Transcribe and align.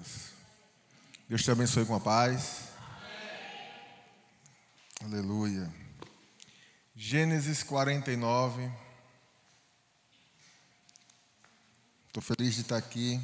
Deus. 0.00 0.32
Deus 1.28 1.42
te 1.42 1.50
abençoe 1.50 1.84
com 1.84 1.94
a 1.94 2.00
paz. 2.00 2.70
Amém. 5.00 5.18
Aleluia. 5.18 5.70
Gênesis 6.96 7.62
49. 7.62 8.70
Estou 12.06 12.22
feliz 12.22 12.54
de 12.54 12.62
estar 12.62 12.78
aqui. 12.78 13.20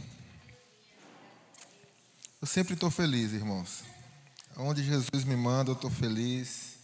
Eu 2.40 2.46
sempre 2.46 2.74
estou 2.74 2.90
feliz, 2.90 3.32
irmãos. 3.32 3.82
Onde 4.56 4.84
Jesus 4.84 5.24
me 5.24 5.34
manda, 5.34 5.70
eu 5.70 5.74
estou 5.74 5.90
feliz. 5.90 6.76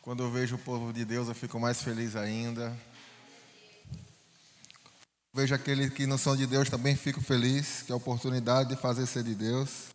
Quando 0.00 0.22
eu 0.22 0.30
vejo 0.30 0.56
o 0.56 0.58
povo 0.58 0.94
de 0.94 1.04
Deus, 1.04 1.28
eu 1.28 1.34
fico 1.34 1.60
mais 1.60 1.82
feliz 1.82 2.16
ainda. 2.16 2.74
Vejo 5.32 5.54
aqueles 5.54 5.90
que 5.90 6.08
não 6.08 6.18
são 6.18 6.36
de 6.36 6.44
Deus, 6.44 6.68
também 6.68 6.96
fico 6.96 7.20
feliz, 7.20 7.82
que 7.82 7.92
é 7.92 7.94
a 7.94 7.96
oportunidade 7.96 8.70
de 8.70 8.76
fazer 8.76 9.06
ser 9.06 9.22
de 9.22 9.34
Deus. 9.34 9.89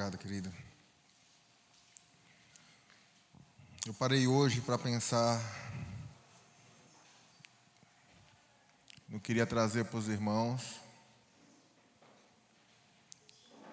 Obrigado, 0.00 0.16
querida. 0.16 0.50
Eu 3.86 3.92
parei 3.92 4.26
hoje 4.26 4.62
para 4.62 4.78
pensar 4.78 5.38
no 9.06 9.20
que 9.20 9.26
queria 9.26 9.44
trazer 9.44 9.84
para 9.84 9.98
os 9.98 10.08
irmãos. 10.08 10.80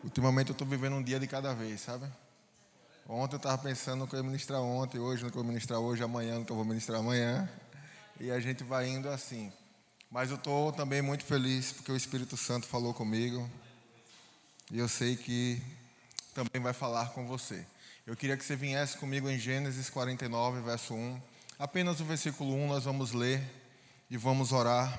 Ultimamente 0.03 0.49
eu 0.49 0.51
estou 0.51 0.67
vivendo 0.67 0.97
um 0.97 1.01
dia 1.01 1.17
de 1.17 1.27
cada 1.27 1.53
vez, 1.53 1.79
sabe? 1.79 2.05
Ontem 3.07 3.35
eu 3.35 3.37
estava 3.37 3.57
pensando 3.63 3.99
no 3.99 4.07
que 4.07 4.13
eu 4.13 4.19
ia 4.19 4.23
ministrar 4.23 4.59
ontem, 4.59 4.99
hoje 4.99 5.23
no 5.23 5.31
que 5.31 5.37
eu 5.37 5.43
vou 5.43 5.49
ministrar 5.49 5.79
hoje, 5.79 6.03
amanhã 6.03 6.39
no 6.39 6.45
que 6.45 6.51
eu 6.51 6.57
vou 6.57 6.65
ministrar 6.65 6.99
amanhã. 6.99 7.49
E 8.19 8.29
a 8.31 8.39
gente 8.41 8.65
vai 8.65 8.89
indo 8.89 9.07
assim. 9.07 9.49
Mas 10.11 10.29
eu 10.29 10.35
estou 10.35 10.73
também 10.73 11.01
muito 11.01 11.23
feliz 11.23 11.71
porque 11.71 11.89
o 11.89 11.95
Espírito 11.95 12.35
Santo 12.35 12.67
falou 12.67 12.93
comigo. 12.93 13.49
E 14.69 14.77
eu 14.77 14.89
sei 14.89 15.15
que 15.15 15.63
também 16.37 16.61
vai 16.61 16.71
falar 16.71 17.09
com 17.13 17.25
você. 17.25 17.65
Eu 18.05 18.15
queria 18.15 18.37
que 18.37 18.45
você 18.45 18.55
viesse 18.55 18.95
comigo 18.99 19.27
em 19.27 19.39
Gênesis 19.39 19.89
49, 19.89 20.61
verso 20.61 20.93
1. 20.93 21.19
Apenas 21.57 21.99
o 21.99 22.05
versículo 22.05 22.53
1 22.53 22.67
nós 22.67 22.83
vamos 22.83 23.11
ler 23.11 23.43
e 24.07 24.17
vamos 24.17 24.51
orar. 24.51 24.95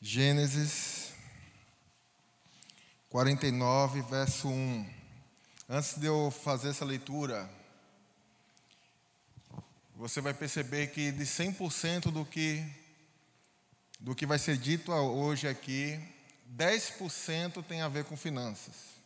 Gênesis 0.00 1.12
49, 3.10 4.00
verso 4.02 4.46
1. 4.46 4.88
Antes 5.68 5.98
de 5.98 6.06
eu 6.06 6.30
fazer 6.30 6.68
essa 6.68 6.84
leitura, 6.84 7.50
você 9.96 10.20
vai 10.20 10.32
perceber 10.32 10.86
que 10.92 11.10
de 11.10 11.24
100% 11.24 12.12
do 12.12 12.24
que 12.24 12.64
do 13.98 14.14
que 14.14 14.24
vai 14.24 14.38
ser 14.38 14.56
dito 14.56 14.92
hoje 14.92 15.48
aqui, 15.48 16.00
10% 16.56 17.64
tem 17.64 17.82
a 17.82 17.88
ver 17.88 18.04
com 18.04 18.16
finanças. 18.16 18.97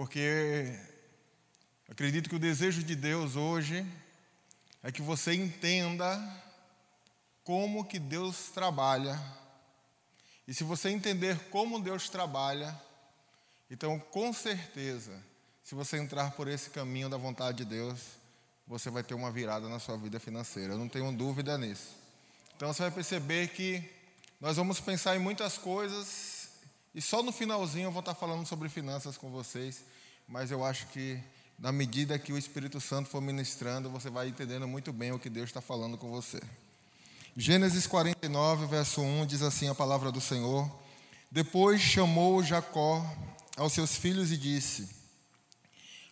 Porque 0.00 0.78
acredito 1.86 2.30
que 2.30 2.34
o 2.34 2.38
desejo 2.38 2.82
de 2.82 2.96
Deus 2.96 3.36
hoje 3.36 3.86
é 4.82 4.90
que 4.90 5.02
você 5.02 5.34
entenda 5.34 6.18
como 7.44 7.84
que 7.84 7.98
Deus 7.98 8.46
trabalha. 8.46 9.20
E 10.48 10.54
se 10.54 10.64
você 10.64 10.88
entender 10.88 11.38
como 11.50 11.78
Deus 11.78 12.08
trabalha, 12.08 12.74
então 13.70 13.98
com 13.98 14.32
certeza, 14.32 15.22
se 15.62 15.74
você 15.74 15.98
entrar 15.98 16.30
por 16.30 16.48
esse 16.48 16.70
caminho 16.70 17.10
da 17.10 17.18
vontade 17.18 17.58
de 17.58 17.66
Deus, 17.66 18.00
você 18.66 18.88
vai 18.88 19.02
ter 19.02 19.12
uma 19.12 19.30
virada 19.30 19.68
na 19.68 19.78
sua 19.78 19.98
vida 19.98 20.18
financeira. 20.18 20.72
Eu 20.72 20.78
não 20.78 20.88
tenho 20.88 21.12
dúvida 21.12 21.58
nisso. 21.58 21.94
Então 22.56 22.72
você 22.72 22.84
vai 22.84 22.90
perceber 22.90 23.48
que 23.48 23.84
nós 24.40 24.56
vamos 24.56 24.80
pensar 24.80 25.14
em 25.14 25.18
muitas 25.18 25.58
coisas 25.58 26.29
e 26.94 27.00
só 27.00 27.22
no 27.22 27.30
finalzinho 27.30 27.86
eu 27.86 27.92
vou 27.92 28.00
estar 28.00 28.14
falando 28.14 28.44
sobre 28.46 28.68
finanças 28.68 29.16
com 29.16 29.30
vocês, 29.30 29.84
mas 30.26 30.50
eu 30.50 30.64
acho 30.64 30.86
que 30.88 31.22
na 31.58 31.70
medida 31.70 32.18
que 32.18 32.32
o 32.32 32.38
Espírito 32.38 32.80
Santo 32.80 33.08
for 33.08 33.20
ministrando, 33.20 33.90
você 33.90 34.08
vai 34.08 34.28
entendendo 34.28 34.66
muito 34.66 34.92
bem 34.92 35.12
o 35.12 35.18
que 35.18 35.28
Deus 35.28 35.50
está 35.50 35.60
falando 35.60 35.98
com 35.98 36.10
você. 36.10 36.40
Gênesis 37.36 37.86
49, 37.86 38.66
verso 38.66 39.02
1 39.02 39.26
diz 39.26 39.42
assim 39.42 39.68
a 39.68 39.74
palavra 39.74 40.10
do 40.10 40.20
Senhor: 40.20 40.68
Depois 41.30 41.80
chamou 41.80 42.42
Jacó 42.42 43.04
aos 43.56 43.72
seus 43.72 43.94
filhos 43.94 44.32
e 44.32 44.36
disse: 44.36 44.88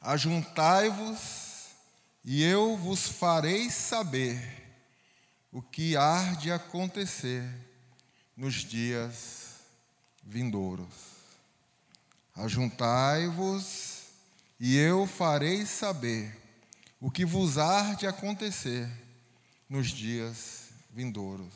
Ajuntai-vos, 0.00 1.70
e 2.24 2.44
eu 2.44 2.76
vos 2.76 3.08
farei 3.08 3.68
saber 3.70 4.40
o 5.50 5.60
que 5.60 5.96
há 5.96 6.34
de 6.34 6.52
acontecer 6.52 7.42
nos 8.36 8.54
dias 8.54 9.47
vindouros. 10.28 11.16
Ajuntai-vos, 12.36 14.02
e 14.60 14.76
eu 14.76 15.06
farei 15.06 15.64
saber 15.64 16.36
o 17.00 17.10
que 17.10 17.24
vos 17.24 17.56
há 17.56 17.94
de 17.94 18.06
acontecer 18.06 18.88
nos 19.68 19.88
dias 19.88 20.68
vindouros. 20.90 21.52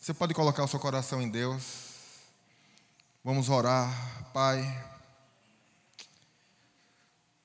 Você 0.00 0.12
pode 0.12 0.34
colocar 0.34 0.64
o 0.64 0.68
seu 0.68 0.80
coração 0.80 1.22
em 1.22 1.30
Deus. 1.30 1.62
Vamos 3.24 3.48
orar, 3.48 4.30
Pai. 4.32 4.60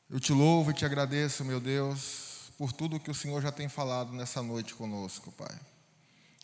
Eu 0.10 0.20
te 0.20 0.34
louvo 0.34 0.72
e 0.72 0.74
te 0.74 0.86
agradeço, 0.86 1.46
meu 1.46 1.60
Deus, 1.60 2.52
por 2.58 2.74
tudo 2.74 3.00
que 3.00 3.12
o 3.12 3.16
Senhor 3.16 3.42
já 3.42 3.52
tem 3.52 3.70
falado 3.70 4.12
nessa 4.12 4.42
noite 4.42 4.74
conosco, 4.74 5.32
Pai. 5.34 5.56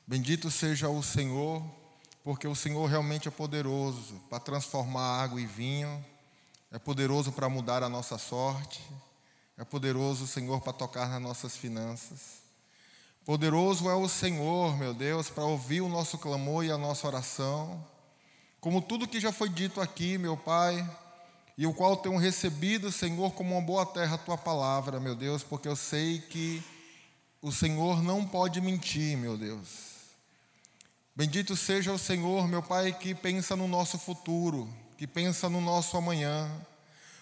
Bendito 0.05 0.51
seja 0.51 0.89
o 0.89 1.01
Senhor 1.01 1.82
porque 2.23 2.47
o 2.47 2.55
Senhor 2.55 2.85
realmente 2.85 3.27
é 3.27 3.31
poderoso 3.31 4.15
para 4.29 4.39
transformar 4.39 5.21
água 5.21 5.41
em 5.41 5.45
vinho, 5.45 6.03
é 6.71 6.79
poderoso 6.79 7.31
para 7.31 7.49
mudar 7.49 7.83
a 7.83 7.89
nossa 7.89 8.17
sorte, 8.17 8.81
é 9.57 9.65
poderoso 9.65 10.23
o 10.23 10.27
Senhor 10.27 10.61
para 10.61 10.73
tocar 10.73 11.09
nas 11.09 11.21
nossas 11.21 11.57
finanças. 11.57 12.41
Poderoso 13.25 13.89
é 13.89 13.95
o 13.95 14.07
Senhor, 14.07 14.75
meu 14.77 14.93
Deus, 14.93 15.29
para 15.29 15.43
ouvir 15.43 15.81
o 15.81 15.89
nosso 15.89 16.17
clamor 16.17 16.65
e 16.65 16.71
a 16.71 16.77
nossa 16.77 17.05
oração. 17.07 17.85
Como 18.59 18.81
tudo 18.81 19.07
que 19.07 19.19
já 19.19 19.31
foi 19.31 19.49
dito 19.49 19.81
aqui, 19.81 20.17
meu 20.17 20.35
Pai, 20.37 20.89
e 21.57 21.67
o 21.67 21.73
qual 21.73 21.97
tenho 21.97 22.17
recebido, 22.17 22.91
Senhor, 22.91 23.31
como 23.33 23.55
uma 23.55 23.61
boa 23.61 23.85
terra 23.85 24.15
a 24.15 24.17
tua 24.17 24.37
palavra, 24.37 24.99
meu 24.99 25.15
Deus, 25.15 25.43
porque 25.43 25.67
eu 25.67 25.75
sei 25.75 26.19
que 26.19 26.63
o 27.41 27.51
Senhor 27.51 28.01
não 28.01 28.25
pode 28.25 28.59
mentir, 28.59 29.17
meu 29.17 29.37
Deus. 29.37 29.92
Bendito 31.15 31.55
seja 31.55 31.93
o 31.93 31.99
Senhor, 31.99 32.47
meu 32.47 32.63
Pai, 32.63 32.91
que 32.91 33.13
pensa 33.13 33.55
no 33.55 33.67
nosso 33.67 33.99
futuro, 33.99 34.67
que 34.97 35.05
pensa 35.05 35.47
no 35.47 35.61
nosso 35.61 35.95
amanhã. 35.95 36.49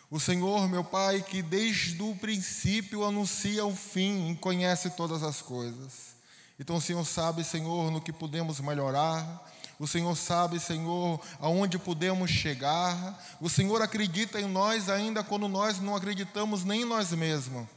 O 0.10 0.18
Senhor, 0.18 0.70
meu 0.70 0.82
Pai, 0.82 1.22
que 1.22 1.42
desde 1.42 2.02
o 2.02 2.16
princípio 2.16 3.04
anuncia 3.04 3.66
o 3.66 3.76
fim 3.76 4.32
e 4.32 4.36
conhece 4.38 4.92
todas 4.92 5.24
as 5.24 5.42
coisas. 5.42 6.16
Então 6.58 6.78
o 6.78 6.82
Senhor 6.82 7.06
sabe, 7.06 7.44
Senhor, 7.44 7.92
no 7.92 8.00
que 8.00 8.14
podemos 8.14 8.62
melhorar. 8.62 9.52
O 9.78 9.86
Senhor 9.86 10.16
sabe, 10.16 10.58
Senhor, 10.58 11.20
aonde 11.42 11.78
podemos 11.78 12.32
chegar. 12.32 13.22
O 13.42 13.50
Senhor 13.50 13.82
acredita 13.82 14.40
em 14.40 14.48
nós 14.48 14.88
ainda 14.88 15.22
quando 15.22 15.50
nós 15.50 15.82
não 15.82 15.98
acreditamos 15.98 16.64
nem 16.64 16.84
em 16.84 16.86
nós 16.86 17.12
mesmos. 17.12 17.68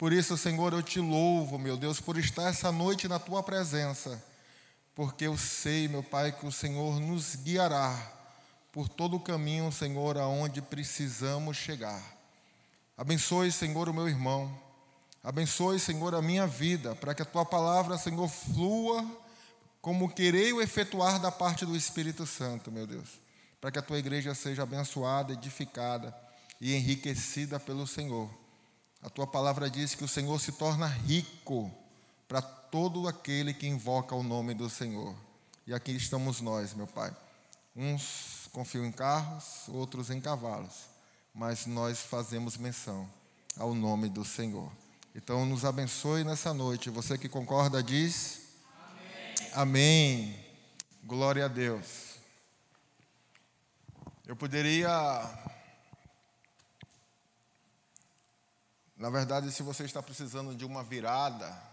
Por 0.00 0.12
isso, 0.12 0.36
Senhor, 0.36 0.72
eu 0.72 0.82
te 0.82 0.98
louvo, 0.98 1.60
meu 1.60 1.76
Deus, 1.76 2.00
por 2.00 2.18
estar 2.18 2.48
essa 2.48 2.72
noite 2.72 3.06
na 3.06 3.20
tua 3.20 3.40
presença 3.40 4.20
porque 4.94 5.26
eu 5.26 5.36
sei, 5.36 5.88
meu 5.88 6.02
Pai, 6.02 6.32
que 6.32 6.46
o 6.46 6.52
Senhor 6.52 7.00
nos 7.00 7.34
guiará 7.36 8.12
por 8.70 8.88
todo 8.88 9.16
o 9.16 9.20
caminho, 9.20 9.70
Senhor, 9.72 10.18
aonde 10.18 10.60
precisamos 10.62 11.56
chegar. 11.56 12.02
Abençoe, 12.96 13.50
Senhor, 13.50 13.88
o 13.88 13.94
meu 13.94 14.08
irmão. 14.08 14.56
Abençoe, 15.22 15.80
Senhor, 15.80 16.14
a 16.14 16.22
minha 16.22 16.46
vida, 16.46 16.94
para 16.94 17.14
que 17.14 17.22
a 17.22 17.24
tua 17.24 17.44
palavra, 17.44 17.96
Senhor, 17.96 18.28
flua 18.28 19.04
como 19.80 20.08
querei 20.08 20.50
o 20.50 20.62
efetuar 20.62 21.20
da 21.20 21.30
parte 21.30 21.66
do 21.66 21.76
Espírito 21.76 22.24
Santo, 22.26 22.72
meu 22.72 22.86
Deus. 22.86 23.20
Para 23.60 23.70
que 23.70 23.78
a 23.78 23.82
tua 23.82 23.98
igreja 23.98 24.34
seja 24.34 24.62
abençoada, 24.62 25.34
edificada 25.34 26.16
e 26.58 26.74
enriquecida 26.74 27.60
pelo 27.60 27.86
Senhor. 27.86 28.30
A 29.02 29.10
tua 29.10 29.26
palavra 29.26 29.68
diz 29.68 29.94
que 29.94 30.02
o 30.02 30.08
Senhor 30.08 30.40
se 30.40 30.52
torna 30.52 30.86
rico 30.86 31.70
para 32.26 32.40
todo 32.74 33.06
aquele 33.06 33.54
que 33.54 33.68
invoca 33.68 34.16
o 34.16 34.22
nome 34.24 34.52
do 34.52 34.68
Senhor. 34.68 35.14
E 35.64 35.72
aqui 35.72 35.92
estamos 35.92 36.40
nós, 36.40 36.74
meu 36.74 36.88
Pai. 36.88 37.16
Uns 37.76 38.48
confiam 38.50 38.84
em 38.84 38.90
carros, 38.90 39.68
outros 39.68 40.10
em 40.10 40.20
cavalos, 40.20 40.86
mas 41.32 41.66
nós 41.66 42.00
fazemos 42.00 42.56
menção 42.56 43.08
ao 43.56 43.76
nome 43.76 44.08
do 44.08 44.24
Senhor. 44.24 44.72
Então, 45.14 45.46
nos 45.46 45.64
abençoe 45.64 46.24
nessa 46.24 46.52
noite. 46.52 46.90
Você 46.90 47.16
que 47.16 47.28
concorda, 47.28 47.80
diz: 47.80 48.40
Amém. 49.54 50.32
Amém. 50.32 50.46
Glória 51.04 51.44
a 51.44 51.48
Deus. 51.48 52.16
Eu 54.26 54.34
poderia. 54.34 54.90
Na 58.96 59.10
verdade, 59.10 59.52
se 59.52 59.62
você 59.62 59.84
está 59.84 60.02
precisando 60.02 60.56
de 60.56 60.64
uma 60.64 60.82
virada, 60.82 61.72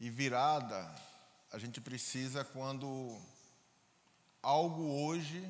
e 0.00 0.08
virada, 0.08 0.90
a 1.52 1.58
gente 1.58 1.80
precisa 1.80 2.42
quando 2.42 3.20
algo 4.42 5.04
hoje 5.04 5.46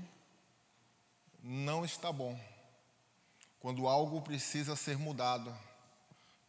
não 1.40 1.84
está 1.84 2.12
bom, 2.12 2.38
quando 3.60 3.86
algo 3.86 4.20
precisa 4.20 4.74
ser 4.74 4.98
mudado, 4.98 5.56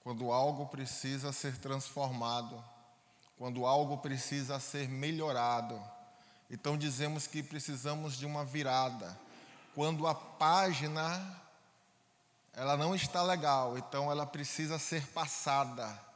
quando 0.03 0.31
algo 0.31 0.65
precisa 0.65 1.31
ser 1.31 1.57
transformado, 1.59 2.61
quando 3.37 3.67
algo 3.67 3.99
precisa 3.99 4.59
ser 4.59 4.89
melhorado. 4.89 5.79
Então 6.49 6.75
dizemos 6.75 7.27
que 7.27 7.43
precisamos 7.43 8.17
de 8.17 8.25
uma 8.25 8.43
virada. 8.43 9.17
Quando 9.75 10.07
a 10.07 10.15
página 10.15 11.39
ela 12.53 12.75
não 12.75 12.95
está 12.95 13.21
legal, 13.21 13.77
então 13.77 14.11
ela 14.11 14.25
precisa 14.25 14.79
ser 14.79 15.07
passada. 15.09 16.10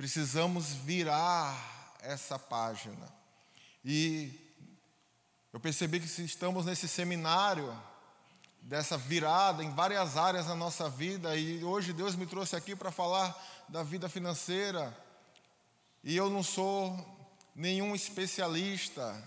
Precisamos 0.00 0.68
virar 0.68 1.94
essa 2.00 2.38
página. 2.38 3.06
E 3.84 4.32
eu 5.52 5.60
percebi 5.60 6.00
que 6.00 6.08
se 6.08 6.24
estamos 6.24 6.64
nesse 6.64 6.88
seminário 6.88 7.78
dessa 8.62 8.96
virada 8.96 9.62
em 9.62 9.74
várias 9.74 10.16
áreas 10.16 10.46
da 10.46 10.54
nossa 10.54 10.88
vida 10.88 11.36
e 11.36 11.62
hoje 11.62 11.92
Deus 11.92 12.16
me 12.16 12.24
trouxe 12.24 12.56
aqui 12.56 12.74
para 12.74 12.90
falar 12.90 13.38
da 13.68 13.82
vida 13.82 14.08
financeira. 14.08 14.96
E 16.02 16.16
eu 16.16 16.30
não 16.30 16.42
sou 16.42 16.98
nenhum 17.54 17.94
especialista 17.94 19.22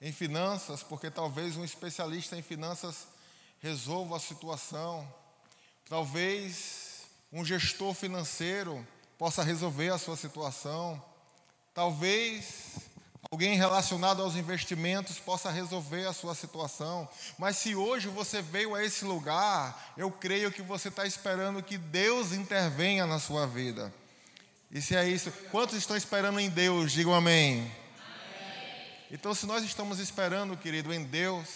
em 0.00 0.10
finanças, 0.10 0.82
porque 0.82 1.10
talvez 1.10 1.54
um 1.54 1.64
especialista 1.66 2.34
em 2.34 2.40
finanças 2.40 3.08
resolva 3.60 4.16
a 4.16 4.20
situação. 4.20 5.06
Talvez 5.86 7.02
um 7.30 7.44
gestor 7.44 7.92
financeiro 7.92 8.88
possa 9.18 9.42
resolver 9.42 9.90
a 9.90 9.98
sua 9.98 10.16
situação. 10.16 11.02
Talvez 11.74 12.78
alguém 13.30 13.56
relacionado 13.56 14.22
aos 14.22 14.36
investimentos 14.36 15.18
possa 15.18 15.50
resolver 15.50 16.06
a 16.06 16.12
sua 16.12 16.34
situação. 16.34 17.08
Mas 17.36 17.56
se 17.58 17.74
hoje 17.74 18.08
você 18.08 18.40
veio 18.40 18.74
a 18.76 18.84
esse 18.84 19.04
lugar, 19.04 19.92
eu 19.96 20.10
creio 20.10 20.52
que 20.52 20.62
você 20.62 20.88
está 20.88 21.04
esperando 21.04 21.62
que 21.62 21.76
Deus 21.76 22.32
intervenha 22.32 23.06
na 23.06 23.18
sua 23.18 23.46
vida. 23.46 23.92
E 24.70 24.80
se 24.80 24.94
é 24.94 25.08
isso, 25.08 25.32
quantos 25.50 25.76
estão 25.76 25.96
esperando 25.96 26.38
em 26.38 26.48
Deus? 26.48 26.92
Digam 26.92 27.14
amém. 27.14 27.60
amém. 27.60 27.72
Então, 29.10 29.34
se 29.34 29.46
nós 29.46 29.64
estamos 29.64 29.98
esperando, 29.98 30.56
querido, 30.56 30.92
em 30.92 31.02
Deus, 31.02 31.48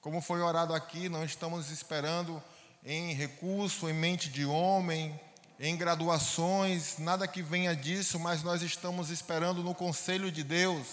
como 0.00 0.20
foi 0.20 0.40
orado 0.40 0.74
aqui, 0.74 1.08
não 1.08 1.24
estamos 1.24 1.70
esperando 1.70 2.42
em 2.84 3.14
recurso, 3.14 3.88
em 3.88 3.94
mente 3.94 4.28
de 4.28 4.44
homem, 4.44 5.18
em 5.58 5.76
graduações, 5.76 6.98
nada 6.98 7.28
que 7.28 7.42
venha 7.42 7.74
disso, 7.74 8.18
mas 8.18 8.42
nós 8.42 8.62
estamos 8.62 9.10
esperando 9.10 9.62
no 9.62 9.74
conselho 9.74 10.30
de 10.30 10.42
Deus. 10.42 10.86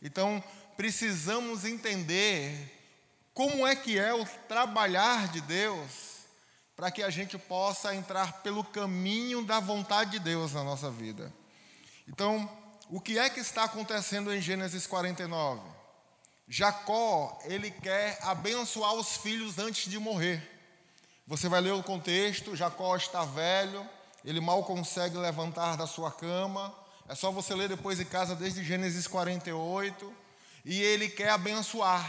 Então, 0.00 0.42
precisamos 0.76 1.64
entender 1.64 2.72
como 3.34 3.66
é 3.66 3.74
que 3.74 3.98
é 3.98 4.14
o 4.14 4.24
trabalhar 4.48 5.28
de 5.28 5.40
Deus, 5.40 5.90
para 6.76 6.90
que 6.90 7.02
a 7.02 7.10
gente 7.10 7.36
possa 7.38 7.94
entrar 7.94 8.42
pelo 8.42 8.62
caminho 8.62 9.44
da 9.44 9.58
vontade 9.58 10.12
de 10.12 10.18
Deus 10.18 10.52
na 10.52 10.62
nossa 10.62 10.90
vida. 10.90 11.32
Então, 12.06 12.48
o 12.88 13.00
que 13.00 13.18
é 13.18 13.28
que 13.28 13.40
está 13.40 13.64
acontecendo 13.64 14.32
em 14.32 14.40
Gênesis 14.40 14.86
49? 14.86 15.60
Jacó, 16.48 17.36
ele 17.44 17.70
quer 17.70 18.18
abençoar 18.22 18.94
os 18.94 19.16
filhos 19.16 19.58
antes 19.58 19.90
de 19.90 19.98
morrer. 19.98 20.40
Você 21.26 21.48
vai 21.48 21.60
ler 21.60 21.72
o 21.72 21.82
contexto: 21.82 22.54
Jacó 22.54 22.94
está 22.94 23.24
velho, 23.24 23.88
ele 24.26 24.40
mal 24.40 24.64
consegue 24.64 25.16
levantar 25.16 25.76
da 25.76 25.86
sua 25.86 26.10
cama. 26.10 26.74
É 27.08 27.14
só 27.14 27.30
você 27.30 27.54
ler 27.54 27.68
depois 27.68 28.00
em 28.00 28.04
casa, 28.04 28.34
desde 28.34 28.64
Gênesis 28.64 29.06
48. 29.06 30.12
E 30.64 30.82
ele 30.82 31.08
quer 31.08 31.30
abençoar. 31.30 32.04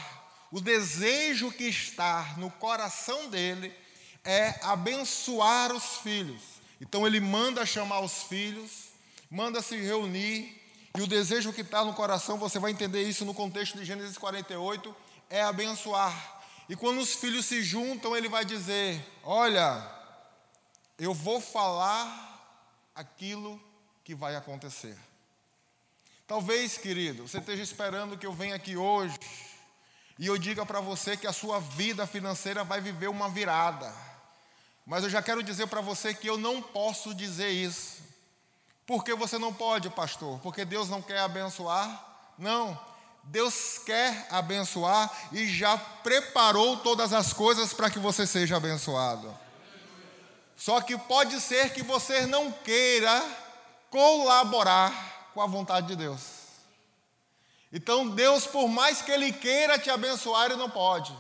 O 0.52 0.60
desejo 0.60 1.52
que 1.52 1.66
está 1.66 2.34
no 2.38 2.50
coração 2.50 3.30
dele 3.30 3.72
é 4.24 4.60
abençoar 4.64 5.72
os 5.72 5.98
filhos. 5.98 6.42
Então 6.81 7.06
ele 7.06 7.19
manda 7.19 7.66
chamar 7.68 8.00
os 8.00 8.24
filhos, 8.24 8.90
manda 9.30 9.62
se 9.62 9.78
reunir. 9.78 10.60
E 10.98 11.02
o 11.02 11.08
desejo 11.08 11.54
que 11.54 11.62
está 11.62 11.86
no 11.86 11.94
coração, 11.94 12.40
você 12.40 12.58
vai 12.58 12.72
entender 12.72 13.04
isso 13.04 13.25
no 13.25 13.34
contexto 13.34 13.78
de 13.78 13.86
Gênesis 13.86 14.18
48, 14.18 14.96
é 15.30 15.44
abençoar. 15.44 16.42
E 16.68 16.75
quando 16.75 17.00
os 17.00 17.14
filhos 17.14 17.46
se 17.46 17.62
juntam, 17.62 18.18
ele 18.18 18.28
vai 18.28 18.44
dizer: 18.44 19.06
Olha, 19.24 19.96
eu 20.97 21.13
vou 21.13 21.39
falar 21.39 22.35
aquilo 22.95 23.61
que 24.03 24.15
vai 24.15 24.35
acontecer. 24.35 24.97
Talvez, 26.27 26.77
querido, 26.77 27.27
você 27.27 27.38
esteja 27.38 27.63
esperando 27.63 28.17
que 28.17 28.25
eu 28.25 28.33
venha 28.33 28.55
aqui 28.55 28.75
hoje 28.75 29.17
e 30.19 30.27
eu 30.27 30.38
diga 30.38 30.65
para 30.65 30.81
você 30.81 31.15
que 31.15 31.27
a 31.27 31.33
sua 31.33 31.59
vida 31.59 32.07
financeira 32.07 32.63
vai 32.63 32.81
viver 32.81 33.07
uma 33.07 33.29
virada. 33.29 33.94
Mas 34.85 35.03
eu 35.03 35.09
já 35.09 35.21
quero 35.21 35.44
dizer 35.44 35.67
para 35.67 35.81
você 35.81 36.13
que 36.13 36.27
eu 36.27 36.38
não 36.38 36.61
posso 36.61 37.13
dizer 37.13 37.49
isso. 37.49 37.97
Por 38.85 39.03
que 39.03 39.13
você 39.13 39.38
não 39.38 39.53
pode, 39.53 39.89
pastor? 39.89 40.39
Porque 40.39 40.65
Deus 40.65 40.89
não 40.89 41.01
quer 41.01 41.19
abençoar? 41.19 42.05
Não. 42.38 42.79
Deus 43.23 43.77
quer 43.85 44.27
abençoar 44.31 45.11
e 45.33 45.45
já 45.47 45.77
preparou 45.77 46.77
todas 46.77 47.11
as 47.11 47.33
coisas 47.33 47.73
para 47.73 47.89
que 47.89 47.99
você 47.99 48.25
seja 48.25 48.55
abençoado. 48.55 49.46
Só 50.57 50.81
que 50.81 50.98
pode 50.98 51.39
ser 51.39 51.71
que 51.71 51.81
você 51.81 52.25
não 52.25 52.51
queira 52.51 53.24
colaborar 53.89 55.31
com 55.33 55.42
a 55.42 55.48
vontade 55.48 55.88
de 55.88 55.95
Deus. 55.95 56.19
Então, 57.71 58.09
Deus, 58.09 58.45
por 58.45 58.68
mais 58.68 59.01
que 59.01 59.12
Ele 59.12 59.31
queira 59.31 59.80
te 59.80 59.89
abençoar, 59.89 60.48
Ele 60.48 60.56
não 60.56 60.69
pode, 60.69 61.15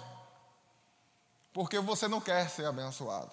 porque 1.53 1.79
você 1.79 2.09
não 2.09 2.19
quer 2.19 2.49
ser 2.49 2.65
abençoado. 2.65 3.31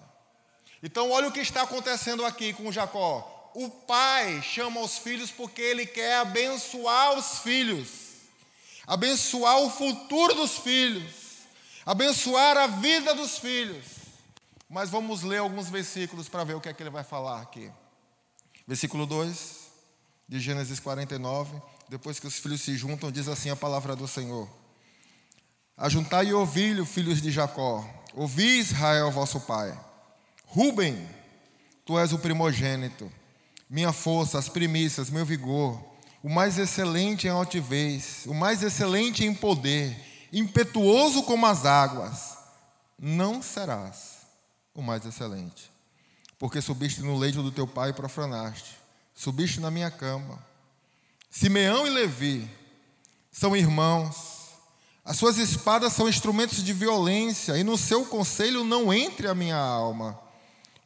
Então, 0.81 1.11
olha 1.11 1.27
o 1.27 1.31
que 1.31 1.41
está 1.41 1.63
acontecendo 1.63 2.25
aqui 2.25 2.53
com 2.53 2.71
Jacó. 2.71 3.51
O 3.53 3.69
pai 3.69 4.41
chama 4.41 4.79
os 4.79 4.97
filhos 4.97 5.31
porque 5.31 5.61
ele 5.61 5.85
quer 5.85 6.17
abençoar 6.17 7.17
os 7.17 7.39
filhos 7.39 8.05
abençoar 8.87 9.59
o 9.61 9.69
futuro 9.69 10.35
dos 10.35 10.57
filhos, 10.59 11.13
abençoar 11.85 12.57
a 12.57 12.67
vida 12.67 13.13
dos 13.15 13.37
filhos. 13.37 13.94
Mas 14.69 14.89
vamos 14.89 15.21
ler 15.21 15.37
alguns 15.37 15.69
versículos 15.69 16.27
para 16.27 16.43
ver 16.43 16.55
o 16.55 16.61
que 16.61 16.69
é 16.69 16.73
que 16.73 16.81
ele 16.81 16.89
vai 16.89 17.03
falar 17.03 17.41
aqui. 17.41 17.71
Versículo 18.67 19.05
2 19.05 19.65
de 20.27 20.39
Gênesis 20.39 20.79
49, 20.79 21.61
depois 21.87 22.19
que 22.19 22.25
os 22.25 22.37
filhos 22.37 22.61
se 22.61 22.75
juntam, 22.75 23.11
diz 23.11 23.27
assim 23.27 23.51
a 23.51 23.55
palavra 23.55 23.95
do 23.95 24.07
Senhor: 24.07 24.49
Ajuntai 25.77 26.33
ovilho, 26.33 26.83
filhos 26.83 27.21
de 27.21 27.29
Jacó, 27.29 27.87
ouvi 28.15 28.57
Israel, 28.57 29.11
vosso 29.11 29.39
pai. 29.41 29.79
Ruben, 30.45 31.07
tu 31.85 31.99
és 31.99 32.11
o 32.11 32.17
primogênito, 32.17 33.11
minha 33.69 33.93
força, 33.93 34.39
as 34.39 34.49
primícias, 34.49 35.11
meu 35.11 35.25
vigor. 35.25 35.93
O 36.23 36.29
mais 36.29 36.57
excelente 36.57 37.27
em 37.27 37.29
altivez, 37.29 38.23
o 38.25 38.33
mais 38.33 38.63
excelente 38.63 39.23
em 39.23 39.31
poder, 39.31 39.95
impetuoso 40.33 41.21
como 41.21 41.45
as 41.45 41.67
águas, 41.67 42.35
não 42.97 43.43
serás 43.43 44.14
o 44.75 44.81
mais 44.81 45.05
excelente, 45.05 45.71
porque 46.37 46.61
subiste 46.61 47.01
no 47.01 47.17
leito 47.17 47.41
do 47.41 47.51
teu 47.51 47.65
pai 47.65 47.89
e 47.89 47.93
profanaste, 47.93 48.77
subiste 49.15 49.59
na 49.59 49.71
minha 49.71 49.89
cama. 49.89 50.37
Simeão 51.31 51.87
e 51.87 51.89
Levi 51.89 52.49
são 53.31 53.55
irmãos, 53.55 54.49
as 55.03 55.17
suas 55.17 55.37
espadas 55.37 55.93
são 55.93 56.07
instrumentos 56.07 56.63
de 56.63 56.73
violência, 56.73 57.57
e 57.57 57.63
no 57.63 57.77
seu 57.77 58.05
conselho 58.05 58.63
não 58.63 58.93
entre 58.93 59.27
a 59.27 59.33
minha 59.33 59.57
alma, 59.57 60.19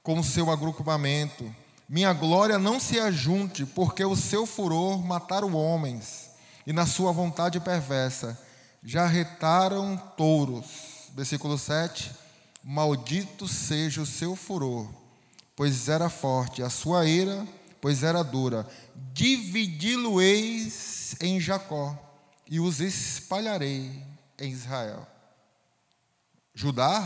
com 0.04 0.20
o 0.20 0.24
seu 0.24 0.50
agrupamento 0.50 1.54
minha 1.90 2.14
glória 2.14 2.60
não 2.60 2.80
se 2.80 3.00
ajunte, 3.00 3.66
porque 3.66 4.06
o 4.06 4.16
seu 4.16 4.46
furor 4.46 5.04
mataram 5.04 5.56
homens, 5.56 6.30
e 6.68 6.72
na 6.72 6.86
sua 6.86 7.12
vontade 7.12 7.60
perversa 7.60 8.40
já 8.84 9.08
retaram 9.08 9.98
touros. 10.16 11.10
Versículo 11.16 11.58
7. 11.58 12.12
Maldito 12.72 13.48
seja 13.48 14.00
o 14.00 14.06
seu 14.06 14.36
furor, 14.36 14.88
pois 15.56 15.90
era 15.90 16.08
forte, 16.08 16.62
a 16.62 16.70
sua 16.70 17.04
ira, 17.04 17.48
pois 17.82 18.04
era 18.04 18.24
dura. 18.24 18.64
Dividi-lo-eis 19.12 21.16
em 21.20 21.40
Jacó, 21.40 21.98
e 22.48 22.60
os 22.60 22.80
espalharei 22.80 24.06
em 24.38 24.52
Israel. 24.52 25.08
Judá, 26.54 27.02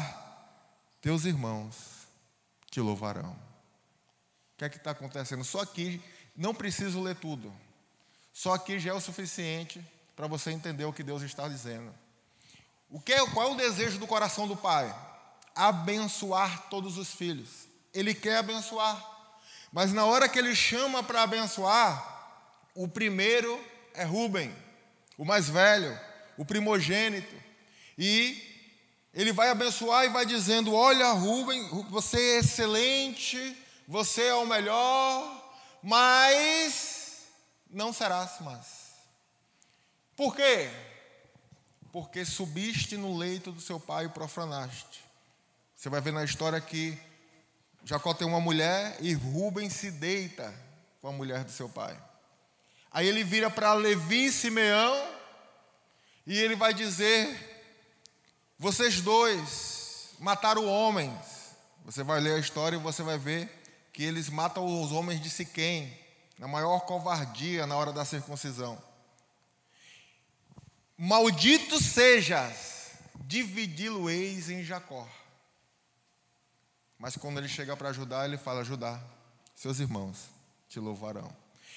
teus 0.99 1.23
irmãos 1.23 2.09
te 2.69 2.81
louvarão. 2.81 3.31
O 3.31 3.37
que 4.57 4.65
é 4.65 4.69
que 4.69 4.75
está 4.75 4.91
acontecendo? 4.91 5.45
Só 5.45 5.61
aqui, 5.61 6.01
não 6.35 6.53
preciso 6.53 7.01
ler 7.01 7.15
tudo. 7.15 7.53
Só 8.33 8.53
aqui 8.53 8.79
já 8.79 8.91
é 8.91 8.93
o 8.93 8.99
suficiente 8.99 9.81
para 10.13 10.27
você 10.27 10.51
entender 10.51 10.83
o 10.83 10.91
que 10.91 11.03
Deus 11.03 11.21
está 11.21 11.47
dizendo. 11.47 11.95
O 12.89 12.99
que 12.99 13.13
é, 13.13 13.25
qual 13.27 13.47
é 13.47 13.51
o 13.53 13.55
desejo 13.55 13.97
do 13.97 14.05
coração 14.05 14.45
do 14.45 14.57
pai? 14.57 14.93
Abençoar 15.55 16.67
todos 16.69 16.97
os 16.97 17.13
filhos. 17.13 17.67
Ele 17.93 18.13
quer 18.13 18.37
abençoar. 18.37 19.11
Mas 19.71 19.91
na 19.91 20.05
hora 20.05 20.29
que 20.29 20.37
ele 20.37 20.55
chama 20.55 21.01
para 21.03 21.23
abençoar, 21.23 22.13
o 22.75 22.87
primeiro 22.87 23.59
é 23.93 24.03
Rubem, 24.03 24.55
o 25.17 25.25
mais 25.25 25.49
velho, 25.49 25.99
o 26.37 26.45
primogênito. 26.45 27.35
E 27.97 28.41
ele 29.13 29.31
vai 29.31 29.49
abençoar 29.49 30.05
e 30.05 30.09
vai 30.09 30.25
dizendo: 30.25 30.73
Olha, 30.73 31.11
Rubem, 31.11 31.67
você 31.89 32.17
é 32.17 32.39
excelente, 32.39 33.57
você 33.87 34.23
é 34.23 34.35
o 34.35 34.45
melhor, 34.45 35.53
mas 35.81 37.27
não 37.69 37.93
serás 37.93 38.39
mais. 38.41 38.93
Por 40.15 40.35
quê? 40.35 40.69
Porque 41.91 42.25
subiste 42.25 42.97
no 42.97 43.17
leito 43.17 43.51
do 43.51 43.61
seu 43.61 43.79
pai 43.79 44.05
e 44.05 44.09
profanaste. 44.09 45.02
Você 45.83 45.89
vai 45.89 45.99
ver 45.99 46.13
na 46.13 46.23
história 46.23 46.61
que 46.61 46.97
Jacó 47.83 48.13
tem 48.13 48.25
uma 48.25 48.39
mulher 48.39 48.95
e 49.01 49.11
Rubem 49.11 49.69
se 49.69 49.91
deita 49.91 50.55
com 51.01 51.09
a 51.09 51.11
mulher 51.11 51.43
do 51.43 51.51
seu 51.51 51.67
pai. 51.67 52.01
Aí 52.89 53.05
ele 53.05 53.21
vira 53.21 53.49
para 53.49 53.73
Levi 53.73 54.27
e 54.27 54.31
Simeão 54.31 54.95
e 56.25 56.39
ele 56.39 56.55
vai 56.55 56.73
dizer: 56.73 57.37
Vocês 58.57 59.01
dois 59.01 60.11
mataram 60.19 60.65
homens. 60.67 61.53
Você 61.83 62.01
vai 62.01 62.21
ler 62.21 62.35
a 62.35 62.39
história 62.39 62.77
e 62.77 62.79
você 62.79 63.03
vai 63.03 63.17
ver 63.17 63.51
que 63.91 64.05
eles 64.05 64.29
matam 64.29 64.81
os 64.81 64.93
homens 64.93 65.19
de 65.19 65.29
Siquém, 65.29 65.99
na 66.39 66.47
maior 66.47 66.79
covardia 66.85 67.67
na 67.67 67.75
hora 67.75 67.91
da 67.91 68.05
circuncisão. 68.05 68.81
Maldito 70.97 71.77
sejas, 71.83 72.91
dividi-lo-eis 73.25 74.49
em 74.49 74.63
Jacó. 74.63 75.05
Mas 77.03 77.17
quando 77.17 77.37
ele 77.37 77.49
chega 77.49 77.75
para 77.75 77.89
ajudar, 77.89 78.23
ele 78.23 78.37
fala: 78.37 78.63
Judá, 78.63 78.97
seus 79.53 79.77
irmãos 79.79 80.19
te 80.69 80.79
louvarão. 80.79 81.29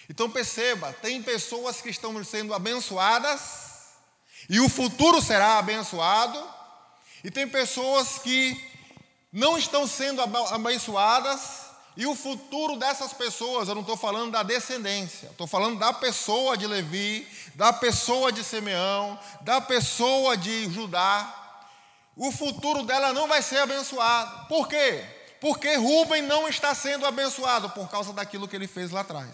Então 0.09 0.30
perceba: 0.30 0.92
tem 0.92 1.21
pessoas 1.21 1.80
que 1.80 1.88
estão 1.88 2.23
sendo 2.23 2.54
abençoadas, 2.54 3.88
e 4.49 4.61
o 4.61 4.68
futuro 4.68 5.21
será 5.21 5.59
abençoado, 5.59 6.40
e 7.25 7.30
tem 7.33 7.49
pessoas 7.49 8.18
que 8.18 8.56
não 9.33 9.59
estão 9.59 9.85
sendo 9.85 10.23
abençoadas, 10.23 11.62
e 11.97 12.06
o 12.06 12.14
futuro 12.14 12.76
dessas 12.76 13.12
pessoas, 13.12 13.68
eu 13.68 13.75
não 13.75 13.83
estou 13.83 13.97
falando 13.97 14.30
da 14.30 14.45
descendência, 14.45 15.26
estou 15.26 15.49
falando 15.49 15.76
da 15.76 15.92
pessoa 15.92 16.56
de 16.56 16.68
Levi, 16.68 17.26
da 17.56 17.73
pessoa 17.73 18.30
de 18.30 18.45
Simeão, 18.45 19.18
da 19.40 19.61
pessoa 19.61 20.37
de 20.37 20.73
Judá. 20.73 21.42
O 22.14 22.30
futuro 22.30 22.85
dela 22.85 23.12
não 23.12 23.26
vai 23.26 23.42
ser 23.42 23.59
abençoado. 23.59 24.47
Por 24.47 24.68
quê? 24.68 25.15
Porque 25.47 25.76
Rubem 25.76 26.23
não 26.23 26.49
está 26.49 26.75
sendo 26.75 27.07
abençoado 27.07 27.71
por 27.71 27.88
causa 27.88 28.12
daquilo 28.12 28.49
que 28.49 28.57
ele 28.57 28.67
fez 28.67 28.91
lá 28.91 29.03
atrás. 29.03 29.31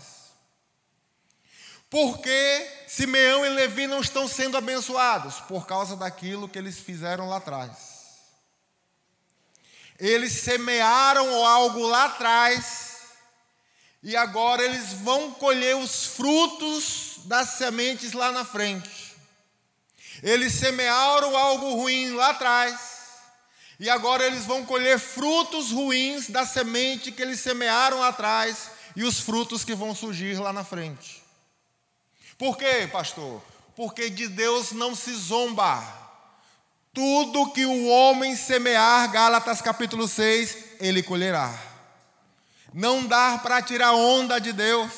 Porque 1.89 2.71
Simeão 2.87 3.47
e 3.47 3.49
Levi 3.49 3.87
não 3.87 3.99
estão 3.99 4.29
sendo 4.29 4.59
abençoados 4.59 5.37
por 5.49 5.67
causa 5.67 5.97
daquilo 5.97 6.51
que 6.51 6.59
eles 6.59 6.79
fizeram 6.79 7.31
lá 7.31 7.39
atrás. 7.39 7.79
Eles 9.99 10.35
semearam 10.35 11.47
algo 11.47 11.87
lá 11.87 12.05
atrás 12.05 13.05
e 14.03 14.15
agora 14.15 14.63
eles 14.63 14.93
vão 14.93 15.33
colher 15.33 15.77
os 15.77 16.05
frutos 16.05 17.21
das 17.25 17.53
sementes 17.53 18.13
lá 18.13 18.31
na 18.31 18.45
frente. 18.45 19.17
Eles 20.23 20.53
semearam 20.53 21.35
algo 21.35 21.73
ruim 21.73 22.11
lá 22.11 22.29
atrás 22.29 22.92
e 23.83 23.91
agora 23.91 24.25
eles 24.25 24.47
vão 24.47 24.65
colher 24.65 24.97
frutos 24.97 25.73
ruins 25.73 26.31
da 26.31 26.47
semente 26.47 27.11
que 27.11 27.21
eles 27.21 27.41
semearam 27.41 28.01
atrás 28.01 28.71
e 28.95 29.03
os 29.03 29.19
frutos 29.19 29.65
que 29.65 29.75
vão 29.75 29.93
surgir 29.93 30.39
lá 30.39 30.53
na 30.53 30.63
frente. 30.63 31.21
Por 32.39 32.57
quê, 32.57 32.89
pastor? 32.93 33.43
Porque 33.75 34.09
de 34.09 34.29
Deus 34.29 34.71
não 34.71 34.95
se 34.95 35.13
zomba. 35.13 35.83
Tudo 36.95 37.51
que 37.51 37.67
o 37.67 37.89
homem 37.89 38.37
semear, 38.37 39.11
Gálatas 39.11 39.61
capítulo 39.61 40.07
6, 40.07 40.77
ele 40.79 41.03
colherá. 41.03 41.53
Não 42.73 43.05
dá 43.05 43.41
para 43.43 43.61
tirar 43.61 43.95
onda 43.95 44.39
de 44.39 44.53
Deus. 44.53 44.93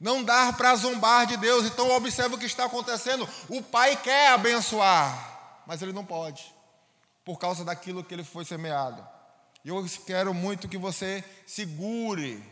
Não 0.00 0.24
dá 0.24 0.52
para 0.52 0.74
zombar 0.74 1.28
de 1.28 1.36
Deus. 1.36 1.64
Então 1.64 1.92
observe 1.92 2.34
o 2.34 2.38
que 2.38 2.46
está 2.46 2.64
acontecendo. 2.64 3.28
O 3.48 3.62
pai 3.62 3.94
quer 3.94 4.30
abençoar, 4.30 5.62
mas 5.64 5.80
ele 5.80 5.92
não 5.92 6.04
pode 6.04 6.57
por 7.28 7.38
causa 7.38 7.62
daquilo 7.62 8.02
que 8.02 8.14
ele 8.14 8.24
foi 8.24 8.42
semeado. 8.42 9.06
E 9.62 9.68
eu 9.68 9.86
quero 10.06 10.32
muito 10.32 10.66
que 10.66 10.78
você 10.78 11.22
segure 11.46 12.42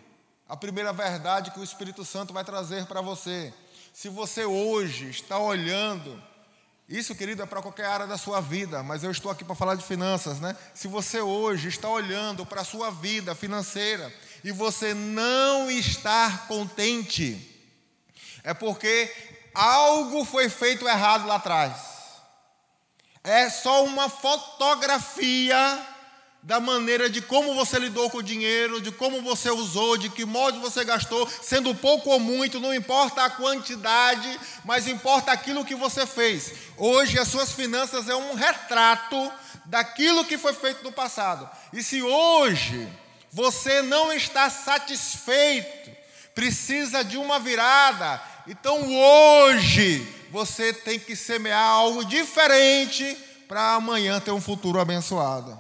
a 0.46 0.54
primeira 0.54 0.92
verdade 0.92 1.50
que 1.50 1.58
o 1.58 1.64
Espírito 1.64 2.04
Santo 2.04 2.34
vai 2.34 2.44
trazer 2.44 2.84
para 2.84 3.00
você. 3.00 3.54
Se 3.94 4.10
você 4.10 4.44
hoje 4.44 5.08
está 5.08 5.38
olhando, 5.38 6.22
isso, 6.86 7.14
querido, 7.14 7.42
é 7.42 7.46
para 7.46 7.62
qualquer 7.62 7.86
área 7.86 8.06
da 8.06 8.18
sua 8.18 8.42
vida, 8.42 8.82
mas 8.82 9.02
eu 9.02 9.10
estou 9.10 9.30
aqui 9.30 9.46
para 9.46 9.54
falar 9.54 9.76
de 9.76 9.82
finanças, 9.82 10.40
né? 10.40 10.54
Se 10.74 10.88
você 10.88 11.22
hoje 11.22 11.68
está 11.68 11.88
olhando 11.88 12.44
para 12.44 12.60
a 12.60 12.64
sua 12.64 12.90
vida 12.90 13.34
financeira 13.34 14.12
e 14.44 14.52
você 14.52 14.92
não 14.92 15.70
está 15.70 16.44
contente, 16.48 17.64
é 18.44 18.52
porque 18.52 19.10
algo 19.54 20.22
foi 20.26 20.50
feito 20.50 20.86
errado 20.86 21.26
lá 21.26 21.36
atrás 21.36 21.95
é 23.26 23.50
só 23.50 23.84
uma 23.84 24.08
fotografia 24.08 25.84
da 26.44 26.60
maneira 26.60 27.10
de 27.10 27.20
como 27.20 27.56
você 27.56 27.76
lidou 27.76 28.08
com 28.08 28.18
o 28.18 28.22
dinheiro, 28.22 28.80
de 28.80 28.92
como 28.92 29.20
você 29.20 29.50
usou, 29.50 29.96
de 29.96 30.08
que 30.08 30.24
modo 30.24 30.60
você 30.60 30.84
gastou, 30.84 31.28
sendo 31.42 31.74
pouco 31.74 32.08
ou 32.10 32.20
muito, 32.20 32.60
não 32.60 32.72
importa 32.72 33.24
a 33.24 33.30
quantidade, 33.30 34.38
mas 34.64 34.86
importa 34.86 35.32
aquilo 35.32 35.64
que 35.64 35.74
você 35.74 36.06
fez. 36.06 36.52
Hoje 36.76 37.18
as 37.18 37.26
suas 37.26 37.50
finanças 37.50 38.08
é 38.08 38.14
um 38.14 38.34
retrato 38.34 39.32
daquilo 39.64 40.24
que 40.24 40.38
foi 40.38 40.52
feito 40.52 40.84
no 40.84 40.92
passado. 40.92 41.50
E 41.72 41.82
se 41.82 42.00
hoje 42.00 42.88
você 43.32 43.82
não 43.82 44.12
está 44.12 44.48
satisfeito, 44.48 45.90
precisa 46.32 47.02
de 47.02 47.16
uma 47.16 47.40
virada, 47.40 48.22
então 48.46 48.86
hoje 48.88 50.15
você 50.36 50.70
tem 50.70 51.00
que 51.00 51.16
semear 51.16 51.66
algo 51.66 52.04
diferente 52.04 53.14
para 53.48 53.72
amanhã 53.72 54.20
ter 54.20 54.32
um 54.32 54.40
futuro 54.40 54.78
abençoado. 54.78 55.58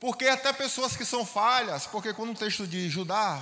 Porque 0.00 0.26
até 0.26 0.50
pessoas 0.50 0.96
que 0.96 1.04
são 1.04 1.22
falhas, 1.26 1.86
porque 1.86 2.14
quando 2.14 2.30
o 2.30 2.34
texto 2.34 2.66
diz 2.66 2.90
Judá, 2.90 3.38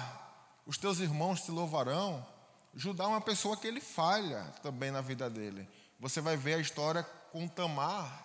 os 0.66 0.76
teus 0.76 0.98
irmãos 0.98 1.42
te 1.42 1.52
louvarão, 1.52 2.26
Judá 2.74 3.04
é 3.04 3.06
uma 3.06 3.20
pessoa 3.20 3.56
que 3.56 3.64
ele 3.64 3.80
falha 3.80 4.42
também 4.60 4.90
na 4.90 5.00
vida 5.00 5.30
dele. 5.30 5.68
Você 6.00 6.20
vai 6.20 6.36
ver 6.36 6.54
a 6.54 6.58
história 6.60 7.04
com 7.30 7.46
Tamar. 7.46 8.24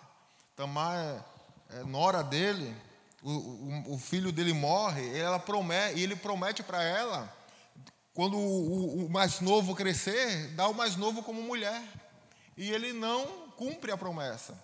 Tamar 0.56 0.96
é, 0.98 1.78
é 1.78 1.84
nora 1.84 2.24
dele, 2.24 2.76
o, 3.22 3.30
o, 3.30 3.94
o, 3.94 3.98
filho 3.98 4.32
dele 4.32 4.52
morre, 4.52 5.16
ela 5.16 5.38
promete, 5.38 6.00
e 6.00 6.02
ele 6.02 6.16
promete 6.16 6.64
para 6.64 6.82
ela 6.82 7.35
quando 8.16 8.38
o, 8.38 9.04
o, 9.04 9.10
mais 9.10 9.40
novo 9.40 9.74
crescer, 9.74 10.48
dá 10.54 10.66
o 10.66 10.72
mais 10.74 10.96
novo 10.96 11.22
como 11.22 11.42
mulher. 11.42 11.82
E 12.56 12.70
ele 12.70 12.94
não 12.94 13.26
cumpre 13.58 13.92
a 13.92 13.96
promessa. 13.96 14.58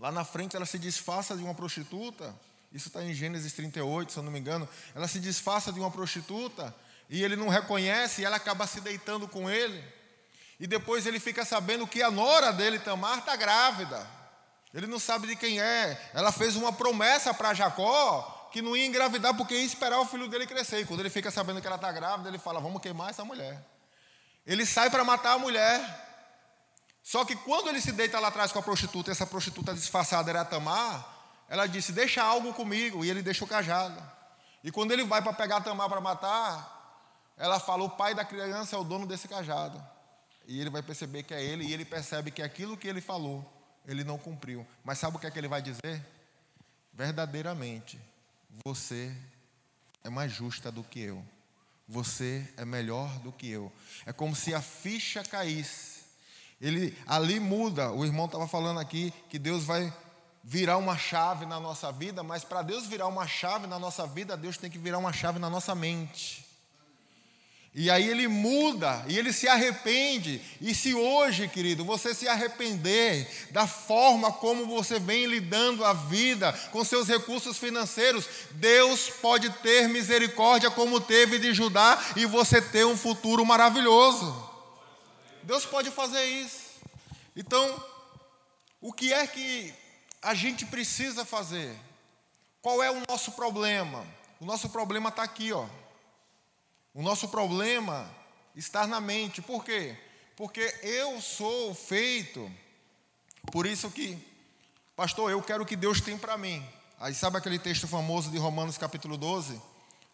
Lá 0.00 0.10
na 0.10 0.24
frente 0.24 0.56
ela 0.56 0.64
se 0.64 0.78
disfarça 0.78 1.36
de 1.36 1.44
uma 1.44 1.54
prostituta. 1.54 2.34
Isso 2.72 2.88
está 2.88 3.04
em 3.04 3.12
Gênesis 3.12 3.52
38, 3.52 4.12
se 4.12 4.18
eu 4.18 4.22
não 4.22 4.32
me 4.32 4.38
engano. 4.38 4.66
Ela 4.94 5.06
se 5.06 5.20
disfarça 5.20 5.70
de 5.70 5.78
uma 5.78 5.90
prostituta 5.90 6.74
e 7.10 7.22
ele 7.22 7.36
não 7.36 7.50
reconhece 7.50 8.22
e 8.22 8.24
ela 8.24 8.36
acaba 8.36 8.66
se 8.66 8.80
deitando 8.80 9.28
com 9.28 9.50
ele. 9.50 9.84
E 10.58 10.66
depois 10.66 11.04
ele 11.04 11.20
fica 11.20 11.44
sabendo 11.44 11.86
que 11.86 12.02
a 12.02 12.10
nora 12.10 12.54
dele, 12.54 12.78
Tamar, 12.78 13.18
está 13.18 13.36
grávida. 13.36 14.08
Ele 14.72 14.86
não 14.86 14.98
sabe 14.98 15.26
de 15.26 15.36
quem 15.36 15.60
é. 15.60 16.10
Ela 16.14 16.32
fez 16.32 16.56
uma 16.56 16.72
promessa 16.72 17.34
para 17.34 17.52
Jacó 17.52 18.31
que 18.52 18.62
não 18.62 18.76
ia 18.76 18.86
engravidar 18.86 19.34
porque 19.34 19.54
ia 19.54 19.64
esperar 19.64 19.98
o 19.98 20.06
filho 20.06 20.28
dele 20.28 20.46
crescer. 20.46 20.80
E 20.80 20.84
quando 20.84 21.00
ele 21.00 21.10
fica 21.10 21.30
sabendo 21.30 21.60
que 21.60 21.66
ela 21.66 21.76
está 21.76 21.90
grávida, 21.90 22.28
ele 22.28 22.38
fala: 22.38 22.60
Vamos 22.60 22.80
queimar 22.82 23.10
essa 23.10 23.24
mulher. 23.24 23.64
Ele 24.46 24.66
sai 24.66 24.90
para 24.90 25.02
matar 25.02 25.32
a 25.32 25.38
mulher. 25.38 25.80
Só 27.02 27.24
que 27.24 27.34
quando 27.34 27.68
ele 27.68 27.80
se 27.80 27.90
deita 27.92 28.20
lá 28.20 28.28
atrás 28.28 28.52
com 28.52 28.58
a 28.58 28.62
prostituta, 28.62 29.10
essa 29.10 29.26
prostituta 29.26 29.74
disfarçada 29.74 30.30
era 30.30 30.44
Tamar, 30.44 31.04
ela 31.48 31.66
disse: 31.66 31.92
Deixa 31.92 32.22
algo 32.22 32.52
comigo. 32.52 33.04
E 33.04 33.10
ele 33.10 33.22
deixa 33.22 33.44
o 33.44 33.48
cajado. 33.48 34.00
E 34.62 34.70
quando 34.70 34.92
ele 34.92 35.04
vai 35.04 35.22
para 35.22 35.32
pegar 35.32 35.60
Tamar 35.62 35.88
para 35.88 36.00
matar, 36.00 37.32
ela 37.36 37.58
fala: 37.58 37.82
O 37.84 37.90
pai 37.90 38.14
da 38.14 38.24
criança 38.24 38.76
é 38.76 38.78
o 38.78 38.84
dono 38.84 39.06
desse 39.06 39.26
cajado. 39.26 39.82
E 40.46 40.60
ele 40.60 40.70
vai 40.70 40.82
perceber 40.82 41.22
que 41.22 41.32
é 41.32 41.42
ele, 41.42 41.64
e 41.64 41.72
ele 41.72 41.84
percebe 41.84 42.30
que 42.30 42.42
aquilo 42.42 42.76
que 42.76 42.88
ele 42.88 43.00
falou, 43.00 43.44
ele 43.86 44.04
não 44.04 44.18
cumpriu. 44.18 44.66
Mas 44.84 44.98
sabe 44.98 45.16
o 45.16 45.20
que 45.20 45.26
é 45.26 45.30
que 45.30 45.38
ele 45.38 45.48
vai 45.48 45.62
dizer? 45.62 46.04
Verdadeiramente, 46.92 47.98
você 48.64 49.14
é 50.04 50.10
mais 50.10 50.32
justa 50.32 50.70
do 50.70 50.82
que 50.82 51.00
eu. 51.00 51.24
Você 51.88 52.48
é 52.56 52.64
melhor 52.64 53.08
do 53.20 53.32
que 53.32 53.48
eu. 53.48 53.72
É 54.06 54.12
como 54.12 54.34
se 54.34 54.54
a 54.54 54.60
ficha 54.60 55.22
caísse. 55.22 56.02
Ele 56.60 56.96
ali 57.06 57.40
muda. 57.40 57.92
O 57.92 58.04
irmão 58.04 58.26
estava 58.26 58.46
falando 58.46 58.80
aqui 58.80 59.12
que 59.28 59.38
Deus 59.38 59.64
vai 59.64 59.92
virar 60.44 60.76
uma 60.76 60.96
chave 60.96 61.46
na 61.46 61.60
nossa 61.60 61.92
vida, 61.92 62.22
mas 62.22 62.44
para 62.44 62.62
Deus 62.62 62.86
virar 62.86 63.06
uma 63.06 63.26
chave 63.26 63.66
na 63.66 63.78
nossa 63.78 64.06
vida, 64.06 64.36
Deus 64.36 64.56
tem 64.56 64.70
que 64.70 64.78
virar 64.78 64.98
uma 64.98 65.12
chave 65.12 65.38
na 65.38 65.48
nossa 65.48 65.74
mente. 65.74 66.41
E 67.74 67.90
aí 67.90 68.06
ele 68.06 68.28
muda 68.28 69.02
e 69.08 69.18
ele 69.18 69.32
se 69.32 69.48
arrepende. 69.48 70.42
E 70.60 70.74
se 70.74 70.92
hoje, 70.92 71.48
querido, 71.48 71.84
você 71.84 72.14
se 72.14 72.28
arrepender 72.28 73.26
da 73.50 73.66
forma 73.66 74.30
como 74.30 74.66
você 74.66 74.98
vem 74.98 75.24
lidando 75.24 75.82
a 75.82 75.94
vida 75.94 76.52
com 76.70 76.84
seus 76.84 77.08
recursos 77.08 77.56
financeiros, 77.56 78.26
Deus 78.52 79.08
pode 79.08 79.48
ter 79.62 79.88
misericórdia 79.88 80.70
como 80.70 81.00
teve 81.00 81.38
de 81.38 81.54
Judá 81.54 81.98
e 82.14 82.26
você 82.26 82.60
ter 82.60 82.84
um 82.84 82.96
futuro 82.96 83.44
maravilhoso. 83.46 84.50
Deus 85.42 85.64
pode 85.64 85.90
fazer 85.90 86.24
isso. 86.24 86.72
Então, 87.34 87.82
o 88.82 88.92
que 88.92 89.14
é 89.14 89.26
que 89.26 89.72
a 90.20 90.34
gente 90.34 90.66
precisa 90.66 91.24
fazer? 91.24 91.74
Qual 92.60 92.82
é 92.82 92.90
o 92.90 93.02
nosso 93.08 93.32
problema? 93.32 94.06
O 94.38 94.44
nosso 94.44 94.68
problema 94.68 95.08
está 95.08 95.22
aqui, 95.22 95.52
ó. 95.52 95.66
O 96.94 97.00
nosso 97.02 97.28
problema 97.28 98.10
está 98.54 98.86
na 98.86 99.00
mente. 99.00 99.40
Por 99.40 99.64
quê? 99.64 99.96
Porque 100.36 100.60
eu 100.82 101.20
sou 101.22 101.74
feito. 101.74 102.50
Por 103.50 103.66
isso 103.66 103.90
que, 103.90 104.18
pastor, 104.94 105.30
eu 105.30 105.42
quero 105.42 105.62
o 105.62 105.66
que 105.66 105.74
Deus 105.74 106.00
tem 106.00 106.18
para 106.18 106.36
mim. 106.36 106.62
Aí 107.00 107.14
sabe 107.14 107.38
aquele 107.38 107.58
texto 107.58 107.88
famoso 107.88 108.30
de 108.30 108.36
Romanos 108.36 108.76
capítulo 108.76 109.16
12? 109.16 109.60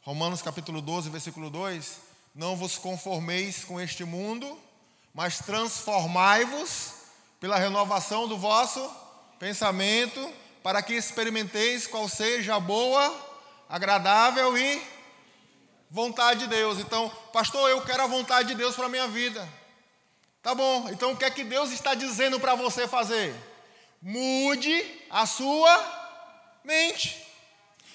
Romanos 0.02 0.40
capítulo 0.40 0.80
12, 0.80 1.10
versículo 1.10 1.50
2: 1.50 1.98
Não 2.34 2.56
vos 2.56 2.78
conformeis 2.78 3.64
com 3.64 3.80
este 3.80 4.04
mundo, 4.04 4.58
mas 5.12 5.38
transformai-vos 5.38 6.94
pela 7.40 7.58
renovação 7.58 8.28
do 8.28 8.38
vosso 8.38 8.88
pensamento, 9.38 10.32
para 10.62 10.80
que 10.80 10.94
experimenteis 10.94 11.86
qual 11.88 12.08
seja 12.08 12.54
a 12.54 12.60
boa, 12.60 13.14
agradável 13.68 14.56
e 14.56 14.97
vontade 15.90 16.40
de 16.40 16.46
Deus. 16.48 16.78
Então, 16.78 17.10
pastor, 17.32 17.70
eu 17.70 17.80
quero 17.82 18.02
a 18.02 18.06
vontade 18.06 18.48
de 18.48 18.54
Deus 18.54 18.74
para 18.74 18.86
a 18.86 18.90
minha 18.90 19.08
vida. 19.08 19.46
Tá 20.42 20.54
bom, 20.54 20.88
então 20.90 21.12
o 21.12 21.16
que 21.16 21.24
é 21.24 21.30
que 21.30 21.44
Deus 21.44 21.70
está 21.70 21.94
dizendo 21.94 22.38
para 22.38 22.54
você 22.54 22.86
fazer? 22.86 23.34
Mude 24.00 24.84
a 25.10 25.26
sua 25.26 25.76
mente. 26.64 27.26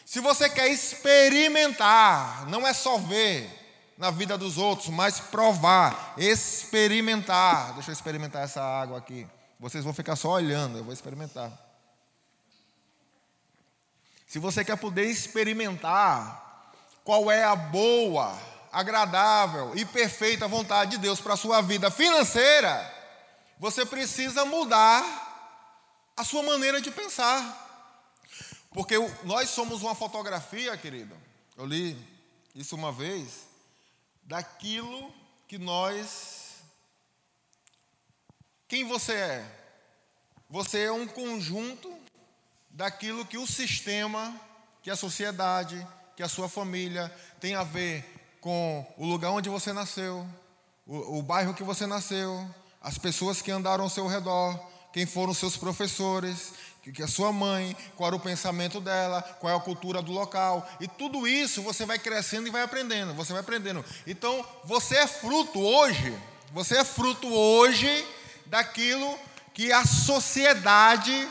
Se 0.06 0.20
você 0.20 0.50
quer 0.50 0.68
experimentar, 0.68 2.46
não 2.48 2.68
é 2.68 2.74
só 2.74 2.98
ver 2.98 3.50
na 3.98 4.12
vida 4.12 4.38
dos 4.38 4.58
outros, 4.58 4.90
mas 4.90 5.20
provar, 5.20 6.14
experimentar. 6.18 7.74
Deixa 7.74 7.90
eu 7.90 7.94
experimentar 7.94 8.44
essa 8.44 8.62
água 8.62 8.98
aqui. 8.98 9.26
Vocês 9.60 9.84
vão 9.84 9.94
ficar 9.94 10.16
só 10.16 10.32
olhando, 10.32 10.78
eu 10.78 10.84
vou 10.84 10.94
experimentar. 10.94 11.52
Se 14.28 14.40
você 14.40 14.66
quer 14.66 14.76
poder 14.78 15.06
experimentar 15.06 16.43
qual 17.04 17.30
é 17.30 17.44
a 17.44 17.56
boa, 17.56 18.40
agradável 18.72 19.76
e 19.76 19.86
perfeita 19.86 20.48
vontade 20.48 20.92
de 20.92 20.98
Deus 20.98 21.20
para 21.20 21.34
a 21.34 21.38
sua 21.38 21.62
vida 21.62 21.92
financeira, 21.92 22.92
você 23.60 23.86
precisa 23.86 24.46
mudar 24.46 26.12
a 26.16 26.24
sua 26.24 26.44
maneira 26.44 26.82
de 26.82 26.92
pensar. 26.92 27.62
Porque 28.72 28.96
nós 29.24 29.50
somos 29.50 29.82
uma 29.82 29.94
fotografia, 29.94 30.76
querido. 30.76 31.16
Eu 31.56 31.66
li 31.66 31.96
isso 32.56 32.76
uma 32.76 32.92
vez, 32.92 33.48
daquilo 34.24 35.14
que 35.48 35.58
nós. 35.58 36.56
Quem 38.68 38.84
você 38.84 39.14
é? 39.14 39.60
Você 40.50 40.84
é 40.84 40.92
um 40.92 41.08
conjunto 41.08 41.96
daquilo 42.70 43.26
que 43.26 43.38
o 43.38 43.46
sistema, 43.46 44.40
que 44.82 44.90
a 44.90 44.96
sociedade, 44.96 45.88
que 46.16 46.24
a 46.24 46.30
sua 46.30 46.48
família 46.48 47.12
tem 47.40 47.56
a 47.56 47.64
ver 47.64 48.04
com 48.40 48.86
o 48.98 49.06
lugar 49.06 49.32
onde 49.32 49.50
você 49.50 49.72
nasceu, 49.72 50.28
o, 50.86 51.20
o 51.20 51.22
bairro 51.22 51.54
que 51.54 51.64
você 51.64 51.88
nasceu, 51.88 52.46
as 52.82 52.98
pessoas 52.98 53.42
que 53.42 53.52
andaram 53.52 53.86
ao 53.86 53.90
seu 53.90 54.06
redor, 54.08 54.60
quem 54.92 55.06
foram 55.06 55.34
seus 55.34 55.58
professores, 55.58 56.54
que 56.92 57.02
a 57.02 57.08
sua 57.08 57.32
mãe, 57.32 57.76
qual 57.96 58.08
era 58.08 58.16
o 58.16 58.20
pensamento 58.20 58.82
dela, 58.82 59.22
qual 59.40 59.54
é 59.54 59.56
a 59.56 59.60
cultura 59.60 60.02
do 60.02 60.12
local. 60.12 60.70
E 60.82 60.88
tudo 60.88 61.26
isso 61.26 61.62
você 61.62 61.86
vai 61.86 61.98
crescendo 61.98 62.48
e 62.48 62.52
vai 62.52 62.62
aprendendo, 62.62 63.14
você 63.14 63.32
vai 63.32 63.42
aprendendo. 63.42 63.84
Então, 64.06 64.46
você 64.66 64.98
é 64.98 65.08
fruto 65.08 65.60
hoje, 65.60 66.14
você 66.52 66.78
é 66.78 66.84
fruto 66.84 67.34
hoje 67.34 68.06
daquilo 68.46 69.18
que 69.54 69.72
a 69.72 69.86
sociedade 69.86 71.28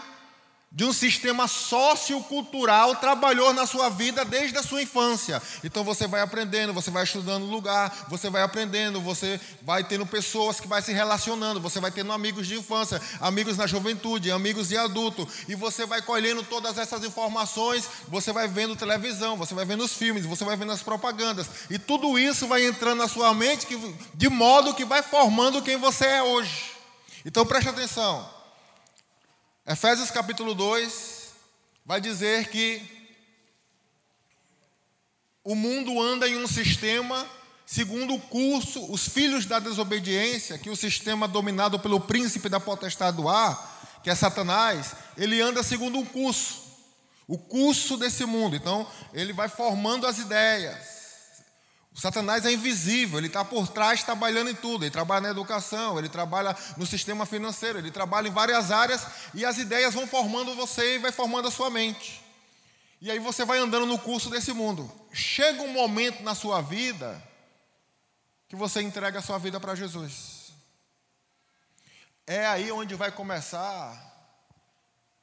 de 0.74 0.84
um 0.84 0.92
sistema 0.92 1.46
sociocultural 1.46 2.96
trabalhou 2.96 3.52
na 3.52 3.66
sua 3.66 3.90
vida 3.90 4.24
desde 4.24 4.56
a 4.56 4.62
sua 4.62 4.82
infância. 4.82 5.40
Então 5.62 5.84
você 5.84 6.06
vai 6.06 6.22
aprendendo, 6.22 6.72
você 6.72 6.90
vai 6.90 7.04
estudando 7.04 7.44
lugar, 7.44 8.06
você 8.08 8.30
vai 8.30 8.42
aprendendo, 8.42 8.98
você 8.98 9.38
vai 9.60 9.84
tendo 9.84 10.06
pessoas 10.06 10.58
que 10.58 10.66
vai 10.66 10.80
se 10.80 10.90
relacionando, 10.92 11.60
você 11.60 11.78
vai 11.78 11.90
tendo 11.90 12.10
amigos 12.10 12.46
de 12.46 12.56
infância, 12.56 13.00
amigos 13.20 13.58
na 13.58 13.66
juventude, 13.66 14.30
amigos 14.30 14.68
de 14.68 14.76
adulto, 14.78 15.28
e 15.46 15.54
você 15.54 15.84
vai 15.84 16.00
colhendo 16.00 16.42
todas 16.42 16.78
essas 16.78 17.04
informações, 17.04 17.86
você 18.08 18.32
vai 18.32 18.48
vendo 18.48 18.74
televisão, 18.74 19.36
você 19.36 19.52
vai 19.52 19.66
vendo 19.66 19.84
os 19.84 19.92
filmes, 19.92 20.24
você 20.24 20.42
vai 20.42 20.56
vendo 20.56 20.72
as 20.72 20.82
propagandas, 20.82 21.46
e 21.68 21.78
tudo 21.78 22.18
isso 22.18 22.46
vai 22.46 22.64
entrando 22.64 22.98
na 22.98 23.08
sua 23.08 23.34
mente 23.34 23.66
que, 23.66 23.78
de 24.14 24.28
modo 24.30 24.72
que 24.72 24.86
vai 24.86 25.02
formando 25.02 25.60
quem 25.60 25.76
você 25.76 26.06
é 26.06 26.22
hoje. 26.22 26.72
Então 27.26 27.44
preste 27.44 27.68
atenção. 27.68 28.41
Efésios 29.72 30.10
capítulo 30.10 30.54
2 30.54 31.32
vai 31.86 31.98
dizer 31.98 32.48
que 32.48 32.82
o 35.42 35.54
mundo 35.54 35.98
anda 35.98 36.28
em 36.28 36.36
um 36.36 36.46
sistema 36.46 37.26
segundo 37.64 38.12
o 38.14 38.20
curso, 38.20 38.84
os 38.92 39.08
filhos 39.08 39.46
da 39.46 39.58
desobediência, 39.58 40.58
que 40.58 40.68
o 40.68 40.76
sistema 40.76 41.26
dominado 41.26 41.78
pelo 41.78 41.98
príncipe 41.98 42.50
da 42.50 42.60
potestade 42.60 43.16
do 43.16 43.30
ar, 43.30 44.00
que 44.04 44.10
é 44.10 44.14
Satanás, 44.14 44.94
ele 45.16 45.40
anda 45.40 45.62
segundo 45.62 45.96
um 45.96 46.04
curso, 46.04 46.64
o 47.26 47.38
curso 47.38 47.96
desse 47.96 48.26
mundo. 48.26 48.54
Então, 48.54 48.86
ele 49.14 49.32
vai 49.32 49.48
formando 49.48 50.06
as 50.06 50.18
ideias, 50.18 51.01
o 51.94 52.00
Satanás 52.00 52.46
é 52.46 52.52
invisível, 52.52 53.18
ele 53.18 53.26
está 53.26 53.44
por 53.44 53.68
trás 53.68 54.02
trabalhando 54.02 54.48
em 54.48 54.54
tudo. 54.54 54.84
Ele 54.84 54.90
trabalha 54.90 55.20
na 55.20 55.30
educação, 55.30 55.98
ele 55.98 56.08
trabalha 56.08 56.56
no 56.76 56.86
sistema 56.86 57.26
financeiro, 57.26 57.78
ele 57.78 57.90
trabalha 57.90 58.28
em 58.28 58.32
várias 58.32 58.70
áreas 58.70 59.06
e 59.34 59.44
as 59.44 59.58
ideias 59.58 59.92
vão 59.92 60.06
formando 60.06 60.54
você 60.54 60.94
e 60.94 60.98
vai 60.98 61.12
formando 61.12 61.48
a 61.48 61.50
sua 61.50 61.68
mente. 61.68 62.22
E 63.00 63.10
aí 63.10 63.18
você 63.18 63.44
vai 63.44 63.58
andando 63.58 63.84
no 63.84 63.98
curso 63.98 64.30
desse 64.30 64.52
mundo. 64.52 64.90
Chega 65.12 65.62
um 65.62 65.72
momento 65.72 66.22
na 66.22 66.34
sua 66.34 66.62
vida 66.62 67.22
que 68.48 68.56
você 68.56 68.80
entrega 68.80 69.18
a 69.18 69.22
sua 69.22 69.38
vida 69.38 69.60
para 69.60 69.74
Jesus. 69.74 70.52
É 72.26 72.46
aí 72.46 72.72
onde 72.72 72.94
vai 72.94 73.12
começar 73.12 74.10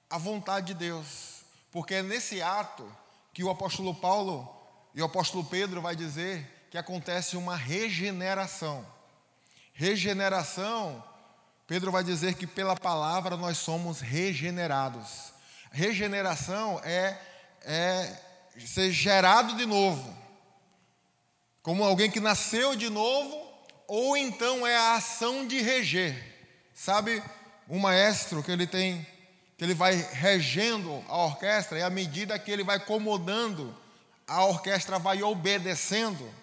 a 0.07 0.17
vontade 0.17 0.67
de 0.67 0.73
Deus, 0.75 1.41
porque 1.71 1.95
é 1.95 2.03
nesse 2.03 2.41
ato 2.41 2.91
que 3.33 3.43
o 3.43 3.49
apóstolo 3.49 3.95
Paulo 3.95 4.55
e 4.93 5.01
o 5.01 5.05
apóstolo 5.05 5.43
Pedro 5.45 5.81
vai 5.81 5.95
dizer 5.95 6.58
que 6.69 6.77
acontece 6.77 7.35
uma 7.35 7.55
regeneração. 7.55 8.85
Regeneração, 9.73 11.03
Pedro 11.65 11.91
vai 11.91 12.03
dizer 12.03 12.35
que 12.35 12.45
pela 12.45 12.75
palavra 12.75 13.35
nós 13.37 13.57
somos 13.57 14.01
regenerados. 14.01 15.33
Regeneração 15.71 16.79
é, 16.83 17.17
é 17.63 18.17
ser 18.65 18.91
gerado 18.91 19.55
de 19.55 19.65
novo, 19.65 20.17
como 21.61 21.83
alguém 21.83 22.09
que 22.09 22.19
nasceu 22.19 22.75
de 22.75 22.89
novo, 22.89 23.47
ou 23.87 24.15
então 24.17 24.65
é 24.65 24.75
a 24.75 24.95
ação 24.95 25.47
de 25.47 25.61
reger. 25.61 26.27
Sabe, 26.73 27.21
um 27.67 27.79
maestro 27.79 28.41
que 28.43 28.51
ele 28.51 28.65
tem, 28.65 29.05
que 29.57 29.63
ele 29.63 29.73
vai 29.73 29.95
regendo 29.95 31.03
a 31.07 31.17
orquestra, 31.17 31.79
e 31.79 31.81
à 31.81 31.89
medida 31.89 32.39
que 32.39 32.51
ele 32.51 32.63
vai 32.63 32.77
acomodando, 32.77 33.75
a 34.27 34.45
orquestra 34.45 34.99
vai 34.99 35.21
obedecendo. 35.23 36.38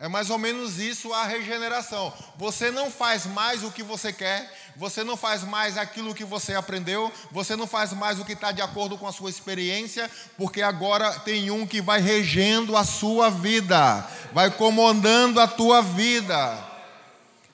É 0.00 0.08
mais 0.08 0.30
ou 0.30 0.38
menos 0.38 0.78
isso 0.78 1.12
a 1.12 1.26
regeneração. 1.26 2.10
Você 2.36 2.70
não 2.70 2.90
faz 2.90 3.26
mais 3.26 3.62
o 3.62 3.70
que 3.70 3.82
você 3.82 4.10
quer, 4.10 4.50
você 4.74 5.04
não 5.04 5.14
faz 5.14 5.44
mais 5.44 5.76
aquilo 5.76 6.14
que 6.14 6.24
você 6.24 6.54
aprendeu, 6.54 7.12
você 7.30 7.54
não 7.54 7.66
faz 7.66 7.92
mais 7.92 8.18
o 8.18 8.24
que 8.24 8.32
está 8.32 8.50
de 8.50 8.62
acordo 8.62 8.96
com 8.96 9.06
a 9.06 9.12
sua 9.12 9.28
experiência, 9.28 10.10
porque 10.38 10.62
agora 10.62 11.20
tem 11.20 11.50
um 11.50 11.66
que 11.66 11.82
vai 11.82 12.00
regendo 12.00 12.78
a 12.78 12.82
sua 12.82 13.28
vida, 13.28 14.08
vai 14.32 14.50
comandando 14.50 15.38
a 15.38 15.46
tua 15.46 15.82
vida. 15.82 16.58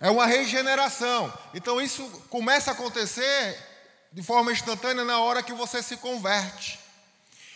É 0.01 0.09
uma 0.09 0.25
regeneração. 0.25 1.33
Então 1.53 1.81
isso 1.81 2.05
começa 2.31 2.71
a 2.71 2.75
acontecer 2.75 3.59
de 4.13 4.23
forma 4.23 4.53
instantânea 4.53 5.05
na 5.05 5.19
hora 5.19 5.43
que 5.43 5.53
você 5.53 5.83
se 5.83 5.97
converte. 5.97 6.79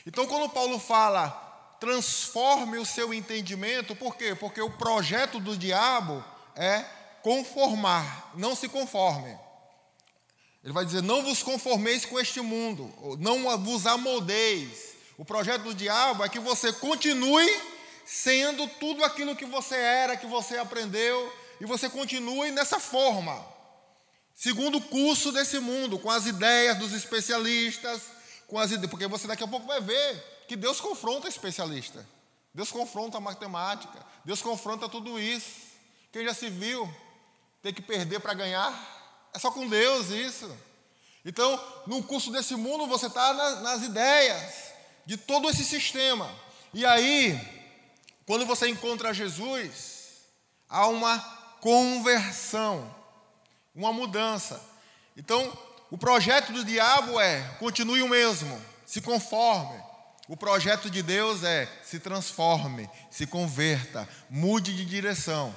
Então 0.04 0.26
quando 0.26 0.50
Paulo 0.50 0.80
fala 0.80 1.49
transforme 1.80 2.76
o 2.76 2.84
seu 2.84 3.12
entendimento, 3.12 3.96
por 3.96 4.14
quê? 4.14 4.34
Porque 4.34 4.60
o 4.60 4.70
projeto 4.70 5.40
do 5.40 5.56
diabo 5.56 6.22
é 6.54 6.84
conformar, 7.22 8.32
não 8.34 8.54
se 8.54 8.68
conforme. 8.68 9.36
Ele 10.62 10.74
vai 10.74 10.84
dizer: 10.84 11.02
não 11.02 11.22
vos 11.22 11.42
conformeis 11.42 12.04
com 12.04 12.20
este 12.20 12.40
mundo, 12.40 12.92
não 13.18 13.58
vos 13.58 13.86
amoldeis. 13.86 14.90
O 15.16 15.24
projeto 15.24 15.62
do 15.62 15.74
diabo 15.74 16.22
é 16.22 16.28
que 16.28 16.38
você 16.38 16.72
continue 16.72 17.50
sendo 18.06 18.66
tudo 18.66 19.04
aquilo 19.04 19.36
que 19.36 19.44
você 19.44 19.76
era, 19.76 20.16
que 20.16 20.26
você 20.26 20.58
aprendeu, 20.58 21.32
e 21.60 21.64
você 21.64 21.88
continue 21.88 22.50
nessa 22.50 22.80
forma, 22.80 23.44
segundo 24.34 24.78
o 24.78 24.82
curso 24.82 25.30
desse 25.30 25.58
mundo, 25.58 25.98
com 25.98 26.10
as 26.10 26.26
ideias 26.26 26.78
dos 26.78 26.92
especialistas, 26.92 28.02
com 28.46 28.58
as 28.58 28.70
ideias, 28.70 28.90
porque 28.90 29.06
você 29.06 29.26
daqui 29.26 29.44
a 29.44 29.48
pouco 29.48 29.66
vai 29.66 29.80
ver 29.80 30.39
que 30.50 30.56
Deus 30.56 30.80
confronta 30.80 31.28
especialista. 31.28 32.04
Deus 32.52 32.72
confronta 32.72 33.18
a 33.18 33.20
matemática. 33.20 34.04
Deus 34.24 34.42
confronta 34.42 34.88
tudo 34.88 35.16
isso. 35.16 35.48
Quem 36.10 36.24
já 36.24 36.34
se 36.34 36.50
viu 36.50 36.92
ter 37.62 37.72
que 37.72 37.80
perder 37.80 38.18
para 38.18 38.34
ganhar? 38.34 39.30
É 39.32 39.38
só 39.38 39.52
com 39.52 39.68
Deus 39.68 40.10
isso. 40.10 40.52
Então, 41.24 41.56
no 41.86 42.02
curso 42.02 42.32
desse 42.32 42.56
mundo, 42.56 42.88
você 42.88 43.06
está 43.06 43.32
nas, 43.32 43.62
nas 43.62 43.82
ideias 43.84 44.72
de 45.06 45.16
todo 45.16 45.48
esse 45.48 45.64
sistema. 45.64 46.28
E 46.74 46.84
aí, 46.84 47.38
quando 48.26 48.44
você 48.44 48.68
encontra 48.68 49.14
Jesus, 49.14 50.24
há 50.68 50.88
uma 50.88 51.16
conversão, 51.60 52.92
uma 53.72 53.92
mudança. 53.92 54.60
Então, 55.16 55.56
o 55.92 55.96
projeto 55.96 56.52
do 56.52 56.64
diabo 56.64 57.20
é: 57.20 57.40
continue 57.60 58.02
o 58.02 58.08
mesmo, 58.08 58.60
se 58.84 59.00
conforme. 59.00 59.89
O 60.30 60.36
projeto 60.36 60.88
de 60.88 61.02
Deus 61.02 61.42
é 61.42 61.68
se 61.82 61.98
transforme, 61.98 62.88
se 63.10 63.26
converta, 63.26 64.08
mude 64.30 64.76
de 64.76 64.84
direção. 64.84 65.52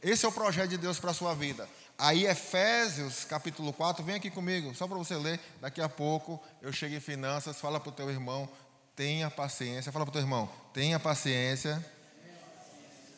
Esse 0.00 0.24
é 0.24 0.28
o 0.28 0.32
projeto 0.32 0.70
de 0.70 0.78
Deus 0.78 1.00
para 1.00 1.10
a 1.10 1.14
sua 1.14 1.34
vida. 1.34 1.68
Aí, 1.98 2.24
Efésios 2.24 3.24
capítulo 3.24 3.72
4, 3.72 4.04
vem 4.04 4.14
aqui 4.14 4.30
comigo, 4.30 4.72
só 4.76 4.86
para 4.86 4.96
você 4.96 5.16
ler. 5.16 5.40
Daqui 5.60 5.80
a 5.80 5.88
pouco 5.88 6.40
eu 6.62 6.72
chego 6.72 6.94
em 6.94 7.00
finanças. 7.00 7.58
Fala 7.58 7.80
para 7.80 7.88
o 7.88 7.92
teu 7.92 8.08
irmão, 8.08 8.48
tenha 8.94 9.28
paciência. 9.28 9.90
Fala 9.90 10.04
para 10.04 10.10
o 10.10 10.12
teu 10.12 10.22
irmão, 10.22 10.48
tenha 10.72 11.00
paciência 11.00 11.84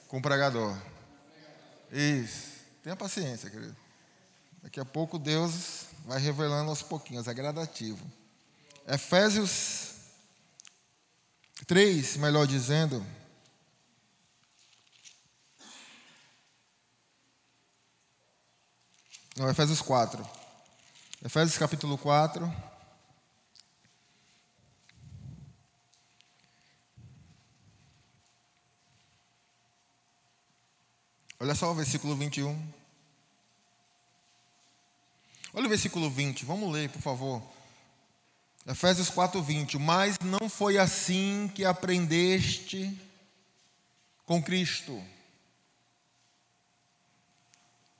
com 0.08 0.16
o 0.16 0.22
pregador. 0.22 0.74
Isso, 1.92 2.64
tenha 2.82 2.96
paciência, 2.96 3.50
querido. 3.50 3.76
Daqui 4.62 4.80
a 4.80 4.86
pouco 4.86 5.18
Deus 5.18 5.84
vai 6.06 6.18
revelando 6.18 6.70
aos 6.70 6.80
pouquinhos, 6.80 7.28
é 7.28 7.34
gradativo. 7.34 8.02
Efésios 8.88 9.83
3, 11.66 12.16
melhor 12.16 12.46
dizendo, 12.46 13.04
não, 19.36 19.48
Efésios 19.48 19.80
4. 19.80 20.26
Efésios 21.24 21.56
capítulo 21.56 21.96
4. 21.96 22.52
Olha 31.40 31.54
só 31.54 31.70
o 31.70 31.74
versículo 31.74 32.16
21. 32.16 32.72
Olha 35.52 35.66
o 35.66 35.68
versículo 35.68 36.10
20, 36.10 36.44
vamos 36.44 36.72
ler, 36.72 36.90
por 36.90 37.00
favor. 37.00 37.42
Efésios 38.66 39.10
4:20, 39.10 39.78
mas 39.78 40.18
não 40.20 40.48
foi 40.48 40.78
assim 40.78 41.50
que 41.54 41.64
aprendeste 41.64 42.98
com 44.24 44.42
Cristo. 44.42 45.02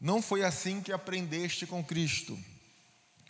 Não 0.00 0.22
foi 0.22 0.42
assim 0.42 0.80
que 0.80 0.92
aprendeste 0.92 1.66
com 1.66 1.84
Cristo. 1.84 2.38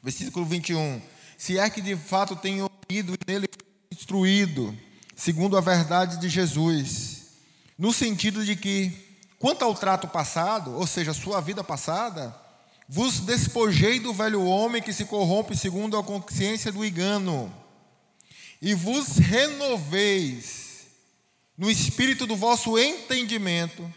Versículo 0.03 0.47
21. 0.47 1.01
Se 1.37 1.59
é 1.59 1.69
que 1.69 1.81
de 1.81 1.97
fato 1.97 2.37
tenho 2.37 2.71
ouvido 2.71 3.17
nele 3.27 3.49
instruído, 3.91 4.77
segundo 5.17 5.57
a 5.57 5.61
verdade 5.61 6.19
de 6.19 6.29
Jesus, 6.29 7.33
no 7.77 7.93
sentido 7.93 8.45
de 8.45 8.55
que, 8.55 8.93
quanto 9.39 9.65
ao 9.65 9.75
trato 9.75 10.07
passado, 10.07 10.73
ou 10.73 10.87
seja, 10.87 11.13
sua 11.13 11.41
vida 11.41 11.65
passada, 11.65 12.44
vos 12.89 13.21
despojei 13.21 13.99
do 13.99 14.13
velho 14.13 14.45
homem 14.45 14.83
que 14.83 14.93
se 14.93 15.05
corrompe 15.05 15.57
segundo 15.57 15.97
a 15.97 16.05
consciência 16.05 16.71
do 16.71 16.85
engano, 16.85 17.53
e 18.61 18.75
vos 18.75 19.17
renoveis 19.17 20.87
no 21.57 21.71
espírito 21.71 22.27
do 22.27 22.37
vosso 22.37 22.79
entendimento, 22.79 23.93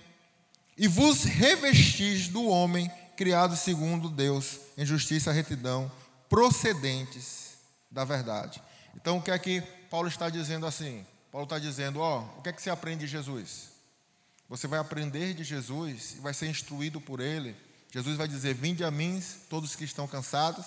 e 0.78 0.88
vos 0.88 1.24
revestis 1.24 2.28
do 2.28 2.46
homem 2.46 2.92
criado 3.16 3.56
segundo 3.56 4.10
Deus, 4.10 4.60
em 4.78 4.86
justiça 4.86 5.32
e 5.32 5.34
retidão, 5.34 5.92
procedentes 6.30 7.58
da 7.90 8.06
verdade. 8.06 8.62
Então, 8.96 9.18
o 9.18 9.22
que 9.22 9.32
é 9.32 9.40
que 9.40 9.62
Paulo 9.90 10.08
está 10.08 10.30
dizendo 10.30 10.68
assim? 10.68 11.06
Paulo 11.32 11.46
está 11.46 11.58
dizendo: 11.58 12.00
ó, 12.00 12.22
o 12.38 12.42
que 12.42 12.50
é 12.50 12.54
que 12.54 12.62
você 12.62 12.70
aprende 12.70 13.06
de 13.06 13.12
Jesus? 13.12 13.70
Você 14.48 14.68
vai 14.68 14.80
aprender 14.80 15.34
de 15.34 15.44
Jesus 15.44 16.16
e 16.18 16.22
vai 16.22 16.34
ser 16.34 16.48
instruído 16.48 17.02
por 17.02 17.20
Ele 17.20 17.56
Jesus 17.92 18.18
vai 18.18 18.28
dizer: 18.28 18.54
Vinde 18.54 18.84
a 18.84 18.92
mim, 18.92 19.24
todos 19.50 19.76
que 19.76 19.84
estão 19.84 20.08
cansados, 20.08 20.66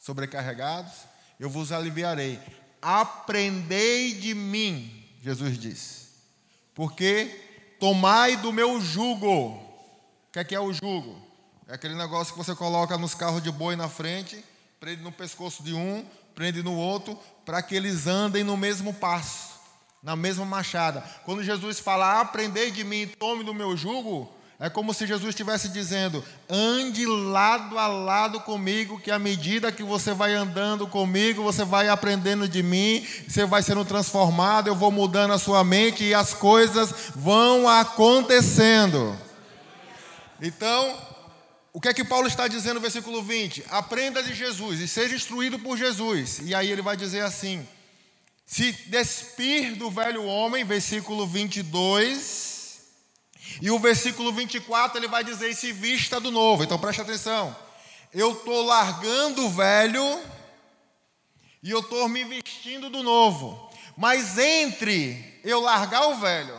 sobrecarregados, 0.00 0.92
eu 1.38 1.48
vos 1.48 1.72
aliviarei. 1.72 2.38
Aprendei 2.82 4.14
de 4.14 4.34
mim, 4.34 5.06
Jesus 5.22 5.58
diz, 5.58 6.08
porque 6.74 7.76
tomai 7.78 8.36
do 8.36 8.52
meu 8.52 8.80
jugo. 8.80 9.54
O 9.56 10.32
que 10.32 10.38
é, 10.38 10.44
que 10.44 10.54
é 10.54 10.60
o 10.60 10.72
jugo? 10.72 11.20
É 11.66 11.74
aquele 11.74 11.94
negócio 11.94 12.32
que 12.32 12.38
você 12.38 12.54
coloca 12.54 12.96
nos 12.96 13.14
carros 13.14 13.42
de 13.42 13.50
boi 13.50 13.76
na 13.76 13.88
frente, 13.88 14.42
prende 14.78 15.02
no 15.02 15.12
pescoço 15.12 15.62
de 15.62 15.74
um, 15.74 16.06
prende 16.34 16.62
no 16.62 16.74
outro, 16.74 17.18
para 17.44 17.62
que 17.62 17.74
eles 17.74 18.06
andem 18.06 18.44
no 18.44 18.56
mesmo 18.56 18.94
passo, 18.94 19.60
na 20.02 20.16
mesma 20.16 20.44
machada. 20.44 21.02
Quando 21.24 21.42
Jesus 21.42 21.80
fala, 21.80 22.20
aprendei 22.20 22.70
de 22.70 22.84
mim, 22.84 23.06
tome 23.06 23.44
do 23.44 23.52
meu 23.52 23.76
jugo, 23.76 24.32
é 24.62 24.68
como 24.68 24.92
se 24.92 25.06
Jesus 25.06 25.30
estivesse 25.30 25.70
dizendo: 25.70 26.22
ande 26.46 27.06
lado 27.06 27.78
a 27.78 27.86
lado 27.86 28.40
comigo, 28.40 29.00
que 29.00 29.10
à 29.10 29.18
medida 29.18 29.72
que 29.72 29.82
você 29.82 30.12
vai 30.12 30.34
andando 30.34 30.86
comigo, 30.86 31.42
você 31.42 31.64
vai 31.64 31.88
aprendendo 31.88 32.46
de 32.46 32.62
mim, 32.62 33.06
você 33.26 33.46
vai 33.46 33.62
sendo 33.62 33.86
transformado, 33.86 34.68
eu 34.68 34.76
vou 34.76 34.90
mudando 34.90 35.32
a 35.32 35.38
sua 35.38 35.64
mente 35.64 36.04
e 36.04 36.12
as 36.12 36.34
coisas 36.34 36.92
vão 37.16 37.66
acontecendo. 37.66 39.16
Então, 40.42 40.94
o 41.72 41.80
que 41.80 41.88
é 41.88 41.94
que 41.94 42.04
Paulo 42.04 42.28
está 42.28 42.46
dizendo 42.46 42.74
no 42.74 42.80
versículo 42.80 43.22
20? 43.22 43.64
Aprenda 43.70 44.22
de 44.22 44.34
Jesus 44.34 44.78
e 44.80 44.86
seja 44.86 45.16
instruído 45.16 45.58
por 45.58 45.78
Jesus. 45.78 46.38
E 46.44 46.54
aí 46.54 46.70
ele 46.70 46.82
vai 46.82 46.98
dizer 46.98 47.20
assim: 47.20 47.66
se 48.44 48.72
despir 48.88 49.74
do 49.76 49.90
velho 49.90 50.22
homem, 50.26 50.66
versículo 50.66 51.26
22 51.26 52.49
e 53.60 53.70
o 53.70 53.78
versículo 53.78 54.32
24 54.32 54.98
ele 54.98 55.08
vai 55.08 55.24
dizer: 55.24 55.54
se 55.54 55.72
vista 55.72 56.20
do 56.20 56.30
novo. 56.30 56.62
Então 56.62 56.78
preste 56.78 57.00
atenção. 57.00 57.56
Eu 58.12 58.32
estou 58.32 58.64
largando 58.64 59.46
o 59.46 59.50
velho 59.50 60.20
e 61.62 61.70
eu 61.70 61.80
estou 61.80 62.08
me 62.08 62.24
vestindo 62.24 62.90
do 62.90 63.02
novo. 63.02 63.70
Mas 63.96 64.38
entre 64.38 65.40
eu 65.44 65.60
largar 65.60 66.08
o 66.08 66.16
velho, 66.16 66.56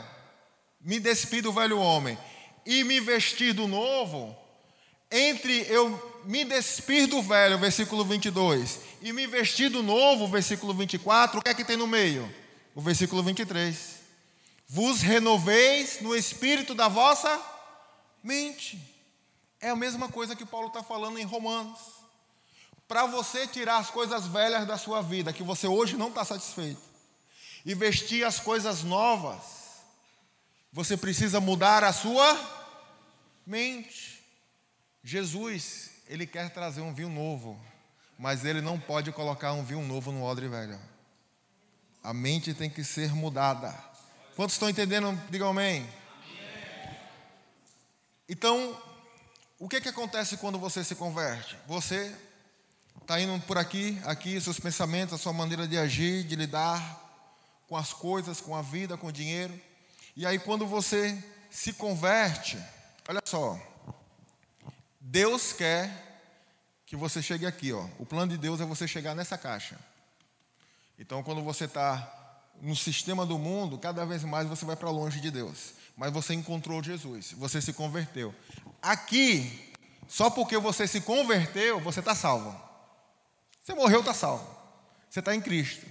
me 0.80 1.00
despir 1.00 1.42
do 1.42 1.52
velho 1.52 1.80
homem 1.80 2.18
e 2.66 2.84
me 2.84 3.00
vestir 3.00 3.54
do 3.54 3.68
novo, 3.68 4.36
entre 5.12 5.66
eu 5.68 6.22
me 6.26 6.46
despir 6.46 7.08
do 7.08 7.22
velho, 7.22 7.58
versículo 7.58 8.06
22, 8.06 8.80
e 9.02 9.12
me 9.12 9.26
vestir 9.26 9.70
do 9.70 9.82
novo, 9.82 10.28
versículo 10.28 10.74
24, 10.74 11.40
o 11.40 11.42
que 11.42 11.50
é 11.50 11.54
que 11.54 11.66
tem 11.66 11.76
no 11.76 11.88
meio? 11.88 12.32
O 12.76 12.82
versículo 12.82 13.24
23 13.24 14.01
vos 14.74 15.02
renoveis 15.02 16.00
no 16.00 16.16
espírito 16.16 16.74
da 16.74 16.88
vossa 16.88 17.42
mente. 18.24 18.80
É 19.60 19.70
a 19.70 19.76
mesma 19.76 20.08
coisa 20.08 20.34
que 20.34 20.46
Paulo 20.46 20.70
está 20.70 20.82
falando 20.82 21.20
em 21.20 21.26
Romanos. 21.26 21.78
Para 22.88 23.06
você 23.06 23.46
tirar 23.46 23.80
as 23.80 23.90
coisas 23.90 24.28
velhas 24.28 24.66
da 24.66 24.78
sua 24.78 25.02
vida, 25.02 25.34
que 25.34 25.44
você 25.44 25.68
hoje 25.68 25.98
não 25.98 26.08
está 26.08 26.24
satisfeito, 26.24 26.82
e 27.66 27.76
vestir 27.76 28.24
as 28.24 28.40
coisas 28.40 28.82
novas, 28.82 29.44
você 30.72 30.96
precisa 30.96 31.42
mudar 31.42 31.84
a 31.84 31.92
sua 31.92 32.34
mente. 33.46 34.24
Jesus, 35.04 35.90
ele 36.08 36.26
quer 36.26 36.50
trazer 36.50 36.80
um 36.80 36.94
vinho 36.94 37.10
novo, 37.10 37.60
mas 38.18 38.46
ele 38.46 38.62
não 38.62 38.80
pode 38.80 39.12
colocar 39.12 39.52
um 39.52 39.66
vinho 39.66 39.82
novo 39.82 40.14
no 40.14 40.24
odre 40.24 40.48
velho. 40.48 40.80
A 42.02 42.14
mente 42.14 42.54
tem 42.54 42.70
que 42.70 42.86
ser 42.86 43.14
mudada. 43.14 43.91
Quantos 44.36 44.56
estão 44.56 44.70
entendendo? 44.70 45.20
Digam 45.30 45.50
amém. 45.50 45.88
Então, 48.30 48.82
o 49.60 49.67
que, 49.67 49.82
que 49.82 49.89
acontece 49.89 50.38
quando 50.38 50.58
você 50.58 50.84
se 50.84 50.96
converte? 50.96 51.58
Você 51.67 52.15
está 53.02 53.20
indo 53.20 53.38
por 53.46 53.58
aqui, 53.58 54.02
aqui, 54.06 54.39
seus 54.39 54.60
pensamentos, 54.60 55.13
a 55.13 55.17
sua 55.17 55.34
maneira 55.34 55.67
de 55.67 55.78
agir, 55.78 56.24
de 56.24 56.36
lidar 56.36 57.10
com 57.67 57.76
as 57.76 57.91
coisas, 57.91 58.39
com 58.39 58.56
a 58.56 58.62
vida, 58.62 58.98
com 58.98 59.08
o 59.08 59.12
dinheiro. 59.12 59.54
E 60.15 60.26
aí, 60.26 60.39
quando 60.39 60.65
você 60.65 61.22
se 61.50 61.74
converte, 61.74 62.58
olha 63.10 63.22
só, 63.26 63.60
Deus 65.00 65.52
quer 65.52 66.24
que 66.86 66.96
você 66.96 67.22
chegue 67.22 67.46
aqui, 67.46 67.74
ó. 67.74 67.86
O 68.00 68.06
plano 68.06 68.32
de 68.32 68.38
Deus 68.38 68.62
é 68.62 68.65
você 68.65 68.88
chegar 68.88 69.13
nessa 69.13 69.38
caixa. 69.38 69.78
Então, 70.98 71.22
quando 71.22 71.44
você 71.44 71.65
está 71.65 72.21
no 72.62 72.76
sistema 72.76 73.26
do 73.26 73.38
mundo, 73.38 73.78
cada 73.78 74.06
vez 74.06 74.24
mais 74.24 74.47
você 74.47 74.63
vai 74.63 74.76
para 74.76 74.89
longe 74.89 75.19
de 75.19 75.32
Deus. 75.32 75.74
Mas 75.97 76.13
você 76.13 76.34
encontrou 76.34 76.82
Jesus, 76.82 77.34
você 77.34 77.62
se 77.62 77.74
converteu. 77.74 78.34
Aqui, 78.82 79.71
só 80.08 80.30
porque 80.30 80.58
você 80.58 80.88
se 80.88 81.02
converteu, 81.02 81.80
você 81.80 82.00
está 82.00 82.13
salvo. 82.13 82.56
Você 83.63 83.74
morreu, 83.74 84.00
está 84.00 84.13
salvo. 84.13 84.47
Você 85.10 85.19
está 85.19 85.36
em 85.36 85.41
Cristo. 85.41 85.86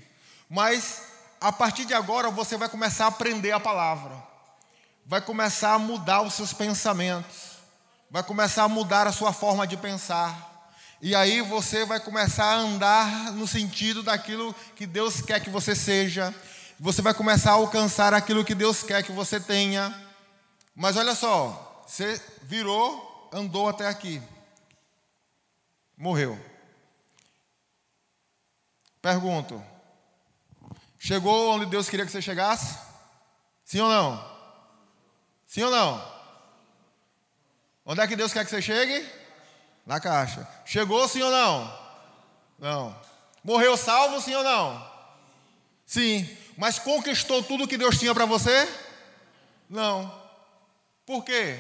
Mas 0.48 1.02
a 1.40 1.52
partir 1.52 1.85
de 1.85 1.94
agora 1.94 2.30
você 2.30 2.56
vai 2.56 2.68
começar 2.68 3.06
a 3.06 3.09
aprender 3.09 3.52
a 3.52 3.61
palavra, 3.61 4.12
vai 5.06 5.20
começar 5.20 5.74
a 5.74 5.78
mudar 5.78 6.22
os 6.22 6.35
seus 6.35 6.52
pensamentos, 6.52 7.59
vai 8.11 8.22
começar 8.22 8.64
a 8.64 8.68
mudar 8.68 9.06
a 9.06 9.12
sua 9.12 9.33
forma 9.33 9.66
de 9.66 9.76
pensar. 9.76 10.48
E 11.00 11.14
aí 11.14 11.40
você 11.40 11.87
vai 11.87 11.98
começar 11.98 12.44
a 12.44 12.59
andar 12.59 13.33
no 13.33 13.48
sentido 13.48 14.02
daquilo 14.02 14.54
que 14.76 14.87
Deus 14.87 15.22
quer 15.22 15.40
que 15.40 15.48
você 15.48 15.74
seja. 15.74 16.35
Você 16.83 17.03
vai 17.03 17.12
começar 17.12 17.51
a 17.51 17.55
alcançar 17.57 18.14
aquilo 18.14 18.43
que 18.43 18.55
Deus 18.55 18.83
quer 18.83 19.03
que 19.03 19.12
você 19.12 19.38
tenha. 19.38 19.95
Mas 20.75 20.97
olha 20.97 21.14
só, 21.14 21.85
você 21.87 22.19
virou, 22.45 23.29
andou 23.31 23.69
até 23.69 23.87
aqui. 23.87 24.23
Morreu. 25.95 26.43
Pergunto: 29.03 29.62
Chegou 30.99 31.51
onde 31.51 31.66
Deus 31.66 31.87
queria 31.90 32.07
que 32.07 32.12
você 32.12 32.23
chegasse? 32.23 32.79
Sim 33.62 33.81
ou 33.81 33.90
não? 33.90 34.38
Sim 35.47 35.64
ou 35.64 35.71
não? 35.71 36.03
Onde 37.85 38.01
é 38.01 38.07
que 38.07 38.16
Deus 38.16 38.33
quer 38.33 38.43
que 38.43 38.51
você 38.51 38.62
chegue? 38.62 39.07
Na 39.85 40.01
caixa. 40.01 40.49
Chegou 40.64 41.07
sim 41.07 41.21
ou 41.21 41.31
não? 41.31 41.79
Não. 42.59 43.01
Morreu 43.45 43.77
salvo 43.77 44.19
sim 44.23 44.35
ou 44.35 44.43
não? 44.43 44.90
Sim. 45.85 46.39
Mas 46.57 46.79
conquistou 46.79 47.43
tudo 47.43 47.69
que 47.69 47.77
Deus 47.77 47.99
tinha 47.99 48.15
para 48.15 48.27
você? 48.27 48.69
Não. 49.69 50.13
Por 51.07 51.25
quê? 51.25 51.59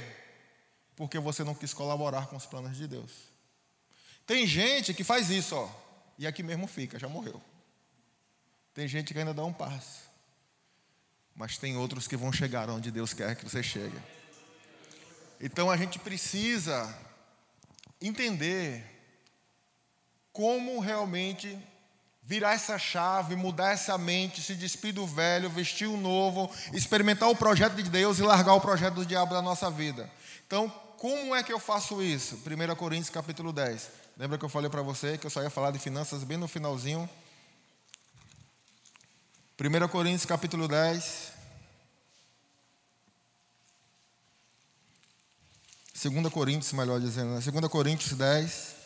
Porque 0.96 1.18
você 1.18 1.42
não 1.42 1.54
quis 1.54 1.72
colaborar 1.72 2.26
com 2.26 2.36
os 2.36 2.46
planos 2.46 2.76
de 2.76 2.86
Deus. 2.86 3.10
Tem 4.26 4.46
gente 4.46 4.94
que 4.94 5.02
faz 5.02 5.30
isso, 5.30 5.56
ó, 5.56 5.68
e 6.18 6.26
aqui 6.26 6.42
mesmo 6.42 6.66
fica, 6.66 6.98
já 6.98 7.08
morreu. 7.08 7.42
Tem 8.72 8.86
gente 8.86 9.12
que 9.12 9.18
ainda 9.18 9.34
dá 9.34 9.44
um 9.44 9.52
passo. 9.52 10.08
Mas 11.34 11.58
tem 11.58 11.76
outros 11.76 12.06
que 12.06 12.16
vão 12.16 12.32
chegar 12.32 12.68
onde 12.70 12.90
Deus 12.90 13.12
quer 13.12 13.34
que 13.34 13.44
você 13.44 13.62
chegue. 13.62 13.98
Então 15.40 15.70
a 15.70 15.76
gente 15.76 15.98
precisa 15.98 16.94
entender 18.00 18.84
como 20.32 20.78
realmente 20.80 21.58
virar 22.30 22.52
essa 22.52 22.78
chave, 22.78 23.34
mudar 23.34 23.72
essa 23.72 23.98
mente, 23.98 24.40
se 24.40 24.54
despir 24.54 24.94
do 24.94 25.04
velho, 25.04 25.50
vestir 25.50 25.88
o 25.88 25.96
novo, 25.96 26.48
experimentar 26.72 27.28
o 27.28 27.34
projeto 27.34 27.74
de 27.74 27.90
Deus 27.90 28.20
e 28.20 28.22
largar 28.22 28.54
o 28.54 28.60
projeto 28.60 28.94
do 28.94 29.04
diabo 29.04 29.34
da 29.34 29.42
nossa 29.42 29.68
vida. 29.68 30.08
Então, 30.46 30.68
como 30.96 31.34
é 31.34 31.42
que 31.42 31.52
eu 31.52 31.58
faço 31.58 32.00
isso? 32.00 32.36
1 32.36 32.76
Coríntios 32.76 33.10
capítulo 33.10 33.52
10. 33.52 33.90
Lembra 34.16 34.38
que 34.38 34.44
eu 34.44 34.48
falei 34.48 34.70
para 34.70 34.80
você 34.80 35.18
que 35.18 35.26
eu 35.26 35.30
só 35.30 35.42
ia 35.42 35.50
falar 35.50 35.72
de 35.72 35.80
finanças 35.80 36.22
bem 36.22 36.38
no 36.38 36.46
finalzinho? 36.46 37.10
1 39.60 39.88
Coríntios 39.88 40.24
capítulo 40.24 40.68
10. 40.68 41.32
2 46.00 46.32
Coríntios, 46.32 46.72
melhor 46.74 47.00
dizendo, 47.00 47.30
né? 47.34 47.40
2 47.40 47.66
Coríntios 47.66 48.12
10. 48.12 48.79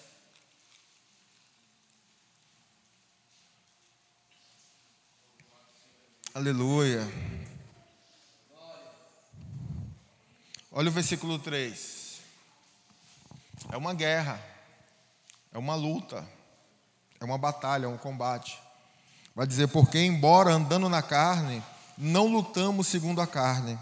Aleluia. 6.34 7.08
Olha 10.72 10.88
o 10.88 10.92
versículo 10.92 11.38
3. 11.38 12.18
É 13.70 13.76
uma 13.76 13.94
guerra, 13.94 14.44
é 15.52 15.58
uma 15.58 15.76
luta, 15.76 16.28
é 17.20 17.24
uma 17.24 17.38
batalha, 17.38 17.84
é 17.84 17.88
um 17.88 17.96
combate. 17.96 18.58
Vai 19.32 19.46
dizer, 19.46 19.68
porque 19.68 19.96
embora 20.00 20.50
andando 20.50 20.88
na 20.88 21.02
carne, 21.02 21.62
não 21.96 22.26
lutamos 22.26 22.88
segundo 22.88 23.20
a 23.20 23.28
carne, 23.28 23.78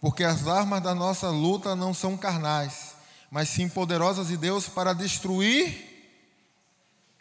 porque 0.00 0.22
as 0.22 0.46
armas 0.46 0.80
da 0.80 0.94
nossa 0.94 1.28
luta 1.28 1.74
não 1.74 1.92
são 1.92 2.16
carnais, 2.16 2.94
mas 3.28 3.48
sim 3.48 3.68
poderosas 3.68 4.28
de 4.28 4.36
Deus 4.36 4.68
para 4.68 4.92
destruir 4.92 6.22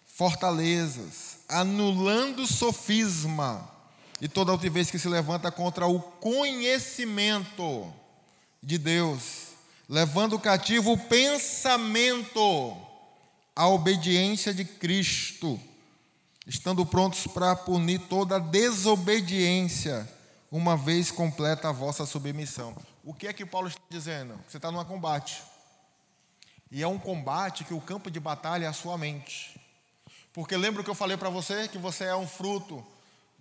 fortalezas, 0.05 1.39
anulando 1.49 2.45
sofisma 2.45 3.73
e 4.21 4.27
toda 4.27 4.51
altivez 4.51 4.89
que 4.89 4.99
se 4.99 5.07
levanta 5.07 5.51
contra 5.51 5.87
o 5.87 5.99
conhecimento 5.99 7.93
de 8.61 8.77
Deus, 8.77 9.49
levando 9.87 10.39
cativo 10.39 10.93
o 10.93 10.97
pensamento 10.97 12.77
à 13.55 13.67
obediência 13.67 14.53
de 14.53 14.65
Cristo 14.65 15.59
estando 16.47 16.85
prontos 16.85 17.25
para 17.27 17.55
punir 17.55 17.99
toda 18.01 18.39
desobediência, 18.39 20.07
uma 20.51 20.77
vez 20.77 21.09
completa 21.11 21.69
a 21.69 21.71
vossa 21.71 22.05
submissão. 22.05 22.75
O 23.03 23.13
que 23.13 23.27
é 23.27 23.33
que 23.33 23.45
Paulo 23.45 23.67
está 23.67 23.81
dizendo? 23.89 24.39
Você 24.47 24.57
está 24.57 24.71
num 24.71 24.83
combate. 24.85 25.41
E 26.71 26.83
é 26.83 26.87
um 26.87 26.99
combate 26.99 27.63
que 27.63 27.73
o 27.73 27.81
campo 27.81 28.11
de 28.11 28.19
batalha 28.19 28.65
é 28.65 28.67
a 28.67 28.73
sua 28.73 28.97
mente. 28.97 29.59
Porque 30.33 30.55
lembra 30.55 30.83
que 30.83 30.89
eu 30.89 30.95
falei 30.95 31.17
para 31.17 31.29
você 31.29 31.67
que 31.67 31.77
você 31.77 32.05
é 32.05 32.15
um 32.15 32.27
fruto 32.27 32.85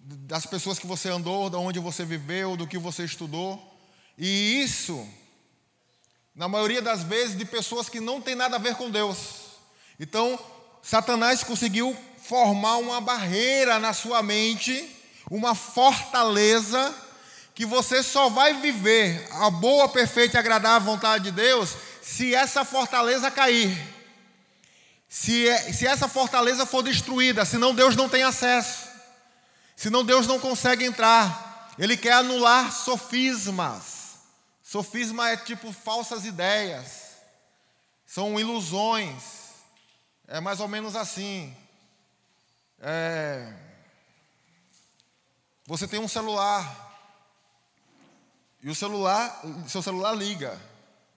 das 0.06 0.44
pessoas 0.44 0.78
que 0.78 0.86
você 0.86 1.08
andou, 1.08 1.48
da 1.48 1.58
onde 1.58 1.78
você 1.78 2.04
viveu, 2.04 2.56
do 2.56 2.66
que 2.66 2.76
você 2.76 3.04
estudou. 3.04 3.60
E 4.18 4.62
isso, 4.62 5.08
na 6.34 6.46
maioria 6.46 6.82
das 6.82 7.02
vezes, 7.02 7.36
de 7.36 7.44
pessoas 7.46 7.88
que 7.88 8.00
não 8.00 8.20
tem 8.20 8.34
nada 8.34 8.56
a 8.56 8.58
ver 8.58 8.74
com 8.74 8.90
Deus. 8.90 9.18
Então, 9.98 10.38
Satanás 10.82 11.42
conseguiu 11.42 11.96
formar 12.18 12.76
uma 12.76 13.00
barreira 13.00 13.78
na 13.78 13.94
sua 13.94 14.22
mente, 14.22 14.86
uma 15.30 15.54
fortaleza, 15.54 16.94
que 17.54 17.64
você 17.64 18.02
só 18.02 18.28
vai 18.28 18.54
viver 18.60 19.26
a 19.30 19.48
boa, 19.48 19.88
perfeita 19.88 20.36
e 20.36 20.40
agradável 20.40 20.92
vontade 20.92 21.24
de 21.24 21.30
Deus 21.30 21.74
se 22.02 22.34
essa 22.34 22.64
fortaleza 22.64 23.30
cair. 23.30 23.74
Se, 25.08 25.48
é, 25.48 25.72
se 25.72 25.86
essa 25.86 26.08
fortaleza 26.08 26.66
for 26.66 26.82
destruída, 26.82 27.44
senão 27.44 27.74
Deus 27.74 27.94
não 27.94 28.08
tem 28.08 28.24
acesso, 28.24 28.93
senão 29.76 30.04
Deus 30.04 30.26
não 30.26 30.38
consegue 30.40 30.84
entrar. 30.84 31.72
Ele 31.78 31.96
quer 31.96 32.12
anular 32.14 32.72
sofismas. 32.72 34.18
Sofisma 34.62 35.28
é 35.28 35.36
tipo 35.36 35.72
falsas 35.72 36.24
ideias, 36.24 37.12
são 38.06 38.38
ilusões. 38.40 39.34
É 40.26 40.40
mais 40.40 40.58
ou 40.58 40.66
menos 40.66 40.96
assim. 40.96 41.54
É, 42.80 43.52
você 45.66 45.86
tem 45.86 46.00
um 46.00 46.08
celular. 46.08 46.82
E 48.62 48.70
o 48.70 48.74
celular, 48.74 49.42
seu 49.68 49.82
celular 49.82 50.12
liga. 50.12 50.58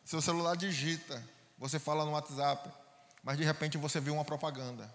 Seu 0.06 0.22
celular 0.22 0.56
digita. 0.56 1.24
Você 1.58 1.80
fala 1.80 2.06
no 2.06 2.12
WhatsApp. 2.12 2.70
Mas 3.24 3.38
de 3.38 3.44
repente 3.44 3.78
você 3.78 4.00
vê 4.00 4.10
uma 4.10 4.26
propaganda. 4.26 4.94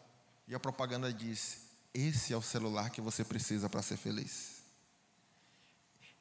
E 0.48 0.55
a 0.55 0.61
propaganda 0.61 1.12
diz: 1.12 1.62
Esse 1.94 2.33
é 2.33 2.37
o 2.37 2.42
celular 2.42 2.90
que 2.90 3.00
você 3.00 3.24
precisa 3.24 3.68
para 3.68 3.83
ser 3.83 3.96
feliz. 3.96 4.62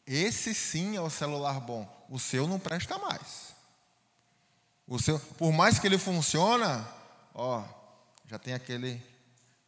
Esse 0.06 0.54
sim 0.54 0.98
é 0.98 1.02
o 1.02 1.10
celular 1.10 1.60
bom. 1.60 1.88
O 2.10 2.20
seu 2.20 2.48
não 2.48 2.60
presta 2.60 2.98
mais. 2.98 3.56
O 4.88 5.00
seu, 5.00 5.20
por 5.20 5.54
mais 5.54 5.80
que 5.80 5.88
ele 5.88 5.98
funciona, 5.98 6.86
ó, 7.34 7.64
já 8.28 8.38
tem 8.38 8.54
aquele 8.54 9.02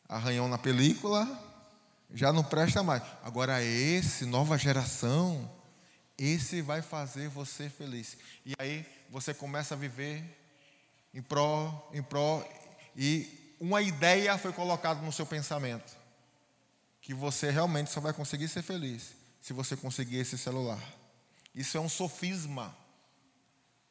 arranhão 0.10 0.48
na 0.50 0.58
película, 0.58 1.28
já 2.14 2.34
não 2.34 2.44
presta 2.44 2.84
mais. 2.84 3.04
Agora 3.24 3.64
esse, 3.64 4.26
nova 4.26 4.58
geração, 4.58 5.50
esse 6.18 6.62
vai 6.62 6.82
fazer 6.82 7.30
você 7.30 7.70
feliz. 7.70 8.18
E 8.46 8.54
aí 8.60 8.86
você 9.10 9.34
começa 9.34 9.76
a 9.76 9.78
viver 9.78 10.24
em 11.14 11.22
pró, 11.22 11.90
em 11.94 12.04
pró, 12.04 12.46
e 12.96 13.43
uma 13.64 13.82
ideia 13.82 14.38
foi 14.38 14.52
colocada 14.52 15.02
no 15.02 15.12
seu 15.14 15.26
pensamento. 15.26 15.96
Que 17.02 17.14
você 17.14 17.50
realmente 17.50 17.90
só 17.90 18.02
vai 18.02 18.12
conseguir 18.12 18.50
ser 18.50 18.62
feliz 18.62 19.14
se 19.42 19.54
você 19.54 19.78
conseguir 19.78 20.18
esse 20.18 20.38
celular. 20.38 20.80
Isso 21.56 21.78
é 21.78 21.80
um 21.80 21.88
sofisma. 21.88 22.76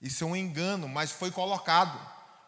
Isso 0.01 0.25
é 0.25 0.27
um 0.27 0.37
engano, 0.37 0.87
mas 0.87 1.11
foi 1.11 1.31
colocado. 1.31 1.99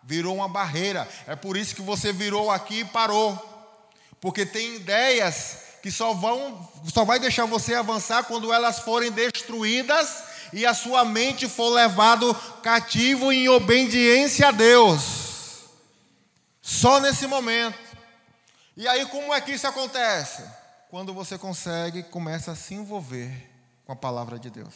Virou 0.02 0.36
uma 0.36 0.48
barreira. 0.48 1.08
É 1.26 1.34
por 1.34 1.56
isso 1.56 1.74
que 1.74 1.80
você 1.80 2.12
virou 2.12 2.50
aqui 2.50 2.80
e 2.80 2.84
parou. 2.84 3.32
Porque 4.20 4.44
tem 4.44 4.76
ideias 4.76 5.56
que 5.82 5.90
só, 5.90 6.12
vão, 6.12 6.70
só 6.92 7.06
vai 7.06 7.18
deixar 7.18 7.46
você 7.46 7.74
avançar 7.74 8.24
quando 8.24 8.52
elas 8.52 8.80
forem 8.80 9.10
destruídas 9.10 10.24
e 10.52 10.66
a 10.66 10.74
sua 10.74 11.06
mente 11.06 11.48
for 11.48 11.70
levado 11.70 12.34
cativo 12.62 13.32
em 13.32 13.48
obediência 13.48 14.48
a 14.48 14.50
Deus. 14.50 15.23
Só 16.64 16.98
nesse 16.98 17.26
momento. 17.26 17.78
E 18.74 18.88
aí 18.88 19.04
como 19.10 19.34
é 19.34 19.40
que 19.42 19.52
isso 19.52 19.66
acontece? 19.66 20.42
Quando 20.88 21.12
você 21.12 21.36
consegue, 21.36 22.02
começa 22.04 22.52
a 22.52 22.56
se 22.56 22.72
envolver 22.72 23.50
com 23.84 23.92
a 23.92 23.96
palavra 23.96 24.38
de 24.38 24.48
Deus. 24.48 24.74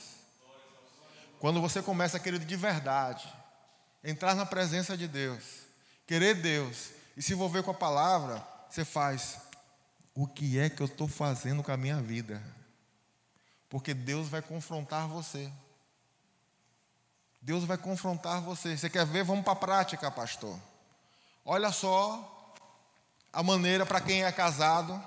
Quando 1.41 1.63
você 1.63 1.81
começa, 1.81 2.21
querido, 2.21 2.45
de 2.45 2.57
verdade, 2.57 3.27
entrar 4.05 4.35
na 4.35 4.45
presença 4.45 4.99
de 4.99 5.09
Deus, 5.09 5.43
querer 6.07 6.35
Deus 6.35 6.91
e 7.17 7.23
se 7.23 7.33
envolver 7.33 7.63
com 7.63 7.71
a 7.71 7.75
palavra, 7.75 8.47
você 8.69 8.85
faz 8.85 9.39
o 10.15 10.27
que 10.27 10.59
é 10.59 10.69
que 10.69 10.83
eu 10.83 10.87
estou 10.87 11.09
fazendo 11.09 11.63
com 11.63 11.73
a 11.73 11.77
minha 11.79 12.03
vida? 12.03 12.43
Porque 13.67 13.95
Deus 13.95 14.29
vai 14.29 14.43
confrontar 14.43 15.09
você. 15.09 15.51
Deus 17.41 17.65
vai 17.65 17.79
confrontar 17.79 18.43
você. 18.43 18.77
Você 18.77 18.91
quer 18.91 19.07
ver? 19.07 19.25
Vamos 19.25 19.43
para 19.43 19.55
a 19.55 19.57
prática, 19.57 20.11
pastor. 20.11 20.61
Olha 21.51 21.73
só 21.73 22.55
a 23.33 23.43
maneira 23.43 23.87
para 23.87 24.03
quem 24.03 24.23
é 24.23 24.31
casado 24.31 25.03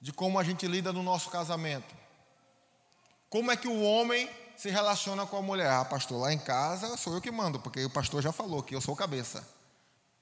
de 0.00 0.12
como 0.12 0.40
a 0.40 0.42
gente 0.42 0.66
lida 0.66 0.92
no 0.92 1.04
nosso 1.04 1.30
casamento. 1.30 1.94
Como 3.30 3.52
é 3.52 3.56
que 3.56 3.68
o 3.68 3.80
homem 3.80 4.28
se 4.56 4.70
relaciona 4.70 5.24
com 5.24 5.36
a 5.36 5.40
mulher? 5.40 5.70
Ah, 5.70 5.84
pastor, 5.84 6.20
lá 6.20 6.32
em 6.32 6.38
casa 6.38 6.96
sou 6.96 7.14
eu 7.14 7.20
que 7.20 7.30
mando, 7.30 7.60
porque 7.60 7.84
o 7.84 7.90
pastor 7.90 8.20
já 8.22 8.32
falou 8.32 8.60
que 8.60 8.74
eu 8.74 8.80
sou 8.80 8.94
o 8.94 8.96
cabeça. 8.96 9.48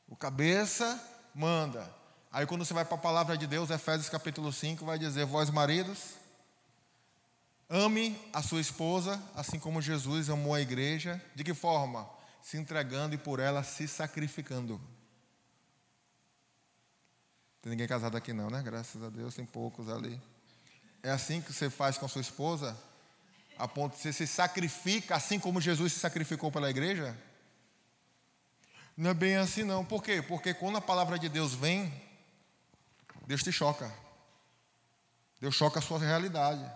O 0.06 0.14
cabeça 0.14 1.02
manda. 1.34 1.90
Aí 2.30 2.44
quando 2.44 2.62
você 2.62 2.74
vai 2.74 2.84
para 2.84 2.96
a 2.96 3.00
palavra 3.00 3.38
de 3.38 3.46
Deus, 3.46 3.70
Efésios 3.70 4.10
capítulo 4.10 4.52
5, 4.52 4.84
vai 4.84 4.98
dizer: 4.98 5.24
Vós 5.24 5.48
maridos, 5.48 6.16
ame 7.66 8.14
a 8.30 8.42
sua 8.42 8.60
esposa, 8.60 9.18
assim 9.34 9.58
como 9.58 9.80
Jesus 9.80 10.28
amou 10.28 10.52
a 10.52 10.60
igreja. 10.60 11.18
De 11.34 11.42
que 11.42 11.54
forma? 11.54 12.19
Se 12.42 12.56
entregando 12.56 13.14
e 13.14 13.18
por 13.18 13.38
ela 13.38 13.62
se 13.62 13.86
sacrificando. 13.86 14.80
Tem 17.62 17.70
ninguém 17.70 17.86
casado 17.86 18.16
aqui 18.16 18.32
não, 18.32 18.48
né? 18.48 18.62
Graças 18.62 19.02
a 19.02 19.10
Deus, 19.10 19.34
tem 19.34 19.44
poucos 19.44 19.88
ali. 19.88 20.20
É 21.02 21.10
assim 21.10 21.40
que 21.40 21.52
você 21.52 21.68
faz 21.68 21.98
com 21.98 22.06
a 22.06 22.08
sua 22.08 22.22
esposa? 22.22 22.76
A 23.58 23.68
ponto 23.68 23.94
de 23.94 24.02
você 24.02 24.12
se 24.12 24.26
sacrifica 24.26 25.14
assim 25.14 25.38
como 25.38 25.60
Jesus 25.60 25.92
se 25.92 25.98
sacrificou 25.98 26.50
pela 26.50 26.70
igreja? 26.70 27.16
Não 28.96 29.10
é 29.10 29.14
bem 29.14 29.36
assim, 29.36 29.62
não. 29.62 29.84
Por 29.84 30.02
quê? 30.02 30.22
Porque 30.22 30.54
quando 30.54 30.76
a 30.76 30.80
palavra 30.80 31.18
de 31.18 31.28
Deus 31.28 31.54
vem, 31.54 31.92
Deus 33.26 33.42
te 33.42 33.52
choca. 33.52 33.92
Deus 35.40 35.54
choca 35.54 35.78
a 35.78 35.82
sua 35.82 35.98
realidade. 35.98 36.70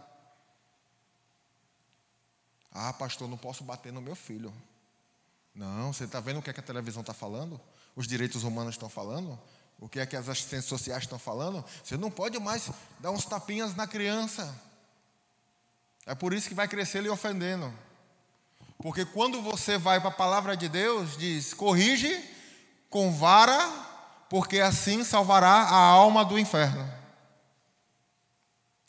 Ah, 2.73 2.93
pastor, 2.93 3.29
não 3.29 3.37
posso 3.37 3.63
bater 3.63 3.93
no 3.93 4.01
meu 4.01 4.17
filho. 4.17 4.53
Não, 5.55 5.93
você 5.93 6.05
está 6.05 6.19
vendo 6.19 6.41
o 6.41 6.43
que, 6.43 6.51
é 6.51 6.53
que 6.53 6.61
a 6.61 6.65
televisão 6.65 7.01
está 7.01 7.15
falando? 7.15 7.61
Os 7.95 8.07
direitos 8.07 8.43
humanos 8.43 8.75
estão 8.75 8.89
falando? 8.89 9.39
O 9.79 9.89
que 9.89 10.01
é 10.01 10.07
que 10.07 10.17
as 10.17 10.29
assistentes 10.29 10.67
sociais 10.67 11.05
estão 11.05 11.19
falando? 11.19 11.65
Você 11.83 11.97
não 11.97 12.11
pode 12.11 12.39
mais 12.39 12.71
dar 12.99 13.11
uns 13.11 13.25
tapinhas 13.25 13.75
na 13.75 13.87
criança. 13.87 14.55
É 16.07 16.15
por 16.15 16.33
isso 16.33 16.49
que 16.49 16.55
vai 16.55 16.67
crescer 16.67 17.03
lhe 17.03 17.09
ofendendo. 17.09 17.73
Porque 18.79 19.05
quando 19.05 19.41
você 19.41 19.79
vai 19.79 20.01
para 20.01 20.11
a 20.11 20.13
palavra 20.13 20.57
de 20.57 20.69
Deus, 20.69 21.17
diz: 21.17 21.55
corrige 21.55 22.23
com 22.91 23.13
vara, 23.13 23.59
porque 24.29 24.61
assim 24.61 25.05
salvará 25.05 25.49
a 25.49 25.77
alma 25.77 26.25
do 26.25 26.39
inferno. 26.39 26.93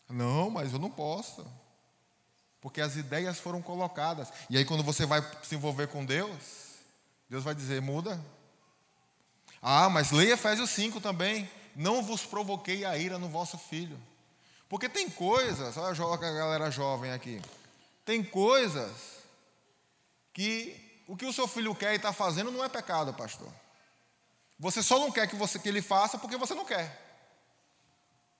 Não, 0.10 0.50
mas 0.50 0.74
eu 0.74 0.80
não 0.80 0.90
posso. 0.90 1.46
Porque 2.66 2.82
as 2.82 2.96
ideias 2.96 3.38
foram 3.38 3.62
colocadas. 3.62 4.34
E 4.50 4.58
aí, 4.58 4.66
quando 4.66 4.82
você 4.82 5.06
vai 5.06 5.24
se 5.44 5.54
envolver 5.54 5.86
com 5.86 6.04
Deus, 6.04 6.34
Deus 7.30 7.44
vai 7.44 7.54
dizer: 7.54 7.80
muda. 7.80 8.20
Ah, 9.62 9.88
mas 9.88 10.10
leia 10.10 10.34
Efésios 10.34 10.72
5 10.72 11.00
também. 11.00 11.48
Não 11.76 12.02
vos 12.02 12.26
provoquei 12.26 12.84
a 12.84 12.98
ira 12.98 13.20
no 13.20 13.30
vosso 13.30 13.56
filho. 13.56 14.02
Porque 14.68 14.90
tem 14.90 15.08
coisas, 15.12 15.78
olha 15.78 15.92
a 15.92 16.18
galera 16.18 16.72
jovem 16.72 17.12
aqui. 17.12 17.40
Tem 18.04 18.24
coisas 18.24 18.92
que 20.34 21.04
o 21.08 21.16
que 21.16 21.28
o 21.28 21.34
seu 21.34 21.48
filho 21.48 21.76
quer 21.76 21.94
e 21.94 21.98
está 21.98 22.12
fazendo 22.12 22.50
não 22.50 22.64
é 22.64 22.68
pecado, 22.68 23.14
pastor. 23.14 23.54
Você 24.58 24.82
só 24.82 24.98
não 24.98 25.12
quer 25.12 25.28
que, 25.28 25.36
você, 25.36 25.60
que 25.60 25.70
ele 25.70 25.84
faça 25.84 26.18
porque 26.18 26.36
você 26.36 26.56
não 26.56 26.66
quer. 26.66 27.00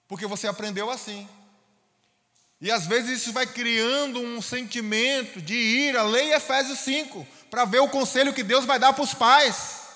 Porque 0.08 0.26
você 0.26 0.48
aprendeu 0.48 0.90
assim. 0.90 1.28
E 2.60 2.70
às 2.70 2.86
vezes 2.86 3.20
isso 3.20 3.32
vai 3.32 3.46
criando 3.46 4.20
um 4.20 4.40
sentimento 4.40 5.40
de 5.42 5.54
ira. 5.54 6.02
Leia 6.02 6.36
Efésios 6.36 6.78
5 6.80 7.26
para 7.50 7.64
ver 7.64 7.80
o 7.80 7.88
conselho 7.88 8.32
que 8.32 8.42
Deus 8.42 8.64
vai 8.64 8.78
dar 8.78 8.92
para 8.92 9.04
os 9.04 9.14
pais. 9.14 9.86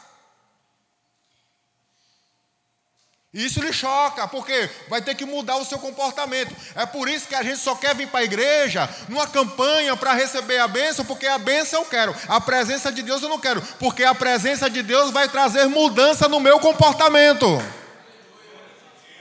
Isso 3.33 3.61
lhe 3.61 3.73
choca, 3.73 4.27
porque 4.27 4.69
vai 4.89 5.01
ter 5.01 5.15
que 5.15 5.25
mudar 5.25 5.57
o 5.57 5.65
seu 5.65 5.79
comportamento. 5.79 6.55
É 6.75 6.85
por 6.85 7.09
isso 7.09 7.29
que 7.29 7.35
a 7.35 7.45
gente 7.45 7.59
só 7.59 7.77
quer 7.77 7.95
vir 7.95 8.09
para 8.09 8.21
a 8.21 8.25
igreja 8.25 8.91
numa 9.09 9.27
campanha 9.27 9.97
para 9.97 10.13
receber 10.15 10.59
a 10.59 10.67
bênção, 10.67 11.05
porque 11.05 11.29
a 11.29 11.39
bênção 11.39 11.83
eu 11.83 11.87
quero, 11.87 12.15
a 12.29 12.41
presença 12.41 12.91
de 12.91 13.03
Deus 13.03 13.23
eu 13.23 13.29
não 13.29 13.39
quero, 13.39 13.63
porque 13.79 14.03
a 14.03 14.15
presença 14.17 14.69
de 14.69 14.83
Deus 14.83 15.13
vai 15.13 15.29
trazer 15.29 15.67
mudança 15.67 16.29
no 16.29 16.41
meu 16.41 16.59
comportamento. 16.59 17.47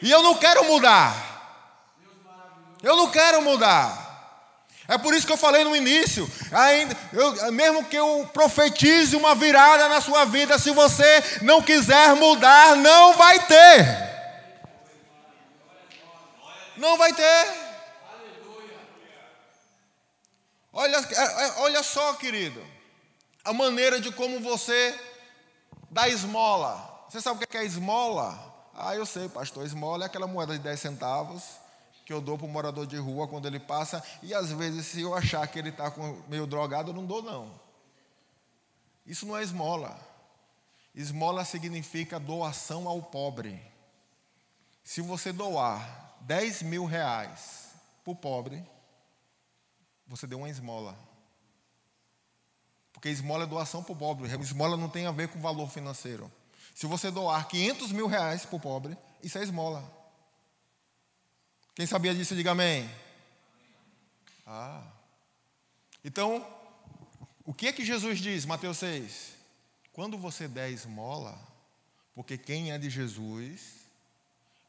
E 0.02 0.10
eu 0.10 0.24
não 0.24 0.34
quero 0.34 0.66
mudar. 0.66 1.29
Eu 2.82 2.96
não 2.96 3.10
quero 3.12 3.42
mudar. 3.42 4.10
É 4.90 4.98
por 4.98 5.14
isso 5.14 5.28
que 5.28 5.32
eu 5.32 5.38
falei 5.38 5.64
no 5.64 5.76
início, 5.76 6.28
ainda, 6.52 6.98
eu, 7.14 7.52
mesmo 7.52 7.86
que 7.86 7.96
eu 7.96 8.28
profetize 8.34 9.16
uma 9.16 9.36
virada 9.36 9.88
na 9.88 10.02
sua 10.02 10.26
vida, 10.26 10.58
se 10.58 10.72
você 10.72 11.24
não 11.44 11.62
quiser 11.62 12.16
mudar, 12.16 12.76
não 12.76 13.14
vai 13.14 13.46
ter. 13.46 14.10
Não 16.76 16.98
vai 16.98 17.14
ter. 17.14 17.70
Olha, 20.74 20.98
é, 20.98 21.46
é, 21.46 21.54
olha 21.58 21.84
só, 21.84 22.14
querido, 22.16 22.66
a 23.46 23.54
maneira 23.54 24.02
de 24.02 24.12
como 24.12 24.40
você 24.40 25.00
dá 25.92 26.10
esmola. 26.10 27.06
Você 27.08 27.22
sabe 27.22 27.44
o 27.44 27.48
que 27.48 27.58
é 27.58 27.64
esmola? 27.64 28.40
Ah, 28.74 28.96
eu 28.96 29.06
sei, 29.06 29.30
pastor. 29.30 29.68
Esmola 29.68 30.06
é 30.06 30.08
aquela 30.08 30.26
moeda 30.26 30.54
de 30.54 30.60
10 30.60 30.80
centavos 30.80 31.44
que 32.10 32.14
eu 32.14 32.20
dou 32.20 32.40
para 32.40 32.48
o 32.48 32.50
morador 32.50 32.88
de 32.88 32.98
rua 32.98 33.28
quando 33.28 33.46
ele 33.46 33.60
passa, 33.60 34.04
e 34.24 34.34
às 34.34 34.52
vezes, 34.52 34.88
se 34.88 35.02
eu 35.02 35.14
achar 35.14 35.48
que 35.48 35.60
ele 35.60 35.70
está 35.70 35.94
meio 36.28 36.48
drogado, 36.48 36.90
eu 36.90 36.96
não 36.96 37.06
dou, 37.06 37.22
não. 37.22 37.62
Isso 39.06 39.28
não 39.28 39.38
é 39.38 39.44
esmola. 39.44 39.96
Esmola 40.96 41.46
significa 41.46 42.20
doação 42.20 42.88
ao 42.88 43.00
pobre. 43.00 43.62
Se 44.84 45.02
você 45.02 45.32
doar 45.32 46.16
10 46.22 46.64
mil 46.64 46.84
reais 46.86 47.68
para 48.04 48.12
o 48.12 48.16
pobre, 48.16 48.68
você 50.08 50.26
deu 50.26 50.40
uma 50.40 50.50
esmola. 50.50 50.98
Porque 52.92 53.10
esmola 53.10 53.44
é 53.44 53.48
doação 53.48 53.84
para 53.84 53.94
o 53.94 53.96
pobre. 53.96 54.28
Esmola 54.34 54.76
não 54.76 54.90
tem 54.90 55.06
a 55.06 55.12
ver 55.12 55.28
com 55.28 55.40
valor 55.40 55.70
financeiro. 55.70 56.32
Se 56.74 56.88
você 56.88 57.12
doar 57.12 57.48
500 57.48 57.92
mil 57.92 58.08
reais 58.08 58.48
para 58.48 58.56
o 58.56 58.60
pobre, 58.60 58.98
isso 59.22 59.38
é 59.38 59.44
esmola. 59.44 59.99
Quem 61.80 61.88
sabia 61.88 62.14
disso, 62.14 62.36
diga 62.36 62.52
amém. 62.52 62.90
Ah. 64.46 64.84
Então, 66.04 66.46
o 67.46 67.54
que 67.54 67.68
é 67.68 67.72
que 67.72 67.86
Jesus 67.86 68.20
diz, 68.20 68.44
Mateus 68.44 68.80
6? 68.80 69.30
Quando 69.94 70.18
você 70.18 70.46
der 70.46 70.72
esmola, 70.72 71.40
porque 72.14 72.38
quem 72.38 72.74
é 72.74 72.78
de 72.78 72.90
Jesus. 72.90 73.62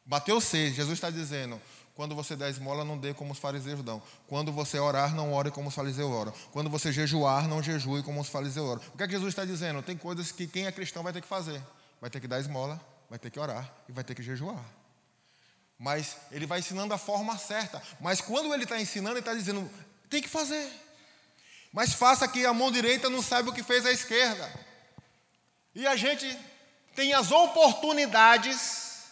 Mateus 0.06 0.44
6, 0.44 0.76
Jesus 0.76 0.92
está 0.92 1.10
dizendo: 1.10 1.60
quando 1.96 2.14
você 2.14 2.36
der 2.36 2.48
esmola, 2.48 2.84
não 2.84 2.96
dê 2.96 3.12
como 3.12 3.32
os 3.32 3.40
fariseus 3.40 3.82
dão. 3.82 4.00
Quando 4.28 4.52
você 4.52 4.78
orar, 4.78 5.12
não 5.12 5.32
ore 5.32 5.50
como 5.50 5.68
os 5.68 5.74
fariseus 5.74 6.12
oram. 6.12 6.32
Quando 6.52 6.70
você 6.70 6.92
jejuar, 6.92 7.48
não 7.48 7.60
jejue 7.60 8.04
como 8.04 8.20
os 8.20 8.28
fariseus 8.28 8.68
oram. 8.68 8.82
O 8.94 8.96
que 8.96 9.02
é 9.02 9.06
que 9.08 9.14
Jesus 9.14 9.30
está 9.30 9.44
dizendo? 9.44 9.82
Tem 9.82 9.96
coisas 9.96 10.30
que 10.30 10.46
quem 10.46 10.66
é 10.66 10.70
cristão 10.70 11.02
vai 11.02 11.12
ter 11.12 11.20
que 11.20 11.26
fazer. 11.26 11.60
Vai 12.00 12.08
ter 12.08 12.20
que 12.20 12.28
dar 12.28 12.38
esmola, 12.38 12.80
vai 13.08 13.18
ter 13.18 13.30
que 13.30 13.40
orar 13.40 13.68
e 13.88 13.92
vai 13.92 14.04
ter 14.04 14.14
que 14.14 14.22
jejuar. 14.22 14.64
Mas 15.82 16.18
ele 16.30 16.44
vai 16.44 16.58
ensinando 16.58 16.92
a 16.92 16.98
forma 16.98 17.38
certa. 17.38 17.82
Mas 18.02 18.20
quando 18.20 18.52
ele 18.52 18.64
está 18.64 18.78
ensinando, 18.78 19.14
ele 19.14 19.20
está 19.20 19.32
dizendo: 19.32 19.68
tem 20.10 20.20
que 20.20 20.28
fazer. 20.28 20.70
Mas 21.72 21.94
faça 21.94 22.28
que 22.28 22.44
a 22.44 22.52
mão 22.52 22.70
direita 22.70 23.08
não 23.08 23.22
saiba 23.22 23.48
o 23.48 23.54
que 23.54 23.62
fez 23.62 23.86
a 23.86 23.90
esquerda. 23.90 24.46
E 25.74 25.86
a 25.86 25.96
gente 25.96 26.38
tem 26.94 27.14
as 27.14 27.32
oportunidades, 27.32 29.04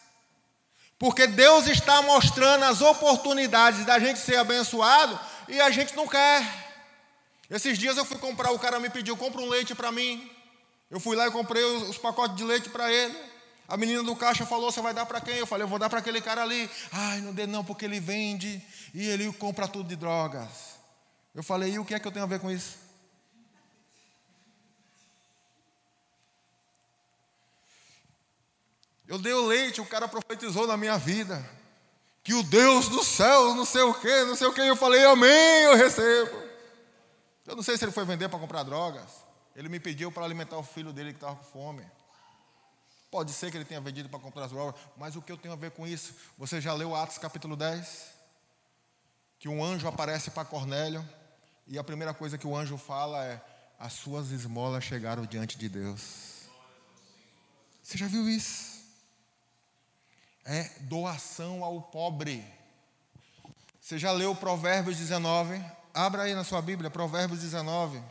porque 0.98 1.26
Deus 1.26 1.66
está 1.66 2.02
mostrando 2.02 2.64
as 2.64 2.82
oportunidades 2.82 3.86
da 3.86 3.98
gente 3.98 4.18
ser 4.18 4.36
abençoado 4.36 5.18
e 5.48 5.58
a 5.62 5.70
gente 5.70 5.96
não 5.96 6.06
quer. 6.06 6.42
Esses 7.48 7.78
dias 7.78 7.96
eu 7.96 8.04
fui 8.04 8.18
comprar, 8.18 8.50
o 8.52 8.58
cara 8.58 8.78
me 8.78 8.90
pediu: 8.90 9.16
compra 9.16 9.40
um 9.40 9.48
leite 9.48 9.74
para 9.74 9.90
mim. 9.90 10.30
Eu 10.90 11.00
fui 11.00 11.16
lá 11.16 11.28
e 11.28 11.30
comprei 11.30 11.64
os 11.64 11.96
pacotes 11.96 12.36
de 12.36 12.44
leite 12.44 12.68
para 12.68 12.92
ele. 12.92 13.37
A 13.68 13.76
menina 13.76 14.02
do 14.02 14.16
caixa 14.16 14.46
falou: 14.46 14.72
Você 14.72 14.80
vai 14.80 14.94
dar 14.94 15.04
para 15.04 15.20
quem? 15.20 15.36
Eu 15.36 15.46
falei: 15.46 15.64
Eu 15.64 15.68
vou 15.68 15.78
dar 15.78 15.90
para 15.90 15.98
aquele 15.98 16.22
cara 16.22 16.42
ali. 16.42 16.70
Ai, 16.90 17.20
não 17.20 17.34
dê 17.34 17.46
não, 17.46 17.62
porque 17.62 17.84
ele 17.84 18.00
vende 18.00 18.62
e 18.94 19.06
ele 19.06 19.30
compra 19.34 19.68
tudo 19.68 19.86
de 19.86 19.94
drogas. 19.94 20.78
Eu 21.34 21.42
falei: 21.42 21.74
E 21.74 21.78
o 21.78 21.84
que 21.84 21.94
é 21.94 22.00
que 22.00 22.08
eu 22.08 22.12
tenho 22.12 22.24
a 22.24 22.28
ver 22.28 22.40
com 22.40 22.50
isso? 22.50 22.78
Eu 29.06 29.18
dei 29.18 29.32
o 29.32 29.46
leite, 29.46 29.80
o 29.80 29.86
cara 29.86 30.08
profetizou 30.08 30.66
na 30.66 30.76
minha 30.76 30.96
vida. 30.96 31.48
Que 32.24 32.34
o 32.34 32.42
Deus 32.42 32.88
do 32.88 33.02
céu, 33.04 33.54
não 33.54 33.64
sei 33.64 33.82
o 33.82 33.94
que, 33.94 34.24
não 34.24 34.34
sei 34.34 34.46
o 34.46 34.52
que. 34.54 34.62
Eu 34.62 34.76
falei: 34.76 35.04
Amém, 35.04 35.64
eu 35.64 35.76
recebo. 35.76 36.42
Eu 37.46 37.54
não 37.54 37.62
sei 37.62 37.76
se 37.76 37.84
ele 37.84 37.92
foi 37.92 38.06
vender 38.06 38.30
para 38.30 38.38
comprar 38.38 38.62
drogas. 38.62 39.26
Ele 39.54 39.68
me 39.68 39.78
pediu 39.78 40.10
para 40.10 40.24
alimentar 40.24 40.56
o 40.56 40.62
filho 40.62 40.92
dele 40.92 41.10
que 41.10 41.16
estava 41.16 41.36
com 41.36 41.44
fome. 41.44 41.84
Pode 43.10 43.32
ser 43.32 43.50
que 43.50 43.56
ele 43.56 43.64
tenha 43.64 43.80
vendido 43.80 44.08
para 44.08 44.18
comprar 44.18 44.44
as 44.44 44.50
drogas, 44.50 44.78
mas 44.96 45.16
o 45.16 45.22
que 45.22 45.32
eu 45.32 45.38
tenho 45.38 45.54
a 45.54 45.56
ver 45.56 45.70
com 45.70 45.86
isso? 45.86 46.14
Você 46.36 46.60
já 46.60 46.74
leu 46.74 46.94
Atos 46.94 47.16
capítulo 47.16 47.56
10? 47.56 48.18
Que 49.38 49.48
um 49.48 49.64
anjo 49.64 49.88
aparece 49.88 50.30
para 50.30 50.44
Cornélio 50.44 51.06
e 51.66 51.78
a 51.78 51.84
primeira 51.84 52.12
coisa 52.12 52.36
que 52.36 52.46
o 52.46 52.56
anjo 52.56 52.76
fala 52.76 53.24
é: 53.24 53.40
As 53.78 53.94
suas 53.94 54.30
esmolas 54.30 54.84
chegaram 54.84 55.24
diante 55.24 55.56
de 55.56 55.68
Deus. 55.68 56.48
Você 57.82 57.96
já 57.96 58.06
viu 58.06 58.28
isso? 58.28 58.78
É 60.44 60.64
doação 60.80 61.64
ao 61.64 61.80
pobre. 61.80 62.44
Você 63.80 63.98
já 63.98 64.12
leu 64.12 64.34
Provérbios 64.34 64.98
19? 64.98 65.64
Abra 65.94 66.24
aí 66.24 66.34
na 66.34 66.44
sua 66.44 66.60
Bíblia, 66.60 66.90
Provérbios 66.90 67.40
19. 67.40 68.02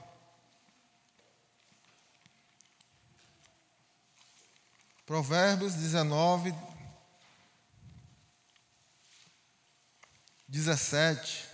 Provérbios 5.08 5.74
19, 5.76 6.54
17. 10.50 11.46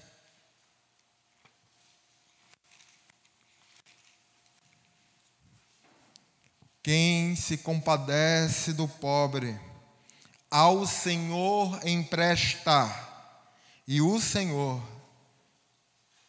Quem 6.82 7.36
se 7.36 7.60
compadece 7.60 8.74
do 8.74 8.88
pobre, 8.88 9.56
ao 10.50 10.88
Senhor 10.88 11.80
empresta, 11.86 12.90
e 13.88 14.02
o 14.02 14.20
Senhor 14.20 14.82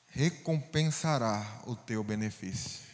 recompensará 0.08 1.62
o 1.64 1.74
teu 1.74 2.04
benefício. 2.04 2.84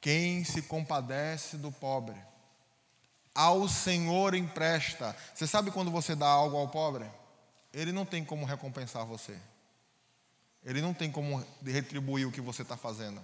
Quem 0.00 0.42
se 0.42 0.62
compadece 0.62 1.56
do 1.56 1.70
pobre, 1.70 2.31
ao 3.34 3.68
Senhor 3.68 4.34
empresta. 4.34 5.16
Você 5.34 5.46
sabe 5.46 5.70
quando 5.70 5.90
você 5.90 6.14
dá 6.14 6.28
algo 6.28 6.56
ao 6.56 6.68
pobre? 6.68 7.10
Ele 7.72 7.92
não 7.92 8.04
tem 8.04 8.24
como 8.24 8.44
recompensar 8.44 9.04
você. 9.06 9.38
Ele 10.64 10.80
não 10.80 10.94
tem 10.94 11.10
como 11.10 11.44
retribuir 11.64 12.26
o 12.26 12.32
que 12.32 12.40
você 12.40 12.62
está 12.62 12.76
fazendo. 12.76 13.20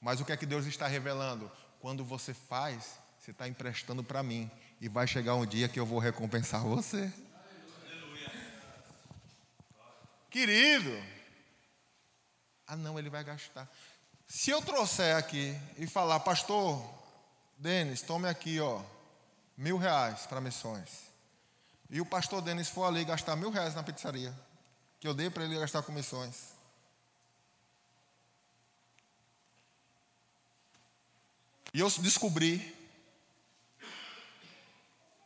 Mas 0.00 0.20
o 0.20 0.24
que 0.24 0.32
é 0.32 0.36
que 0.36 0.46
Deus 0.46 0.66
está 0.66 0.86
revelando? 0.86 1.50
Quando 1.80 2.04
você 2.04 2.34
faz, 2.34 2.98
você 3.18 3.30
está 3.30 3.48
emprestando 3.48 4.04
para 4.04 4.22
mim. 4.22 4.50
E 4.80 4.88
vai 4.88 5.06
chegar 5.06 5.34
um 5.34 5.46
dia 5.46 5.68
que 5.68 5.80
eu 5.80 5.86
vou 5.86 5.98
recompensar 5.98 6.62
você. 6.62 7.10
Aleluia. 7.86 8.32
Querido. 10.28 11.02
Ah, 12.66 12.76
não, 12.76 12.98
ele 12.98 13.08
vai 13.08 13.24
gastar. 13.24 13.70
Se 14.26 14.50
eu 14.50 14.60
trouxer 14.60 15.16
aqui 15.16 15.56
e 15.78 15.86
falar, 15.86 16.20
pastor, 16.20 16.84
Denis, 17.56 18.02
tome 18.02 18.28
aqui, 18.28 18.60
ó, 18.60 18.82
mil 19.56 19.78
reais 19.78 20.26
para 20.26 20.40
missões. 20.40 21.06
E 21.88 22.00
o 22.00 22.06
pastor 22.06 22.42
Denis 22.42 22.68
for 22.68 22.84
ali 22.84 23.04
gastar 23.04 23.36
mil 23.36 23.50
reais 23.50 23.74
na 23.74 23.82
pizzaria, 23.82 24.34
que 25.00 25.08
eu 25.08 25.14
dei 25.14 25.30
para 25.30 25.44
ele 25.44 25.58
gastar 25.58 25.82
com 25.82 25.92
missões. 25.92 26.54
E 31.72 31.80
eu 31.80 31.90
descobri. 32.00 32.74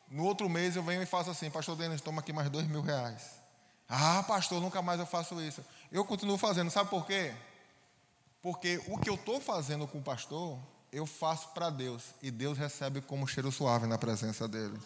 No 0.08 0.24
outro 0.24 0.48
mês 0.48 0.74
eu 0.74 0.82
venho 0.82 1.02
e 1.02 1.06
faço 1.06 1.30
assim, 1.30 1.50
pastor 1.50 1.76
Denis, 1.76 2.00
toma 2.00 2.20
aqui 2.20 2.32
mais 2.32 2.50
dois 2.50 2.66
mil 2.66 2.82
reais. 2.82 3.40
Ah, 3.88 4.22
pastor, 4.22 4.60
nunca 4.60 4.82
mais 4.82 5.00
eu 5.00 5.06
faço 5.06 5.40
isso. 5.40 5.64
Eu 5.90 6.04
continuo 6.04 6.36
fazendo, 6.36 6.70
sabe 6.70 6.90
por 6.90 7.06
quê? 7.06 7.34
Porque 8.42 8.82
o 8.86 8.98
que 8.98 9.10
eu 9.10 9.14
estou 9.14 9.40
fazendo 9.40 9.86
com 9.86 9.98
o 9.98 10.02
pastor 10.02 10.58
eu 10.92 11.06
faço 11.06 11.48
para 11.48 11.70
Deus 11.70 12.02
e 12.22 12.30
Deus 12.30 12.58
recebe 12.58 13.00
como 13.00 13.26
cheiro 13.26 13.52
suave 13.52 13.86
na 13.86 13.96
presença 13.96 14.48
dele. 14.48 14.78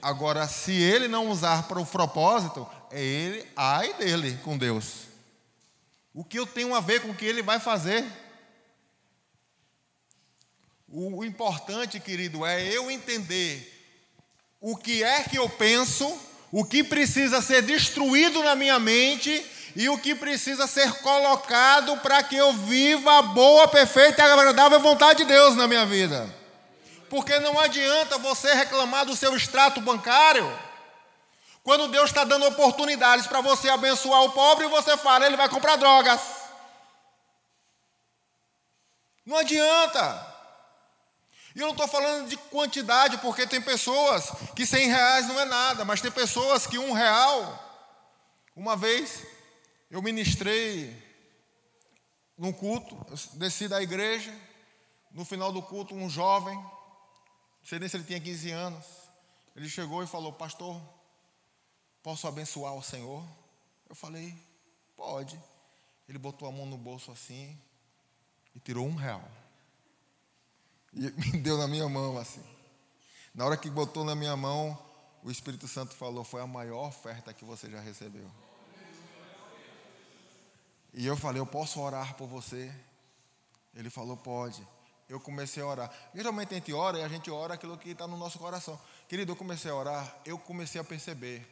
Agora, 0.00 0.46
se 0.46 0.72
ele 0.72 1.08
não 1.08 1.28
usar 1.30 1.66
para 1.66 1.80
o 1.80 1.86
propósito, 1.86 2.66
é 2.90 3.02
ele, 3.02 3.46
ai 3.56 3.92
dele 3.94 4.38
com 4.44 4.56
Deus. 4.56 5.06
O 6.14 6.22
que 6.22 6.38
eu 6.38 6.46
tenho 6.46 6.74
a 6.74 6.80
ver 6.80 7.02
com 7.02 7.10
o 7.10 7.14
que 7.14 7.24
ele 7.24 7.42
vai 7.42 7.58
fazer? 7.58 8.04
O 10.88 11.24
importante, 11.24 11.98
querido, 11.98 12.46
é 12.46 12.62
eu 12.64 12.90
entender 12.90 13.72
o 14.60 14.76
que 14.76 15.02
é 15.02 15.24
que 15.24 15.36
eu 15.36 15.48
penso, 15.48 16.18
o 16.52 16.64
que 16.64 16.84
precisa 16.84 17.42
ser 17.42 17.62
destruído 17.62 18.42
na 18.42 18.54
minha 18.54 18.78
mente 18.78 19.44
e 19.76 19.90
o 19.90 19.98
que 19.98 20.14
precisa 20.14 20.66
ser 20.66 20.90
colocado 21.02 21.98
para 21.98 22.22
que 22.22 22.34
eu 22.34 22.50
viva 22.54 23.18
a 23.18 23.22
boa, 23.22 23.68
perfeita 23.68 24.22
e 24.22 24.24
agradável 24.24 24.80
vontade 24.80 25.18
de 25.18 25.26
Deus 25.26 25.54
na 25.54 25.68
minha 25.68 25.84
vida. 25.84 26.34
Porque 27.10 27.38
não 27.40 27.60
adianta 27.60 28.16
você 28.16 28.54
reclamar 28.54 29.04
do 29.04 29.14
seu 29.14 29.36
extrato 29.36 29.78
bancário, 29.82 30.50
quando 31.62 31.88
Deus 31.88 32.08
está 32.08 32.24
dando 32.24 32.46
oportunidades 32.46 33.26
para 33.26 33.42
você 33.42 33.68
abençoar 33.68 34.22
o 34.22 34.32
pobre 34.32 34.64
e 34.64 34.70
você 34.70 34.96
fala, 34.96 35.26
ele 35.26 35.36
vai 35.36 35.48
comprar 35.50 35.76
drogas. 35.76 36.22
Não 39.26 39.36
adianta. 39.36 40.34
E 41.54 41.60
eu 41.60 41.66
não 41.66 41.74
estou 41.74 41.86
falando 41.86 42.28
de 42.30 42.36
quantidade, 42.38 43.18
porque 43.18 43.46
tem 43.46 43.60
pessoas 43.60 44.30
que 44.54 44.64
100 44.64 44.88
reais 44.88 45.28
não 45.28 45.38
é 45.38 45.44
nada, 45.44 45.84
mas 45.84 46.00
tem 46.00 46.10
pessoas 46.10 46.66
que 46.66 46.78
um 46.78 46.92
real, 46.92 47.62
uma 48.54 48.74
vez, 48.74 49.35
eu 49.90 50.02
ministrei 50.02 50.94
num 52.36 52.52
culto, 52.52 52.96
desci 53.34 53.68
da 53.68 53.82
igreja, 53.82 54.34
no 55.10 55.24
final 55.24 55.52
do 55.52 55.62
culto, 55.62 55.94
um 55.94 56.08
jovem, 56.08 56.56
não 56.56 57.64
sei 57.64 57.78
nem 57.78 57.88
se 57.88 57.96
ele 57.96 58.04
tinha 58.04 58.20
15 58.20 58.50
anos, 58.50 58.84
ele 59.54 59.68
chegou 59.68 60.02
e 60.02 60.06
falou: 60.06 60.32
Pastor, 60.32 60.80
posso 62.02 62.28
abençoar 62.28 62.74
o 62.74 62.82
Senhor? 62.82 63.24
Eu 63.88 63.94
falei: 63.94 64.36
Pode. 64.94 65.40
Ele 66.08 66.18
botou 66.18 66.46
a 66.46 66.52
mão 66.52 66.66
no 66.66 66.76
bolso 66.76 67.10
assim 67.10 67.58
e 68.54 68.60
tirou 68.60 68.86
um 68.86 68.94
real. 68.94 69.28
E 70.92 71.10
me 71.32 71.38
deu 71.38 71.56
na 71.58 71.66
minha 71.66 71.88
mão 71.88 72.16
assim. 72.18 72.44
Na 73.34 73.44
hora 73.44 73.56
que 73.56 73.68
botou 73.68 74.04
na 74.04 74.14
minha 74.14 74.36
mão, 74.36 74.78
o 75.22 75.30
Espírito 75.30 75.66
Santo 75.66 75.94
falou: 75.94 76.22
Foi 76.22 76.40
a 76.40 76.46
maior 76.46 76.88
oferta 76.88 77.32
que 77.32 77.44
você 77.44 77.70
já 77.70 77.80
recebeu. 77.80 78.30
E 80.96 81.06
eu 81.06 81.14
falei, 81.14 81.38
eu 81.38 81.46
posso 81.46 81.78
orar 81.78 82.14
por 82.14 82.26
você? 82.26 82.72
Ele 83.74 83.90
falou, 83.90 84.16
pode. 84.16 84.66
Eu 85.06 85.20
comecei 85.20 85.62
a 85.62 85.66
orar. 85.66 85.90
Geralmente 86.14 86.54
a 86.54 86.54
gente 86.54 86.72
ora 86.72 86.98
e 86.98 87.02
a 87.02 87.08
gente 87.08 87.30
ora 87.30 87.52
aquilo 87.52 87.76
que 87.76 87.90
está 87.90 88.06
no 88.06 88.16
nosso 88.16 88.38
coração. 88.38 88.80
Querido, 89.06 89.32
eu 89.32 89.36
comecei 89.36 89.70
a 89.70 89.74
orar, 89.74 90.16
eu 90.24 90.38
comecei 90.38 90.80
a 90.80 90.84
perceber 90.84 91.46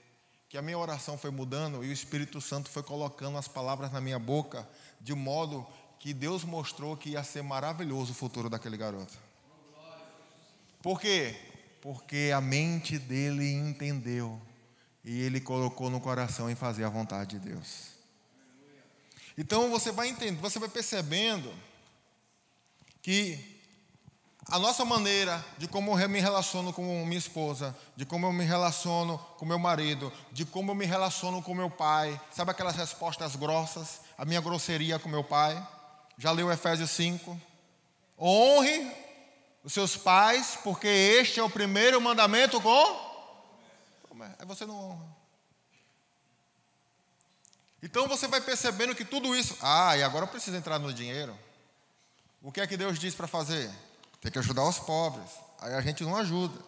que 0.48 0.56
a 0.56 0.62
minha 0.62 0.78
oração 0.78 1.18
foi 1.18 1.30
mudando 1.30 1.84
e 1.84 1.90
o 1.90 1.92
Espírito 1.92 2.40
Santo 2.40 2.70
foi 2.70 2.82
colocando 2.82 3.36
as 3.36 3.46
palavras 3.46 3.92
na 3.92 4.00
minha 4.00 4.18
boca 4.18 4.66
de 4.98 5.14
modo 5.14 5.66
que 5.98 6.14
Deus 6.14 6.42
mostrou 6.42 6.96
que 6.96 7.10
ia 7.10 7.22
ser 7.22 7.42
maravilhoso 7.42 8.12
o 8.12 8.14
futuro 8.14 8.48
daquele 8.48 8.78
garoto. 8.78 9.12
Por 10.82 10.98
quê? 10.98 11.36
Porque 11.82 12.32
a 12.34 12.40
mente 12.40 12.98
dele 12.98 13.52
entendeu 13.52 14.40
e 15.04 15.20
ele 15.20 15.38
colocou 15.38 15.90
no 15.90 16.00
coração 16.00 16.50
em 16.50 16.54
fazer 16.54 16.84
a 16.84 16.88
vontade 16.88 17.38
de 17.38 17.50
Deus. 17.50 17.93
Então 19.36 19.70
você 19.70 19.90
vai 19.90 20.08
entendendo, 20.08 20.40
você 20.40 20.58
vai 20.58 20.68
percebendo 20.68 21.52
que 23.02 23.54
a 24.48 24.58
nossa 24.58 24.84
maneira 24.84 25.44
de 25.58 25.66
como 25.66 25.98
eu 25.98 26.08
me 26.08 26.20
relaciono 26.20 26.72
com 26.72 26.82
minha 27.04 27.18
esposa, 27.18 27.76
de 27.96 28.04
como 28.04 28.26
eu 28.26 28.32
me 28.32 28.44
relaciono 28.44 29.18
com 29.38 29.46
meu 29.46 29.58
marido, 29.58 30.12
de 30.30 30.44
como 30.44 30.70
eu 30.70 30.74
me 30.74 30.84
relaciono 30.84 31.42
com 31.42 31.54
meu 31.54 31.70
pai, 31.70 32.20
sabe 32.30 32.50
aquelas 32.50 32.76
respostas 32.76 33.36
grossas, 33.36 34.00
a 34.18 34.24
minha 34.24 34.40
grosseria 34.40 34.98
com 34.98 35.08
meu 35.08 35.24
pai? 35.24 35.66
Já 36.18 36.30
leu 36.30 36.52
Efésios 36.52 36.90
5? 36.90 37.40
Honre 38.18 38.92
os 39.64 39.72
seus 39.72 39.96
pais, 39.96 40.58
porque 40.62 40.86
este 40.86 41.40
é 41.40 41.42
o 41.42 41.50
primeiro 41.50 42.00
mandamento 42.00 42.60
com. 42.60 43.14
Aí 44.38 44.46
você 44.46 44.64
não 44.64 44.78
honra. 44.78 45.23
Então 47.84 48.08
você 48.08 48.26
vai 48.26 48.40
percebendo 48.40 48.94
que 48.94 49.04
tudo 49.04 49.36
isso. 49.36 49.58
Ah, 49.60 49.94
e 49.94 50.02
agora 50.02 50.24
eu 50.24 50.28
preciso 50.28 50.56
entrar 50.56 50.78
no 50.78 50.90
dinheiro. 50.90 51.38
O 52.40 52.50
que 52.50 52.62
é 52.62 52.66
que 52.66 52.78
Deus 52.78 52.98
diz 52.98 53.14
para 53.14 53.26
fazer? 53.26 53.70
Tem 54.22 54.32
que 54.32 54.38
ajudar 54.38 54.64
os 54.64 54.78
pobres. 54.78 55.30
Aí 55.60 55.74
a 55.74 55.82
gente 55.82 56.02
não 56.02 56.16
ajuda. 56.16 56.58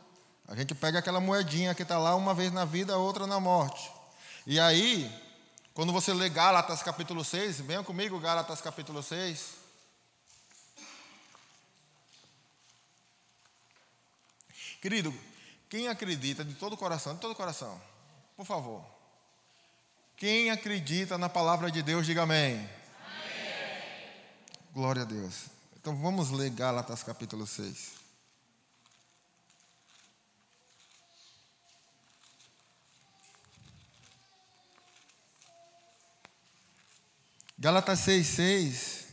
A 0.47 0.55
gente 0.55 0.75
pega 0.75 0.99
aquela 0.99 1.19
moedinha 1.19 1.75
que 1.75 1.83
está 1.83 1.99
lá 1.99 2.15
uma 2.15 2.35
vez 2.35 2.53
na 2.53 2.67
vida, 2.67 2.99
outra 2.99 3.27
na 3.27 3.41
morte. 3.41 3.91
E 4.47 4.61
aí, 4.61 5.11
quando 5.73 5.91
você 5.91 6.13
lê 6.13 6.29
Gálatas 6.29 6.83
capítulo 6.83 7.25
6, 7.25 7.61
venha 7.63 7.83
comigo, 7.83 8.21
Gálatas 8.21 8.61
capítulo 8.61 9.03
6. 9.03 9.55
Querido, 14.83 15.15
quem 15.71 15.89
acredita 15.89 16.45
de 16.45 16.55
todo 16.55 16.75
o 16.75 16.77
coração, 16.77 17.15
de 17.15 17.23
todo 17.23 17.31
o 17.31 17.37
coração, 17.37 17.81
por 18.37 18.45
favor. 18.45 18.96
Quem 20.17 20.51
acredita 20.51 21.19
na 21.19 21.29
palavra 21.29 21.71
de 21.71 21.83
Deus, 21.83 22.07
diga 22.07 22.23
amém. 22.23 22.55
amém. 22.55 22.69
Glória 24.73 25.03
a 25.03 25.05
Deus. 25.05 25.45
Então 25.79 25.95
vamos 25.95 26.31
ler 26.31 26.49
Gálatas 26.51 27.03
capítulo 27.03 27.47
6. 27.47 27.93
Gálatas 37.59 37.99
6, 38.01 38.27
6. 38.27 39.06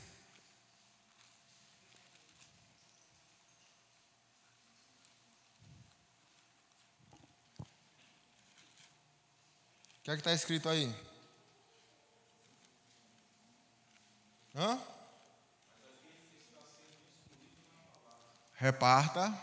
Que 10.03 10.11
é 10.11 10.15
que 10.15 10.19
está 10.19 10.33
escrito 10.33 10.67
aí? 10.67 10.93
Hã? 14.53 14.77
Reparta. 18.55 19.33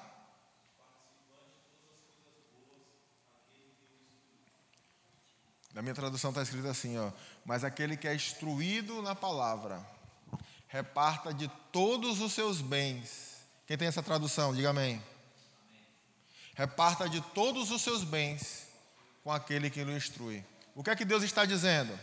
Na 5.73 5.81
minha 5.81 5.95
tradução 5.95 6.31
está 6.31 6.43
escrito 6.43 6.69
assim, 6.69 6.99
ó. 6.99 7.11
Mas 7.43 7.65
aquele 7.65 7.97
que 7.97 8.07
é 8.07 8.15
instruído 8.15 9.01
na 9.01 9.15
palavra, 9.15 9.83
reparta 10.69 11.33
de 11.33 11.49
todos 11.73 12.21
os 12.21 12.35
seus 12.35 12.61
bens. 12.61 13.47
Quem 13.67 13.79
tem 13.79 13.89
essa 13.89 14.03
tradução? 14.03 14.55
Diga 14.55 14.71
amém. 14.71 15.03
Reparta 16.55 17.09
de 17.09 17.23
todos 17.33 17.71
os 17.71 17.81
seus 17.81 18.05
bens 18.05 18.70
com 19.23 19.31
aquele 19.31 19.71
que 19.71 19.83
o 19.83 19.97
instrui. 19.97 20.45
O 20.75 20.83
que 20.83 20.91
é 20.91 20.97
que 20.97 21.05
Deus 21.05 21.23
está 21.23 21.45
dizendo? 21.45 21.99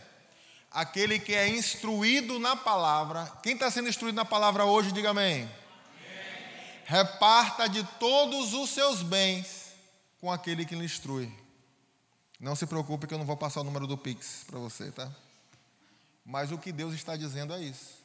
Aquele 0.70 1.18
que 1.18 1.34
é 1.34 1.48
instruído 1.48 2.38
na 2.38 2.54
palavra. 2.54 3.26
Quem 3.42 3.54
está 3.54 3.70
sendo 3.70 3.88
instruído 3.88 4.14
na 4.14 4.24
palavra 4.24 4.64
hoje, 4.64 4.92
diga 4.92 5.10
amém. 5.10 5.42
amém. 5.42 5.50
Reparta 6.84 7.68
de 7.68 7.82
todos 7.98 8.52
os 8.52 8.70
seus 8.70 9.02
bens 9.02 9.72
com 10.20 10.30
aquele 10.30 10.64
que 10.64 10.74
lhe 10.74 10.84
instrui. 10.84 11.32
Não 12.38 12.54
se 12.54 12.66
preocupe 12.66 13.06
que 13.06 13.14
eu 13.14 13.18
não 13.18 13.26
vou 13.26 13.36
passar 13.36 13.62
o 13.62 13.64
número 13.64 13.86
do 13.86 13.98
Pix 13.98 14.44
para 14.46 14.58
você, 14.58 14.92
tá? 14.92 15.10
Mas 16.24 16.52
o 16.52 16.58
que 16.58 16.70
Deus 16.70 16.94
está 16.94 17.16
dizendo 17.16 17.54
é 17.54 17.60
isso. 17.60 17.98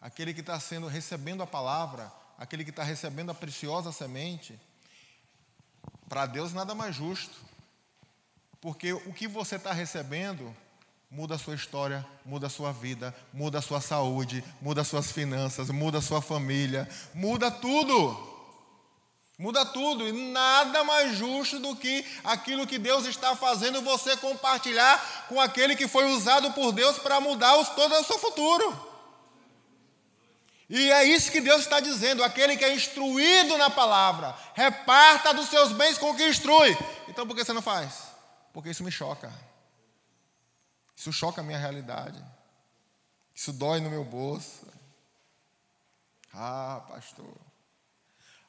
Aquele 0.00 0.34
que 0.34 0.40
está 0.40 0.58
sendo 0.58 0.88
recebendo 0.88 1.42
a 1.42 1.46
palavra, 1.46 2.10
aquele 2.36 2.64
que 2.64 2.70
está 2.70 2.82
recebendo 2.82 3.30
a 3.30 3.34
preciosa 3.34 3.92
semente, 3.92 4.58
para 6.08 6.26
Deus 6.26 6.52
nada 6.52 6.74
mais 6.74 6.96
justo 6.96 7.51
porque 8.62 8.92
o 8.92 9.12
que 9.12 9.26
você 9.26 9.56
está 9.56 9.72
recebendo 9.72 10.56
muda 11.10 11.34
a 11.34 11.38
sua 11.38 11.56
história, 11.56 12.06
muda 12.24 12.46
a 12.46 12.50
sua 12.50 12.72
vida, 12.72 13.12
muda 13.34 13.58
a 13.58 13.62
sua 13.62 13.80
saúde, 13.80 14.42
muda 14.62 14.82
as 14.82 14.86
suas 14.86 15.10
finanças, 15.10 15.68
muda 15.68 15.98
a 15.98 16.02
sua 16.02 16.22
família, 16.22 16.88
muda 17.12 17.50
tudo. 17.50 18.30
Muda 19.36 19.66
tudo, 19.66 20.06
e 20.06 20.12
nada 20.30 20.84
mais 20.84 21.16
justo 21.16 21.58
do 21.58 21.74
que 21.74 22.06
aquilo 22.22 22.66
que 22.66 22.78
Deus 22.78 23.04
está 23.04 23.34
fazendo 23.34 23.82
você 23.82 24.16
compartilhar 24.16 25.26
com 25.28 25.40
aquele 25.40 25.74
que 25.74 25.88
foi 25.88 26.04
usado 26.12 26.52
por 26.52 26.70
Deus 26.70 26.98
para 26.98 27.20
mudar 27.20 27.56
os, 27.56 27.68
todo 27.70 27.92
o 27.92 28.04
seu 28.04 28.18
futuro. 28.20 28.92
E 30.70 30.92
é 30.92 31.02
isso 31.02 31.32
que 31.32 31.40
Deus 31.40 31.62
está 31.62 31.80
dizendo: 31.80 32.22
aquele 32.22 32.56
que 32.56 32.64
é 32.64 32.72
instruído 32.72 33.58
na 33.58 33.70
palavra, 33.70 34.36
reparta 34.54 35.34
dos 35.34 35.48
seus 35.48 35.72
bens 35.72 35.98
com 35.98 36.10
o 36.10 36.16
que 36.16 36.28
instrui. 36.28 36.78
Então 37.08 37.26
por 37.26 37.34
que 37.34 37.44
você 37.44 37.52
não 37.52 37.60
faz? 37.60 38.11
Porque 38.52 38.70
isso 38.70 38.84
me 38.84 38.90
choca. 38.92 39.32
Isso 40.94 41.12
choca 41.12 41.40
a 41.40 41.44
minha 41.44 41.58
realidade. 41.58 42.22
Isso 43.34 43.52
dói 43.52 43.80
no 43.80 43.90
meu 43.90 44.04
bolso. 44.04 44.66
Ah, 46.32 46.84
pastor. 46.88 47.34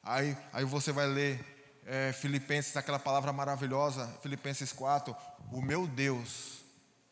Aí, 0.02 0.36
aí 0.52 0.64
você 0.64 0.92
vai 0.92 1.06
ler 1.06 1.82
é, 1.86 2.12
Filipenses, 2.12 2.76
aquela 2.76 2.98
palavra 2.98 3.32
maravilhosa, 3.32 4.06
Filipenses 4.22 4.72
4. 4.72 5.16
O 5.50 5.60
meu 5.60 5.86
Deus 5.86 6.58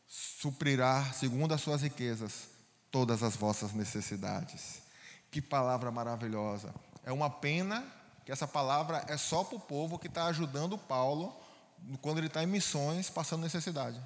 suprirá, 0.07 1.05
segundo 1.13 1.55
as 1.55 1.61
suas 1.61 1.83
riquezas, 1.83 2.49
todas 2.91 3.23
as 3.23 3.35
vossas 3.35 3.73
necessidades. 3.73 4.83
Que 5.31 5.41
palavra 5.41 5.91
maravilhosa. 5.91 6.75
É 7.05 7.11
uma 7.11 7.31
pena 7.31 7.85
que 8.25 8.31
essa 8.31 8.47
palavra 8.47 9.05
é 9.09 9.17
só 9.17 9.43
para 9.43 9.57
o 9.57 9.61
povo 9.61 9.99
que 9.99 10.07
está 10.07 10.27
ajudando 10.27 10.77
Paulo 10.79 11.35
quando 12.01 12.19
ele 12.19 12.27
está 12.27 12.43
em 12.43 12.47
missões, 12.47 13.11
passando 13.11 13.43
necessidade. 13.43 14.01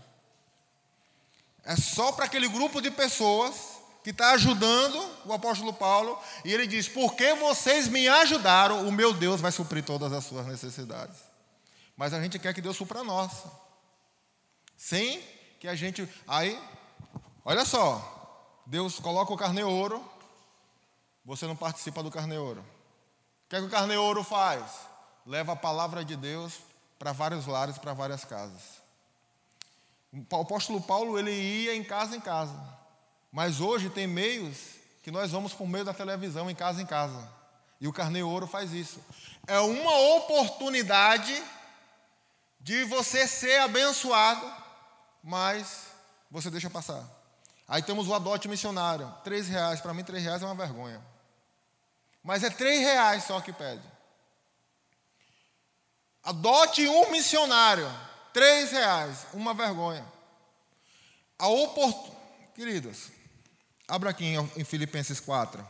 É 1.64 1.77
só 1.77 2.12
para 2.12 2.24
aquele 2.24 2.49
grupo 2.49 2.81
de 2.81 2.91
pessoas 2.91 3.77
que 4.05 4.11
está 4.11 4.33
ajudando 4.33 4.97
o 5.24 5.33
apóstolo 5.33 5.72
Paulo, 5.72 6.16
e 6.45 6.53
ele 6.53 6.66
diz: 6.66 6.89
Porque 6.89 7.35
vocês 7.35 7.89
me 7.89 8.07
ajudaram, 8.07 8.87
o 8.87 8.93
meu 8.93 9.12
Deus 9.12 9.41
vai 9.41 9.51
suprir 9.51 9.85
todas 9.85 10.12
as 10.12 10.24
suas 10.24 10.47
necessidades. 10.47 11.16
Mas 11.97 12.12
a 12.12 12.20
gente 12.20 12.39
quer 12.39 12.55
que 12.55 12.61
Deus 12.61 12.77
supra 12.77 13.01
a 13.01 13.05
nossa. 13.05 13.51
Sem 14.77 15.20
que 15.59 15.66
a 15.66 15.74
gente. 15.74 16.09
Aí, 16.29 16.57
olha 17.45 17.64
só, 17.64 18.61
Deus 18.64 19.01
coloca 19.01 19.33
o 19.33 19.37
carneouro, 19.37 20.05
você 21.24 21.47
não 21.47 21.57
participa 21.57 22.03
do 22.03 22.11
carneouro. 22.11 22.61
O 22.61 23.49
que, 23.49 23.57
é 23.57 23.61
que 23.61 23.66
o 23.66 24.24
faz? 24.24 24.64
Leva 25.24 25.55
a 25.55 25.57
palavra 25.57 26.05
de 26.05 26.14
Deus 26.14 26.53
para 26.99 27.12
vários 27.12 27.47
lares, 27.47 27.78
para 27.78 27.92
várias 27.92 28.24
casas. 28.24 28.62
O 30.12 30.40
apóstolo 30.40 30.80
Paulo 30.80 31.18
ele 31.18 31.32
ia 31.32 31.74
em 31.74 31.84
casa 31.84 32.16
em 32.16 32.20
casa, 32.20 32.57
mas 33.30 33.61
hoje 33.61 33.90
tem 33.90 34.07
meios 34.07 34.57
que 35.03 35.11
nós 35.11 35.30
vamos 35.30 35.53
por 35.53 35.68
meio 35.68 35.84
da 35.84 35.94
televisão, 35.94 36.51
em 36.51 36.55
casa 36.55 36.80
em 36.80 36.86
casa. 36.86 37.28
E 37.80 37.86
o 37.86 37.92
Carneiro 37.92 38.28
Ouro 38.28 38.47
faz 38.47 38.72
isso. 38.72 39.01
É 39.47 39.61
uma 39.61 39.97
oportunidade 40.16 41.42
de 42.59 42.84
você 42.84 43.28
ser 43.28 43.61
abençoado, 43.61 44.51
mas 45.22 45.86
você 46.30 46.51
deixa 46.51 46.70
passar. 46.70 47.05
Aí 47.68 47.82
temos 47.82 48.09
o 48.09 48.14
adote 48.14 48.49
missionário. 48.49 49.12
Três 49.22 49.49
reais, 49.49 49.80
para 49.80 49.92
mim 49.92 50.03
três 50.03 50.24
reais 50.24 50.42
é 50.42 50.47
uma 50.47 50.55
vergonha. 50.55 51.01
Mas 52.22 52.42
é 52.42 52.51
três 52.51 52.80
reais 52.80 53.24
só 53.24 53.40
que 53.40 53.53
pede. 53.53 53.95
Adote 56.27 56.87
um 56.89 57.12
missionário. 57.12 57.89
Três 58.33 58.72
reais. 58.72 59.27
Uma 59.33 59.55
vergonha. 59.55 60.05
A 61.39 61.47
oportunidade. 61.47 62.16
Queridos, 62.57 63.11
abra 63.87 64.11
aqui 64.11 64.24
em 64.57 64.64
Filipenses 64.64 65.20
4. 65.20 65.64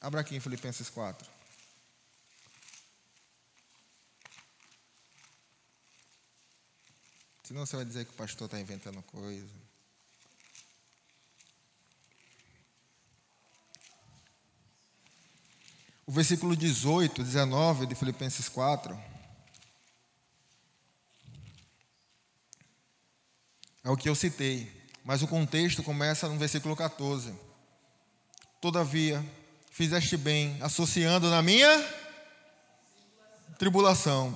Abra 0.00 0.22
aqui 0.22 0.34
em 0.34 0.40
Filipenses 0.40 0.88
4. 0.88 1.28
Senão 7.44 7.64
você 7.64 7.76
vai 7.76 7.84
dizer 7.84 8.04
que 8.06 8.10
o 8.10 8.14
pastor 8.14 8.46
está 8.46 8.58
inventando 8.58 9.02
coisa. 9.02 9.67
O 16.08 16.10
versículo 16.10 16.56
18, 16.56 17.22
19 17.22 17.84
de 17.84 17.94
Filipenses 17.94 18.48
4. 18.48 18.98
É 23.84 23.90
o 23.90 23.96
que 23.96 24.08
eu 24.08 24.14
citei, 24.14 24.72
mas 25.04 25.20
o 25.20 25.28
contexto 25.28 25.82
começa 25.82 26.26
no 26.26 26.38
versículo 26.38 26.74
14. 26.74 27.34
Todavia, 28.58 29.22
fizeste 29.70 30.16
bem, 30.16 30.56
associando 30.62 31.28
na 31.28 31.42
minha 31.42 31.86
tribulação. 33.58 34.34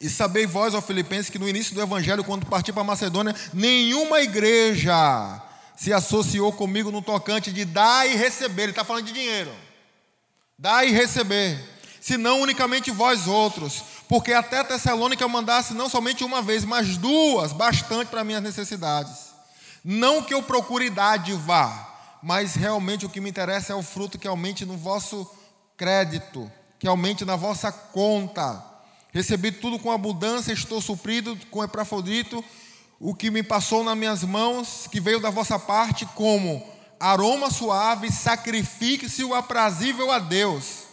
E 0.00 0.08
sabei 0.08 0.46
vós, 0.46 0.72
ó 0.72 0.80
Filipenses, 0.80 1.28
que 1.28 1.38
no 1.38 1.46
início 1.46 1.74
do 1.74 1.82
Evangelho, 1.82 2.24
quando 2.24 2.46
parti 2.46 2.72
para 2.72 2.82
Macedônia, 2.82 3.36
nenhuma 3.52 4.22
igreja 4.22 4.94
se 5.76 5.92
associou 5.92 6.50
comigo 6.50 6.90
no 6.90 7.02
tocante 7.02 7.52
de 7.52 7.66
dar 7.66 8.08
e 8.08 8.16
receber. 8.16 8.62
Ele 8.62 8.72
está 8.72 8.86
falando 8.86 9.04
de 9.04 9.12
dinheiro. 9.12 9.65
Dá 10.58 10.84
e 10.84 10.90
receber, 10.90 11.62
senão 12.00 12.40
unicamente 12.40 12.90
vós 12.90 13.26
outros, 13.26 13.82
porque 14.08 14.32
até 14.32 14.64
Tessalônica 14.64 15.28
mandasse 15.28 15.74
não 15.74 15.86
somente 15.86 16.24
uma 16.24 16.40
vez, 16.40 16.64
mas 16.64 16.96
duas, 16.96 17.52
bastante 17.52 18.08
para 18.08 18.24
minhas 18.24 18.42
necessidades. 18.42 19.34
Não 19.84 20.22
que 20.22 20.32
eu 20.32 20.42
procure 20.42 20.88
dádiva, 20.88 21.70
mas 22.22 22.54
realmente 22.54 23.04
o 23.04 23.08
que 23.08 23.20
me 23.20 23.28
interessa 23.28 23.74
é 23.74 23.76
o 23.76 23.82
fruto 23.82 24.18
que 24.18 24.26
aumente 24.26 24.64
no 24.64 24.78
vosso 24.78 25.30
crédito, 25.76 26.50
que 26.78 26.88
aumente 26.88 27.22
na 27.24 27.36
vossa 27.36 27.70
conta. 27.70 28.64
Recebi 29.12 29.52
tudo 29.52 29.78
com 29.78 29.92
abundância, 29.92 30.52
estou 30.52 30.80
suprido 30.80 31.38
com 31.50 31.62
Epafrodito, 31.62 32.42
o 32.98 33.14
que 33.14 33.30
me 33.30 33.42
passou 33.42 33.84
nas 33.84 33.96
minhas 33.96 34.24
mãos, 34.24 34.88
que 34.90 35.00
veio 35.00 35.20
da 35.20 35.28
vossa 35.28 35.58
parte 35.58 36.06
como 36.14 36.66
aroma 36.98 37.50
suave, 37.50 38.10
sacrifique-se 38.10 39.24
o 39.24 39.34
aprazível 39.34 40.10
a 40.10 40.18
Deus, 40.18 40.84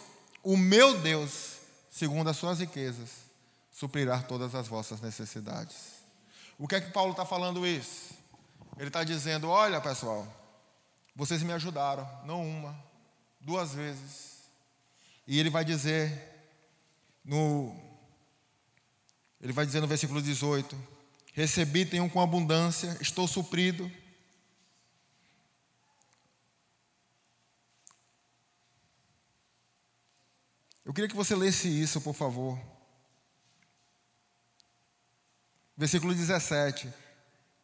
o 0.42 0.56
meu 0.56 0.98
Deus, 0.98 1.58
segundo 1.90 2.28
as 2.30 2.36
suas 2.36 2.60
riquezas, 2.60 3.10
suprirá 3.72 4.20
todas 4.20 4.54
as 4.54 4.68
vossas 4.68 5.00
necessidades. 5.00 5.94
O 6.58 6.68
que 6.68 6.76
é 6.76 6.80
que 6.80 6.92
Paulo 6.92 7.12
está 7.12 7.24
falando 7.24 7.66
isso? 7.66 8.14
Ele 8.78 8.88
está 8.88 9.02
dizendo: 9.04 9.48
olha 9.48 9.80
pessoal, 9.80 10.26
vocês 11.14 11.42
me 11.42 11.52
ajudaram, 11.52 12.08
não 12.24 12.46
uma, 12.46 12.76
duas 13.40 13.72
vezes. 13.72 14.34
E 15.26 15.38
ele 15.38 15.50
vai 15.50 15.64
dizer 15.64 16.32
no 17.24 17.74
ele 19.40 19.52
vai 19.52 19.66
dizer 19.66 19.80
no 19.80 19.86
versículo 19.86 20.22
18: 20.22 20.76
Recebi, 21.34 21.84
tenho 21.84 22.08
com 22.08 22.20
abundância, 22.20 22.96
estou 23.00 23.28
suprido. 23.28 23.90
Eu 30.84 30.92
queria 30.92 31.08
que 31.08 31.16
você 31.16 31.34
lesse 31.34 31.68
isso, 31.68 32.00
por 32.00 32.14
favor. 32.14 32.58
Versículo 35.76 36.14
17. 36.14 36.92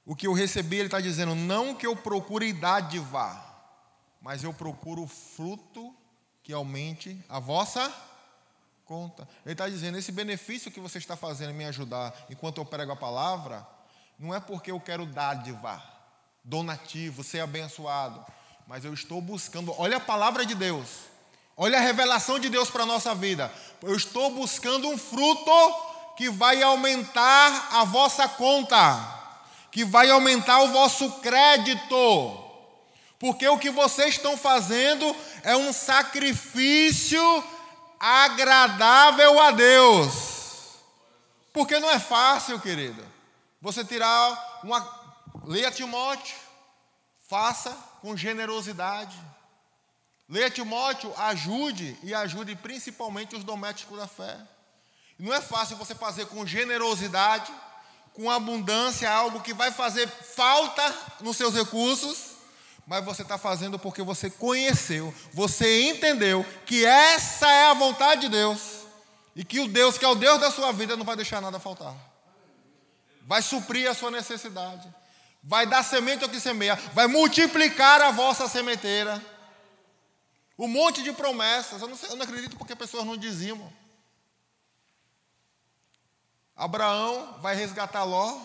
O 0.06 0.16
que 0.16 0.26
eu 0.26 0.32
recebi, 0.32 0.76
ele 0.76 0.86
está 0.86 1.00
dizendo, 1.00 1.34
não 1.34 1.74
que 1.74 1.86
eu 1.86 1.94
procure 1.94 2.52
dádiva, 2.52 3.44
mas 4.20 4.42
eu 4.42 4.52
procuro 4.52 5.06
fruto 5.06 5.94
que 6.42 6.52
aumente 6.52 7.22
a 7.28 7.38
vossa 7.38 7.92
conta. 8.84 9.28
Ele 9.44 9.52
está 9.52 9.68
dizendo, 9.68 9.98
esse 9.98 10.10
benefício 10.10 10.70
que 10.70 10.80
você 10.80 10.98
está 10.98 11.14
fazendo 11.14 11.50
em 11.50 11.54
me 11.54 11.64
ajudar 11.66 12.26
enquanto 12.28 12.58
eu 12.58 12.64
prego 12.64 12.90
a 12.90 12.96
palavra, 12.96 13.64
não 14.18 14.34
é 14.34 14.40
porque 14.40 14.70
eu 14.70 14.80
quero 14.80 15.06
dádiva, 15.06 15.80
donativo, 16.42 17.22
ser 17.22 17.40
abençoado, 17.40 18.24
mas 18.66 18.84
eu 18.84 18.92
estou 18.92 19.20
buscando, 19.20 19.72
olha 19.78 19.98
a 19.98 20.00
palavra 20.00 20.44
de 20.44 20.54
Deus, 20.54 21.09
olha 21.62 21.76
a 21.76 21.82
revelação 21.82 22.38
de 22.38 22.48
Deus 22.48 22.70
para 22.70 22.84
a 22.84 22.86
nossa 22.86 23.14
vida. 23.14 23.52
Eu 23.82 23.94
estou 23.94 24.30
buscando 24.30 24.88
um 24.88 24.96
fruto 24.96 25.52
que 26.16 26.30
vai 26.30 26.62
aumentar 26.62 27.68
a 27.72 27.84
vossa 27.84 28.26
conta, 28.26 28.78
que 29.70 29.84
vai 29.84 30.08
aumentar 30.08 30.62
o 30.62 30.68
vosso 30.68 31.12
crédito. 31.20 32.44
Porque 33.18 33.46
o 33.46 33.58
que 33.58 33.68
vocês 33.68 34.14
estão 34.14 34.38
fazendo 34.38 35.14
é 35.42 35.54
um 35.54 35.70
sacrifício 35.70 37.44
agradável 38.00 39.38
a 39.38 39.50
Deus. 39.50 40.78
Porque 41.52 41.78
não 41.78 41.90
é 41.90 41.98
fácil, 41.98 42.58
querido. 42.58 43.06
Você 43.60 43.84
tirar 43.84 44.60
uma. 44.64 44.98
Leia 45.44 45.70
Timóteo, 45.70 46.34
faça 47.28 47.76
com 48.00 48.16
generosidade. 48.16 49.18
Leia 50.30 50.48
Timóteo, 50.48 51.12
ajude 51.18 51.98
e 52.04 52.14
ajude 52.14 52.54
principalmente 52.54 53.34
os 53.34 53.42
domésticos 53.42 53.98
da 53.98 54.06
fé. 54.06 54.38
Não 55.18 55.34
é 55.34 55.40
fácil 55.40 55.76
você 55.76 55.92
fazer 55.92 56.26
com 56.26 56.46
generosidade, 56.46 57.52
com 58.14 58.30
abundância, 58.30 59.10
algo 59.10 59.40
que 59.40 59.52
vai 59.52 59.72
fazer 59.72 60.08
falta 60.08 60.94
nos 61.20 61.36
seus 61.36 61.52
recursos, 61.52 62.36
mas 62.86 63.04
você 63.04 63.22
está 63.22 63.36
fazendo 63.36 63.76
porque 63.76 64.02
você 64.02 64.30
conheceu, 64.30 65.12
você 65.32 65.82
entendeu 65.90 66.46
que 66.64 66.84
essa 66.84 67.50
é 67.50 67.66
a 67.66 67.74
vontade 67.74 68.22
de 68.22 68.28
Deus 68.28 68.84
e 69.34 69.44
que 69.44 69.58
o 69.58 69.66
Deus, 69.66 69.98
que 69.98 70.04
é 70.04 70.08
o 70.08 70.14
Deus 70.14 70.40
da 70.40 70.52
sua 70.52 70.72
vida, 70.72 70.96
não 70.96 71.04
vai 71.04 71.16
deixar 71.16 71.40
nada 71.40 71.58
faltar. 71.58 71.94
Vai 73.22 73.42
suprir 73.42 73.90
a 73.90 73.94
sua 73.94 74.12
necessidade, 74.12 74.88
vai 75.42 75.66
dar 75.66 75.82
semente 75.82 76.22
ao 76.22 76.30
que 76.30 76.38
semeia, 76.38 76.76
vai 76.94 77.08
multiplicar 77.08 78.00
a 78.00 78.12
vossa 78.12 78.48
sementeira. 78.48 79.20
Um 80.60 80.68
monte 80.68 81.02
de 81.02 81.10
promessas, 81.10 81.80
eu 81.80 81.88
não, 81.88 81.96
sei, 81.96 82.10
eu 82.10 82.16
não 82.16 82.22
acredito 82.22 82.54
porque 82.58 82.76
pessoas 82.76 83.06
não 83.06 83.16
dizimam. 83.16 83.72
Abraão 86.54 87.38
vai 87.40 87.56
resgatar 87.56 88.04
Ló, 88.04 88.38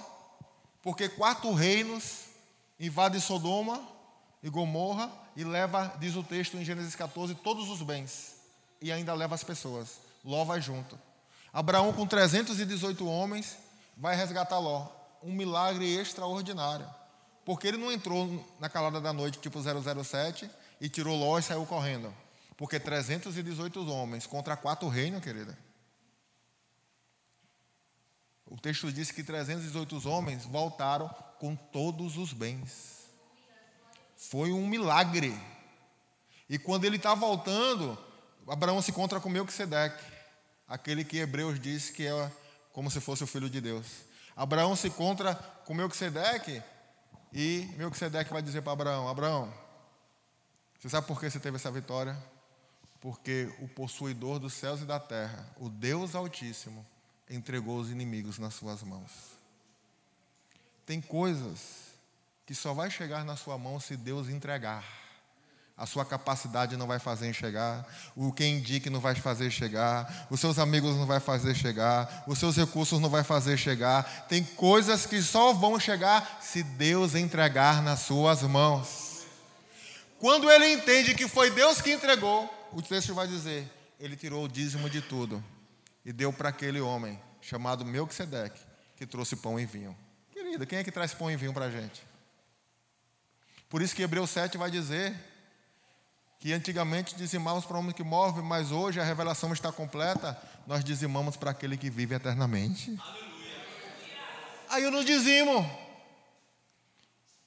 porque 0.81 1.09
quatro 1.09 1.53
reinos 1.53 2.21
invadem 2.79 3.19
Sodoma 3.19 3.85
e 4.41 4.49
Gomorra 4.49 5.11
e 5.35 5.43
leva, 5.43 5.93
diz 5.99 6.15
o 6.15 6.23
texto 6.23 6.55
em 6.55 6.63
Gênesis 6.63 6.95
14, 6.95 7.35
todos 7.35 7.69
os 7.69 7.81
bens 7.81 8.35
e 8.81 8.93
ainda 8.93 9.13
leva 9.13 9.35
as 9.35 9.43
pessoas. 9.43 9.99
Ló 10.23 10.45
vai 10.45 10.61
junto. 10.61 10.97
Abraão, 11.51 11.91
com 11.91 12.07
318 12.07 13.05
homens, 13.05 13.57
vai 13.97 14.15
resgatar 14.15 14.57
Ló. 14.57 14.87
Um 15.21 15.33
milagre 15.33 15.93
extraordinário. 15.97 16.87
Porque 17.43 17.67
ele 17.67 17.77
não 17.77 17.91
entrou 17.91 18.41
na 18.57 18.69
calada 18.69 19.01
da 19.01 19.11
noite, 19.11 19.37
tipo 19.39 19.59
007, 19.61 20.49
e 20.79 20.89
tirou 20.89 21.17
Ló 21.17 21.37
e 21.37 21.43
saiu 21.43 21.65
correndo. 21.65 22.13
Porque 22.57 22.79
318 22.79 23.87
homens 23.89 24.25
contra 24.25 24.55
quatro 24.55 24.87
reinos, 24.87 25.21
querida. 25.21 25.57
O 28.45 28.57
texto 28.57 28.91
diz 28.91 29.11
que 29.11 29.23
318 29.23 30.07
homens 30.07 30.45
voltaram 30.45 31.09
com 31.39 31.55
todos 31.55 32.17
os 32.17 32.31
bens. 32.31 33.09
Foi 34.15 34.51
um 34.51 34.67
milagre. 34.67 35.37
E 36.47 36.57
quando 36.59 36.85
ele 36.85 36.97
está 36.97 37.15
voltando, 37.15 37.97
Abraão 38.47 38.81
se 38.81 38.91
encontra 38.91 39.19
com 39.19 39.29
Melquisedeque, 39.29 40.03
aquele 40.67 41.03
que 41.03 41.17
Hebreus 41.17 41.59
diz 41.59 41.89
que 41.89 42.05
é 42.05 42.31
como 42.71 42.91
se 42.91 43.01
fosse 43.01 43.23
o 43.23 43.27
filho 43.27 43.49
de 43.49 43.59
Deus. 43.59 43.87
Abraão 44.35 44.75
se 44.75 44.87
encontra 44.87 45.33
com 45.65 45.73
Melquisedeque 45.73 46.61
e 47.33 47.67
Melquisedeque 47.77 48.31
vai 48.31 48.41
dizer 48.41 48.61
para 48.61 48.73
Abraão: 48.73 49.07
Abraão, 49.07 49.53
você 50.79 50.89
sabe 50.89 51.07
por 51.07 51.19
que 51.19 51.29
você 51.29 51.39
teve 51.39 51.55
essa 51.57 51.71
vitória? 51.71 52.17
Porque 53.01 53.51
o 53.59 53.67
possuidor 53.67 54.39
dos 54.39 54.53
céus 54.53 54.81
e 54.81 54.85
da 54.85 54.99
terra, 54.99 55.47
o 55.57 55.69
Deus 55.69 56.15
Altíssimo, 56.15 56.85
entregou 57.29 57.79
os 57.79 57.89
inimigos 57.89 58.37
nas 58.37 58.53
suas 58.53 58.83
mãos. 58.83 59.11
Tem 60.85 61.01
coisas 61.01 61.85
que 62.45 62.53
só 62.53 62.73
vai 62.73 62.91
chegar 62.91 63.25
na 63.25 63.35
sua 63.35 63.57
mão 63.57 63.79
se 63.79 63.97
Deus 63.97 64.29
entregar. 64.29 64.83
A 65.77 65.85
sua 65.85 66.05
capacidade 66.05 66.77
não 66.77 66.87
vai 66.87 66.99
fazer 66.99 67.33
chegar, 67.33 67.85
o 68.15 68.31
quem 68.31 68.59
indique 68.59 68.89
não 68.89 69.01
vai 69.01 69.13
fazer 69.13 69.51
chegar, 69.51 70.27
os 70.29 70.39
seus 70.39 70.57
amigos 70.57 70.95
não 70.95 71.05
vai 71.05 71.19
fazer 71.19 71.53
chegar, 71.53 72.23
os 72.25 72.39
seus 72.39 72.55
recursos 72.55 73.01
não 73.01 73.09
vai 73.09 73.25
fazer 73.25 73.57
chegar. 73.57 74.25
Tem 74.29 74.41
coisas 74.41 75.05
que 75.05 75.21
só 75.21 75.51
vão 75.51 75.77
chegar 75.77 76.39
se 76.41 76.63
Deus 76.63 77.13
entregar 77.13 77.81
nas 77.81 78.01
suas 78.01 78.41
mãos. 78.43 79.04
Quando 80.25 80.49
ele 80.49 80.73
entende 80.73 81.13
que 81.13 81.27
foi 81.27 81.51
Deus 81.51 81.79
que 81.79 81.91
entregou, 81.91 82.51
o 82.71 82.81
texto 82.81 83.13
vai 83.13 83.27
dizer: 83.27 83.71
ele 83.99 84.15
tirou 84.15 84.43
o 84.43 84.47
dízimo 84.47 84.89
de 84.89 84.99
tudo 84.99 85.43
e 86.03 86.11
deu 86.11 86.33
para 86.33 86.49
aquele 86.49 86.81
homem 86.81 87.21
chamado 87.39 87.85
Melquisedeque, 87.85 88.59
que 88.95 89.05
trouxe 89.05 89.35
pão 89.35 89.59
e 89.59 89.67
vinho. 89.67 89.95
Querida, 90.31 90.65
quem 90.65 90.79
é 90.79 90.83
que 90.83 90.91
traz 90.91 91.13
pão 91.13 91.29
e 91.29 91.35
vinho 91.35 91.53
para 91.53 91.65
a 91.65 91.69
gente? 91.69 92.01
Por 93.69 93.83
isso 93.83 93.95
que 93.95 94.01
Hebreus 94.01 94.31
7 94.31 94.57
vai 94.57 94.71
dizer 94.71 95.13
que 96.39 96.51
antigamente 96.53 97.13
dizimávamos 97.15 97.63
para 97.63 97.77
o 97.77 97.79
homem 97.79 97.93
que 97.93 98.03
morre, 98.03 98.41
mas 98.41 98.71
hoje 98.71 98.99
a 98.99 99.03
revelação 99.03 99.53
está 99.53 99.71
completa, 99.71 100.35
nós 100.65 100.83
dizimamos 100.83 101.37
para 101.37 101.51
aquele 101.51 101.77
que 101.77 101.91
vive 101.91 102.15
eternamente. 102.15 102.97
Aleluia. 102.99 103.65
Aí 104.71 104.83
eu 104.85 104.89
não 104.89 105.03
dizimo. 105.03 105.84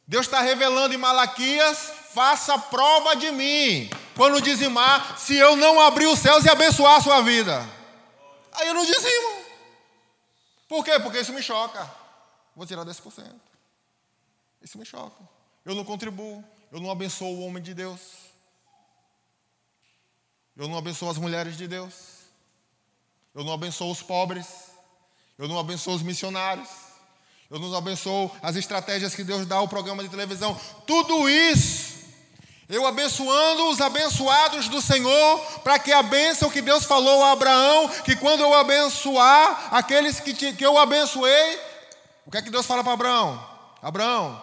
Deus 0.09 0.25
está 0.25 0.41
revelando 0.41 0.95
em 0.95 0.99
Malaquias: 0.99 1.93
faça 2.15 2.59
prova 2.59 3.15
de 3.15 3.31
mim, 3.31 3.91
quando 4.17 4.41
dizimar, 4.41 5.19
se 5.19 5.37
eu 5.37 5.55
não 5.55 5.79
abrir 5.79 6.07
os 6.07 6.19
céus 6.19 6.47
e 6.47 6.49
abençoar 6.49 6.97
a 6.97 7.01
sua 7.03 7.21
vida. 7.21 7.63
Aí 8.53 8.67
eu 8.67 8.75
não 8.75 8.87
dizimo. 8.87 9.45
Por 10.67 10.83
quê? 10.83 10.99
Porque 10.99 11.21
isso 11.21 11.33
me 11.33 11.43
choca. 11.43 11.89
Vou 12.57 12.67
tirar 12.67 12.85
10%. 12.85 13.25
Isso 14.63 14.79
me 14.79 14.85
choca. 14.85 15.23
Eu 15.65 15.75
não 15.75 15.85
contribuo. 15.85 16.43
Eu 16.73 16.81
não 16.81 16.91
abençoo 16.91 17.37
o 17.37 17.47
homem 17.47 17.63
de 17.63 17.75
Deus. 17.75 18.01
Eu 20.57 20.69
não 20.69 20.77
abençoo 20.77 21.09
as 21.09 21.19
mulheres 21.19 21.57
de 21.57 21.69
Deus. 21.69 21.95
Eu 23.35 23.45
não 23.45 23.53
abençoo 23.53 23.91
os 23.91 24.03
pobres. 24.03 24.71
Eu 25.39 25.47
não 25.47 25.59
abençoo 25.59 25.95
os 25.95 26.03
missionários. 26.03 26.88
Eu 27.51 27.59
não 27.59 27.75
abençoo 27.75 28.31
as 28.43 28.57
estratégias 28.57 29.15
que 29.15 29.25
Deus 29.25 29.47
dá 29.47 29.57
ao 29.57 29.69
programa 29.69 30.03
de 30.03 30.09
televisão. 30.09 30.59
Tudo 30.87 31.29
isso 31.29 31.99
eu 32.69 32.87
abençoando 32.87 33.71
os 33.71 33.81
abençoados 33.81 34.69
do 34.69 34.83
Senhor, 34.83 35.41
para 35.65 35.79
que 35.79 35.91
a 35.91 36.03
bênção 36.03 36.51
que 36.51 36.61
Deus 36.61 36.85
falou 36.85 37.25
a 37.25 37.33
Abraão, 37.33 37.89
que 38.05 38.15
quando 38.15 38.41
eu 38.41 38.53
abençoar 38.53 39.75
aqueles 39.75 40.21
que, 40.21 40.35
te, 40.35 40.53
que 40.53 40.67
eu 40.67 40.77
abençoei, 40.77 41.59
o 42.27 42.31
que 42.31 42.37
é 42.37 42.43
que 42.43 42.51
Deus 42.51 42.67
fala 42.67 42.85
para 42.85 42.93
Abraão? 42.93 43.43
Abraão, 43.81 44.43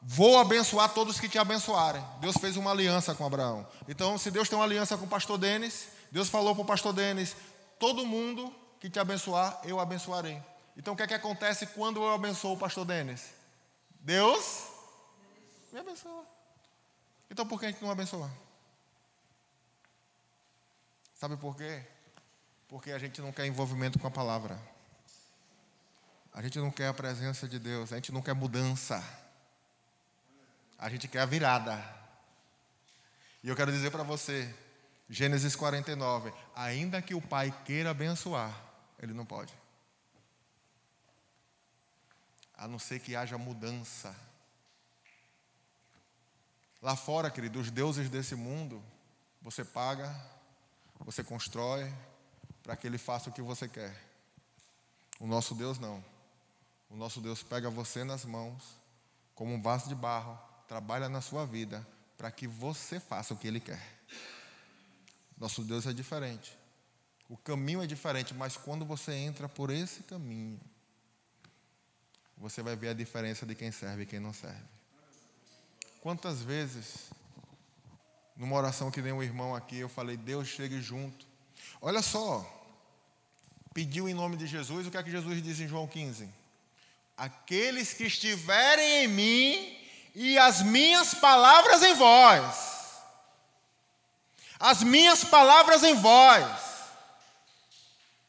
vou 0.00 0.38
abençoar 0.38 0.90
todos 0.90 1.18
que 1.18 1.28
te 1.28 1.36
abençoarem. 1.36 2.04
Deus 2.20 2.36
fez 2.36 2.56
uma 2.56 2.70
aliança 2.70 3.12
com 3.12 3.26
Abraão. 3.26 3.66
Então, 3.88 4.16
se 4.16 4.30
Deus 4.30 4.48
tem 4.48 4.56
uma 4.56 4.64
aliança 4.64 4.96
com 4.96 5.06
o 5.06 5.08
pastor 5.08 5.36
Denis, 5.36 5.88
Deus 6.12 6.28
falou 6.28 6.54
para 6.54 6.62
o 6.62 6.66
pastor 6.66 6.92
Denis: 6.92 7.34
todo 7.76 8.06
mundo 8.06 8.54
que 8.78 8.88
te 8.88 9.00
abençoar, 9.00 9.58
eu 9.64 9.80
abençoarei. 9.80 10.40
Então 10.78 10.94
o 10.94 10.96
que 10.96 11.02
é 11.02 11.08
que 11.08 11.14
acontece 11.14 11.66
quando 11.66 12.00
eu 12.00 12.14
abençoo 12.14 12.54
o 12.54 12.56
pastor 12.56 12.84
Denis? 12.84 13.34
Deus 13.98 14.68
me 15.72 15.80
abençoa. 15.80 16.24
Então 17.28 17.44
por 17.44 17.58
que 17.58 17.66
a 17.66 17.70
gente 17.70 17.82
não 17.82 17.90
abençoa? 17.90 18.30
Sabe 21.14 21.36
por 21.36 21.56
quê? 21.56 21.84
Porque 22.68 22.92
a 22.92 22.98
gente 22.98 23.20
não 23.20 23.32
quer 23.32 23.44
envolvimento 23.44 23.98
com 23.98 24.06
a 24.06 24.10
palavra. 24.10 24.56
A 26.32 26.40
gente 26.40 26.60
não 26.60 26.70
quer 26.70 26.86
a 26.86 26.94
presença 26.94 27.48
de 27.48 27.58
Deus, 27.58 27.92
a 27.92 27.96
gente 27.96 28.12
não 28.12 28.22
quer 28.22 28.34
mudança. 28.34 29.02
A 30.78 30.88
gente 30.88 31.08
quer 31.08 31.22
a 31.22 31.26
virada. 31.26 31.84
E 33.42 33.48
eu 33.48 33.56
quero 33.56 33.72
dizer 33.72 33.90
para 33.90 34.04
você, 34.04 34.54
Gênesis 35.10 35.56
49, 35.56 36.32
ainda 36.54 37.02
que 37.02 37.16
o 37.16 37.20
pai 37.20 37.52
queira 37.64 37.90
abençoar, 37.90 38.56
ele 39.02 39.12
não 39.12 39.26
pode. 39.26 39.52
A 42.58 42.68
não 42.68 42.78
ser 42.78 43.00
que 43.00 43.16
haja 43.16 43.38
mudança. 43.38 44.14
Lá 46.82 46.94
fora, 46.94 47.30
querido, 47.30 47.58
os 47.58 47.70
deuses 47.70 48.10
desse 48.10 48.34
mundo, 48.34 48.82
você 49.40 49.64
paga, 49.64 50.14
você 51.00 51.24
constrói, 51.24 51.90
para 52.62 52.76
que 52.76 52.86
ele 52.86 52.98
faça 52.98 53.30
o 53.30 53.32
que 53.32 53.40
você 53.40 53.66
quer. 53.66 53.96
O 55.18 55.26
nosso 55.26 55.54
Deus 55.54 55.78
não. 55.78 56.04
O 56.90 56.96
nosso 56.96 57.20
Deus 57.20 57.42
pega 57.42 57.70
você 57.70 58.04
nas 58.04 58.24
mãos, 58.24 58.62
como 59.34 59.54
um 59.54 59.62
vaso 59.62 59.88
de 59.88 59.94
barro, 59.94 60.38
trabalha 60.66 61.08
na 61.08 61.20
sua 61.20 61.46
vida, 61.46 61.86
para 62.16 62.30
que 62.30 62.46
você 62.46 63.00
faça 63.00 63.32
o 63.32 63.36
que 63.36 63.46
ele 63.48 63.60
quer. 63.60 63.82
Nosso 65.38 65.62
Deus 65.62 65.86
é 65.86 65.92
diferente. 65.92 66.56
O 67.28 67.36
caminho 67.36 67.82
é 67.82 67.86
diferente, 67.86 68.34
mas 68.34 68.56
quando 68.56 68.84
você 68.84 69.12
entra 69.12 69.48
por 69.48 69.70
esse 69.70 70.02
caminho, 70.02 70.60
você 72.40 72.62
vai 72.62 72.76
ver 72.76 72.88
a 72.88 72.94
diferença 72.94 73.44
de 73.44 73.54
quem 73.54 73.70
serve 73.70 74.02
e 74.02 74.06
quem 74.06 74.20
não 74.20 74.32
serve. 74.32 74.62
Quantas 76.00 76.42
vezes, 76.42 77.10
numa 78.36 78.56
oração 78.56 78.90
que 78.90 79.02
nem 79.02 79.12
um 79.12 79.22
irmão 79.22 79.54
aqui, 79.54 79.78
eu 79.78 79.88
falei, 79.88 80.16
Deus 80.16 80.48
chegue 80.48 80.80
junto. 80.80 81.26
Olha 81.80 82.02
só, 82.02 82.46
pediu 83.74 84.08
em 84.08 84.14
nome 84.14 84.36
de 84.36 84.46
Jesus, 84.46 84.86
o 84.86 84.90
que 84.90 84.96
é 84.96 85.02
que 85.02 85.10
Jesus 85.10 85.42
diz 85.42 85.60
em 85.60 85.68
João 85.68 85.86
15? 85.86 86.28
Aqueles 87.16 87.92
que 87.92 88.04
estiverem 88.04 89.04
em 89.04 89.08
mim 89.08 89.78
e 90.14 90.38
as 90.38 90.62
minhas 90.62 91.14
palavras 91.14 91.82
em 91.82 91.94
vós 91.94 92.78
as 94.58 94.82
minhas 94.82 95.22
palavras 95.22 95.82
em 95.82 95.94
vós, 95.94 96.44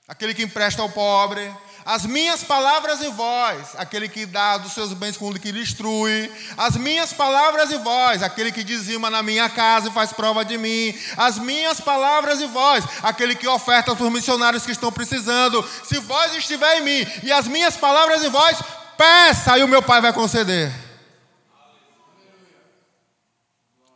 aquele 0.07 0.33
que 0.33 0.43
empresta 0.43 0.81
ao 0.81 0.89
pobre, 0.89 1.51
as 1.85 2.05
minhas 2.05 2.43
palavras 2.43 3.01
em 3.01 3.11
vós, 3.11 3.75
aquele 3.75 4.07
que 4.09 4.25
dá 4.25 4.57
dos 4.57 4.73
seus 4.73 4.93
bens 4.93 5.17
com 5.17 5.29
o 5.29 5.39
que 5.39 5.51
destrui, 5.51 6.31
as 6.57 6.75
minhas 6.75 7.13
palavras 7.13 7.71
em 7.71 7.77
vós, 7.79 8.21
aquele 8.21 8.51
que 8.51 8.63
dizima 8.63 9.09
na 9.09 9.23
minha 9.23 9.49
casa 9.49 9.89
e 9.89 9.91
faz 9.91 10.13
prova 10.13 10.43
de 10.43 10.57
mim, 10.57 10.93
as 11.17 11.37
minhas 11.39 11.79
palavras 11.79 12.41
em 12.41 12.47
vós, 12.47 12.83
aquele 13.01 13.35
que 13.35 13.47
oferta 13.47 13.95
para 13.95 14.05
os 14.05 14.13
missionários 14.13 14.65
que 14.65 14.71
estão 14.71 14.91
precisando, 14.91 15.67
se 15.83 15.99
vós 15.99 16.35
estiver 16.35 16.79
em 16.79 16.83
mim 16.83 17.07
e 17.23 17.31
as 17.31 17.47
minhas 17.47 17.77
palavras 17.77 18.23
em 18.23 18.29
vós, 18.29 18.57
peça 18.97 19.57
e 19.57 19.63
o 19.63 19.67
meu 19.67 19.81
Pai 19.81 20.01
vai 20.01 20.13
conceder. 20.13 20.71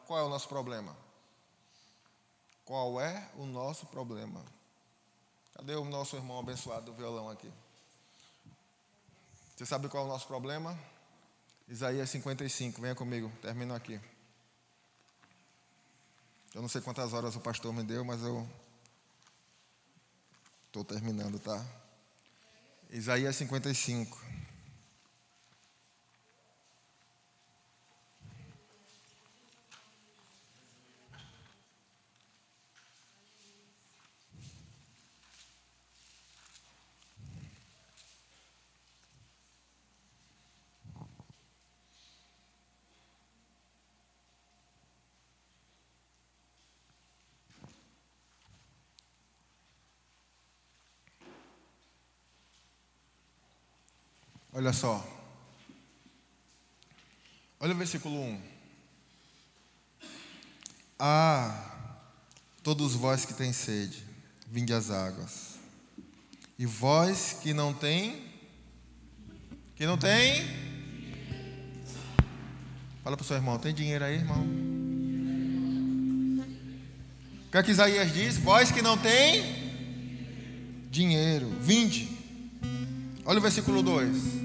Qual 0.05 0.19
é 0.19 0.23
o 0.23 0.29
nosso 0.29 0.47
problema? 0.47 0.95
Qual 2.65 3.01
é 3.01 3.29
o 3.35 3.45
nosso 3.45 3.85
problema? 3.87 4.43
Cadê 5.55 5.75
o 5.75 5.85
nosso 5.85 6.15
irmão 6.15 6.39
abençoado 6.39 6.85
do 6.85 6.93
violão 6.93 7.29
aqui? 7.29 7.51
Você 9.55 9.65
sabe 9.65 9.87
qual 9.87 10.03
é 10.03 10.07
o 10.07 10.09
nosso 10.09 10.25
problema? 10.25 10.77
Isaías 11.67 12.09
55, 12.09 12.81
venha 12.81 12.95
comigo, 12.95 13.31
termino 13.41 13.75
aqui. 13.75 14.01
Eu 16.53 16.61
não 16.61 16.69
sei 16.69 16.81
quantas 16.81 17.13
horas 17.13 17.35
o 17.35 17.39
pastor 17.39 17.71
me 17.71 17.83
deu, 17.83 18.03
mas 18.03 18.21
eu 18.23 18.47
estou 20.67 20.83
terminando, 20.83 21.39
tá? 21.39 21.63
Isaías 22.89 23.35
55. 23.35 24.19
Olha 54.53 54.71
só. 54.71 55.03
Olha 57.59 57.73
o 57.73 57.77
versículo 57.77 58.19
1. 58.19 58.41
Ah, 60.99 61.99
todos 62.61 62.93
vós 62.93 63.25
que 63.25 63.33
têm 63.33 63.51
sede, 63.51 64.03
vinde 64.47 64.71
às 64.71 64.91
águas. 64.91 65.55
E 66.59 66.67
vós 66.67 67.37
que 67.41 67.51
não 67.51 67.73
têm, 67.73 68.31
que 69.75 69.87
não 69.87 69.97
têm, 69.97 70.45
fala 73.03 73.17
para 73.17 73.23
o 73.23 73.27
seu 73.27 73.35
irmão, 73.35 73.57
tem 73.57 73.73
dinheiro 73.73 74.05
aí, 74.05 74.17
irmão? 74.17 74.43
O 77.47 77.51
que 77.51 77.57
é 77.57 77.63
que 77.63 77.71
Isaías 77.71 78.13
diz? 78.13 78.37
Vós 78.37 78.71
que 78.71 78.83
não 78.83 78.97
têm 78.99 79.41
dinheiro, 80.91 81.49
vinde. 81.59 82.07
Olha 83.25 83.39
o 83.39 83.41
versículo 83.41 83.81
2. 83.81 84.42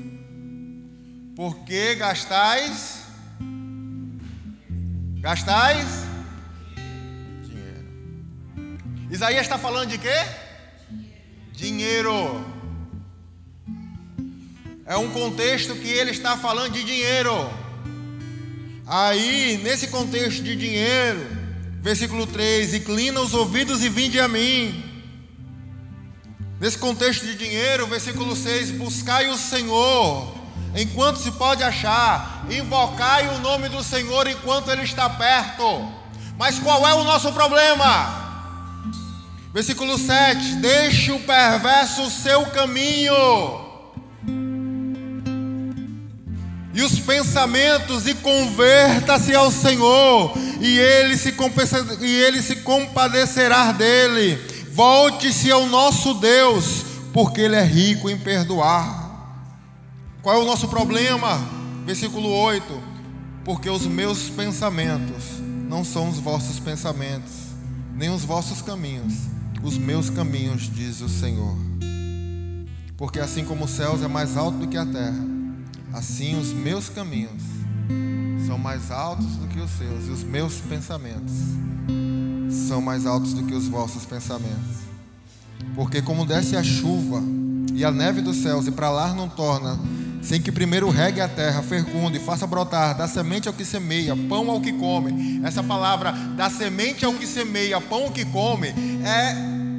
Por 1.38 1.60
que 1.60 1.94
gastais? 1.94 3.02
Gastais? 5.20 5.86
Dinheiro. 7.44 7.88
Isaías 9.08 9.42
está 9.42 9.56
falando 9.56 9.88
de 9.88 9.98
quê? 9.98 10.18
Dinheiro. 11.52 12.44
É 14.84 14.96
um 14.96 15.12
contexto 15.12 15.76
que 15.76 15.86
ele 15.86 16.10
está 16.10 16.36
falando 16.36 16.72
de 16.72 16.82
dinheiro. 16.82 17.48
Aí, 18.84 19.60
nesse 19.62 19.86
contexto 19.86 20.42
de 20.42 20.56
dinheiro, 20.56 21.24
versículo 21.80 22.26
3: 22.26 22.74
Inclina 22.74 23.20
os 23.20 23.32
ouvidos 23.32 23.84
e 23.84 23.88
vinde 23.88 24.18
a 24.18 24.26
mim. 24.26 24.82
Nesse 26.58 26.78
contexto 26.78 27.24
de 27.24 27.36
dinheiro, 27.36 27.86
versículo 27.86 28.34
6: 28.34 28.72
Buscai 28.72 29.28
o 29.28 29.38
Senhor 29.38 30.37
enquanto 30.74 31.18
se 31.18 31.30
pode 31.32 31.62
achar, 31.62 32.44
invocai 32.50 33.28
o 33.28 33.38
nome 33.40 33.68
do 33.68 33.82
Senhor 33.82 34.26
enquanto 34.26 34.70
Ele 34.70 34.82
está 34.82 35.08
perto. 35.08 35.88
Mas 36.38 36.58
qual 36.58 36.86
é 36.86 36.94
o 36.94 37.04
nosso 37.04 37.32
problema? 37.32 38.28
Versículo 39.52 39.98
7: 39.98 40.56
Deixe 40.56 41.10
o 41.12 41.20
perverso 41.20 42.10
seu 42.10 42.46
caminho, 42.46 43.14
e 46.74 46.82
os 46.82 46.98
pensamentos, 47.00 48.06
e 48.06 48.14
converta-se 48.14 49.34
ao 49.34 49.50
Senhor, 49.50 50.32
e 50.60 50.78
ele 50.78 51.16
se, 51.16 51.34
e 52.00 52.14
ele 52.22 52.42
se 52.42 52.56
compadecerá 52.56 53.72
dele. 53.72 54.58
Volte-se 54.78 55.50
ao 55.50 55.66
nosso 55.66 56.14
Deus, 56.14 56.84
porque 57.12 57.40
Ele 57.40 57.56
é 57.56 57.64
rico 57.64 58.08
em 58.08 58.16
perdoar. 58.16 59.07
Qual 60.28 60.36
é 60.36 60.42
o 60.42 60.44
nosso 60.44 60.68
problema? 60.68 61.38
Versículo 61.86 62.28
8: 62.28 62.62
Porque 63.46 63.70
os 63.70 63.86
meus 63.86 64.28
pensamentos 64.28 65.24
não 65.66 65.82
são 65.82 66.10
os 66.10 66.18
vossos 66.18 66.60
pensamentos, 66.60 67.32
nem 67.94 68.10
os 68.10 68.26
vossos 68.26 68.60
caminhos, 68.60 69.14
os 69.62 69.78
meus 69.78 70.10
caminhos, 70.10 70.70
diz 70.70 71.00
o 71.00 71.08
Senhor. 71.08 71.56
Porque 72.94 73.18
assim 73.18 73.42
como 73.42 73.64
os 73.64 73.70
céus 73.70 74.02
é 74.02 74.06
mais 74.06 74.36
alto 74.36 74.58
do 74.58 74.66
que 74.66 74.76
a 74.76 74.84
terra, 74.84 75.24
assim 75.94 76.38
os 76.38 76.52
meus 76.52 76.90
caminhos 76.90 77.42
são 78.46 78.58
mais 78.58 78.90
altos 78.90 79.34
do 79.36 79.46
que 79.48 79.58
os 79.58 79.70
seus, 79.70 80.08
e 80.08 80.10
os 80.10 80.22
meus 80.24 80.56
pensamentos 80.56 81.32
são 82.50 82.82
mais 82.82 83.06
altos 83.06 83.32
do 83.32 83.44
que 83.44 83.54
os 83.54 83.66
vossos 83.66 84.04
pensamentos. 84.04 84.76
Porque 85.74 86.02
como 86.02 86.26
desce 86.26 86.54
a 86.54 86.62
chuva 86.62 87.22
e 87.78 87.84
a 87.84 87.92
neve 87.92 88.20
dos 88.20 88.38
céus 88.38 88.66
e 88.66 88.72
para 88.72 88.90
lá 88.90 89.14
não 89.14 89.28
torna, 89.28 89.78
sem 90.20 90.42
que 90.42 90.50
primeiro 90.50 90.90
regue 90.90 91.20
a 91.20 91.28
terra, 91.28 91.62
fecunde 91.62 92.16
e 92.16 92.20
faça 92.20 92.44
brotar, 92.44 92.96
da 92.96 93.06
semente 93.06 93.46
ao 93.46 93.54
que 93.54 93.64
semeia, 93.64 94.16
pão 94.28 94.50
ao 94.50 94.60
que 94.60 94.72
come. 94.72 95.40
Essa 95.44 95.62
palavra, 95.62 96.10
da 96.10 96.50
semente 96.50 97.04
ao 97.04 97.14
que 97.14 97.24
semeia, 97.24 97.80
pão 97.80 98.02
ao 98.02 98.10
que 98.10 98.24
come, 98.24 98.74
é 99.04 99.36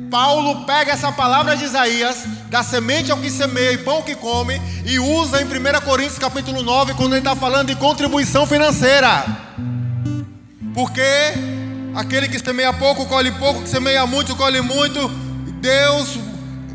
Paulo 0.10 0.66
pega 0.66 0.93
essa 0.93 1.12
palavra 1.12 1.58
de 1.58 1.66
Isaías, 1.66 2.24
da 2.50 2.64
semente 2.64 3.12
ao 3.12 3.18
que 3.18 3.30
semeia 3.30 3.74
e 3.74 3.78
pão 3.80 3.95
ao 3.95 4.04
que 4.04 4.16
come, 4.16 4.62
e 4.86 4.97
usa 4.97 5.41
em 5.41 5.45
1 5.45 5.82
Coríntios 5.84 6.18
capítulo 6.18 6.64
9, 6.64 6.93
quando 6.93 7.12
ele 7.12 7.20
está 7.20 7.36
falando 7.36 7.68
de 7.68 7.76
contribuição 7.76 8.47
financeira. 8.47 9.26
Porque 10.74 11.02
aquele 11.93 12.30
que 12.30 12.39
semeia 12.39 12.72
pouco, 12.72 13.06
colhe 13.08 13.32
pouco, 13.34 13.64
que 13.64 13.70
semeia 13.70 14.08
muito, 14.08 14.38
colhe 14.38 14.62
muito. 14.62 15.12
Deus, 15.60 16.18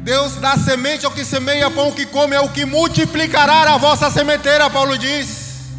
Deus 0.05 0.37
dá 0.37 0.59
semente 0.59 1.07
ao 1.07 1.13
que 1.13 1.25
semeia, 1.25 1.71
pão 1.71 1.91
que 1.91 2.05
come, 2.05 2.37
é 2.37 2.41
o 2.41 2.51
que 2.51 2.67
multiplicará 2.67 3.73
a 3.73 3.79
vossa 3.79 4.11
sementeira, 4.11 4.69
Paulo 4.69 4.99
diz. 4.99 5.73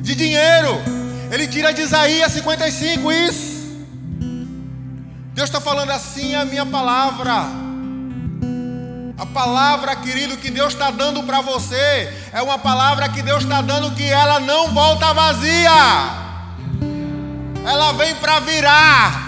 De 0.00 0.14
dinheiro. 0.14 0.80
Ele 1.32 1.48
tira 1.48 1.74
de 1.74 1.82
Isaías 1.82 2.30
55 2.30 3.10
isso. 3.10 3.56
Deus 5.34 5.48
está 5.48 5.60
falando 5.60 5.90
assim 5.90 6.36
a 6.36 6.44
minha 6.44 6.64
palavra. 6.64 7.32
A 9.18 9.26
palavra, 9.26 9.96
querido, 9.96 10.36
que 10.36 10.48
Deus 10.48 10.72
está 10.72 10.92
dando 10.92 11.24
para 11.24 11.40
você 11.40 12.14
é 12.32 12.40
uma 12.40 12.60
palavra 12.60 13.08
que 13.08 13.20
Deus 13.20 13.42
está 13.42 13.62
dando 13.62 13.96
que 13.96 14.04
ela 14.04 14.38
não 14.38 14.72
volta 14.72 15.12
vazia. 15.12 15.70
Ela 17.64 17.92
vem 17.94 18.14
para 18.14 18.38
virar. 18.38 19.26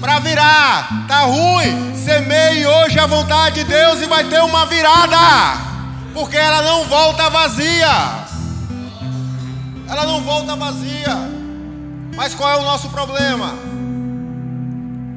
Para 0.00 0.18
virar. 0.20 1.06
Tá 1.06 1.22
ruim. 1.22 1.94
Semeie 1.96 2.66
hoje 2.66 2.98
a 2.98 3.06
vontade 3.06 3.56
de 3.56 3.64
Deus 3.64 4.00
e 4.00 4.06
vai 4.06 4.24
ter 4.24 4.40
uma 4.42 4.66
virada. 4.66 5.16
Porque 6.12 6.36
ela 6.36 6.62
não 6.62 6.84
volta 6.84 7.28
vazia. 7.28 8.26
Ela 9.88 10.06
não 10.06 10.20
volta 10.22 10.56
vazia. 10.56 11.16
Mas 12.16 12.34
qual 12.34 12.50
é 12.50 12.56
o 12.56 12.62
nosso 12.62 12.88
problema? 12.88 13.54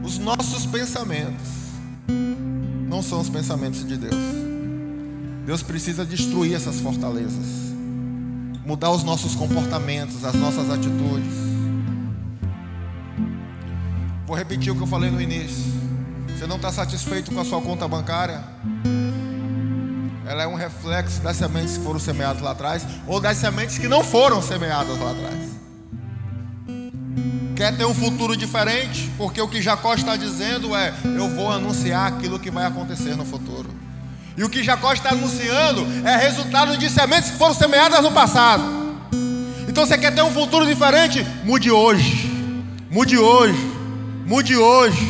Os 0.04 0.18
nossos 0.18 0.66
pensamentos 0.66 1.48
não 2.90 3.02
são 3.02 3.22
os 3.22 3.30
pensamentos 3.30 3.88
de 3.88 3.96
Deus. 3.96 4.16
Deus 5.46 5.64
precisa 5.64 6.06
destruir 6.06 6.54
essas 6.54 6.80
fortalezas, 6.80 7.46
mudar 8.66 8.92
os 8.92 9.04
nossos 9.04 9.36
comportamentos, 9.36 10.26
as 10.26 10.36
nossas 10.36 10.70
atitudes. 10.70 11.34
Vou 14.30 14.38
repetir 14.38 14.72
o 14.72 14.76
que 14.76 14.84
eu 14.84 14.86
falei 14.86 15.10
no 15.10 15.20
início. 15.20 15.74
Você 16.28 16.46
não 16.46 16.58
está 16.58 16.72
satisfeito 16.72 17.34
com 17.34 17.42
a 17.42 17.44
sua 17.44 17.60
conta 17.64 17.88
bancária? 17.88 18.44
Ela 20.24 20.44
é 20.44 20.48
um 20.48 20.54
reflexo 20.54 21.20
das 21.22 21.36
sementes 21.36 21.78
que 21.80 21.84
foram 21.84 22.00
semeadas 22.00 22.40
lá 22.40 22.52
atrás, 22.52 22.86
ou 23.08 23.20
das 23.20 23.38
sementes 23.38 23.80
que 23.80 23.88
não 23.88 24.04
foram 24.04 24.40
semeadas 24.40 25.00
lá 25.00 25.14
atrás. 25.14 25.36
Quer 27.56 27.76
ter 27.76 27.86
um 27.86 27.94
futuro 27.96 28.38
diferente? 28.38 29.12
Porque 29.18 29.42
o 29.42 29.48
que 29.48 29.64
Jacó 29.64 29.96
está 29.96 30.16
dizendo 30.16 30.76
é: 30.76 30.94
eu 31.04 31.28
vou 31.30 31.52
anunciar 31.52 32.14
aquilo 32.14 32.38
que 32.38 32.52
vai 32.52 32.68
acontecer 32.68 33.16
no 33.16 33.26
futuro. 33.26 33.72
E 34.38 34.44
o 34.44 34.50
que 34.50 34.64
Jacó 34.64 34.94
está 34.94 35.10
anunciando 35.10 35.88
é 36.06 36.16
resultado 36.16 36.78
de 36.78 36.88
sementes 36.88 37.32
que 37.32 37.38
foram 37.40 37.56
semeadas 37.56 38.04
no 38.04 38.12
passado. 38.12 38.64
Então 39.68 39.88
você 39.88 39.98
quer 39.98 40.14
ter 40.14 40.22
um 40.22 40.32
futuro 40.32 40.68
diferente? 40.68 41.26
Mude 41.44 41.72
hoje. 41.72 42.30
Mude 42.92 43.18
hoje. 43.18 43.79
Mude 44.30 44.56
hoje. 44.56 45.06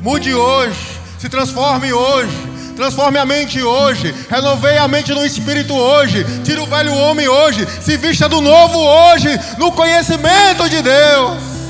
Mude 0.00 0.32
hoje. 0.32 0.98
Se 1.18 1.28
transforme 1.28 1.92
hoje. 1.92 2.50
Transforme 2.74 3.18
a 3.18 3.26
mente 3.26 3.62
hoje. 3.62 4.14
Renovei 4.30 4.78
a 4.78 4.88
mente 4.88 5.12
no 5.12 5.26
espírito 5.26 5.74
hoje. 5.74 6.24
Tire 6.42 6.60
o 6.60 6.66
velho 6.66 6.94
homem 6.94 7.28
hoje. 7.28 7.66
Se 7.82 7.98
vista 7.98 8.26
do 8.26 8.40
novo 8.40 8.78
hoje. 8.78 9.28
No 9.58 9.70
conhecimento 9.72 10.66
de 10.70 10.80
Deus 10.80 11.60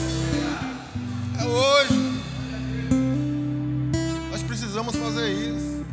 hoje. 1.60 2.22
Nós 4.30 4.42
precisamos 4.42 4.94
fazer 4.96 5.28
isso. 5.28 5.84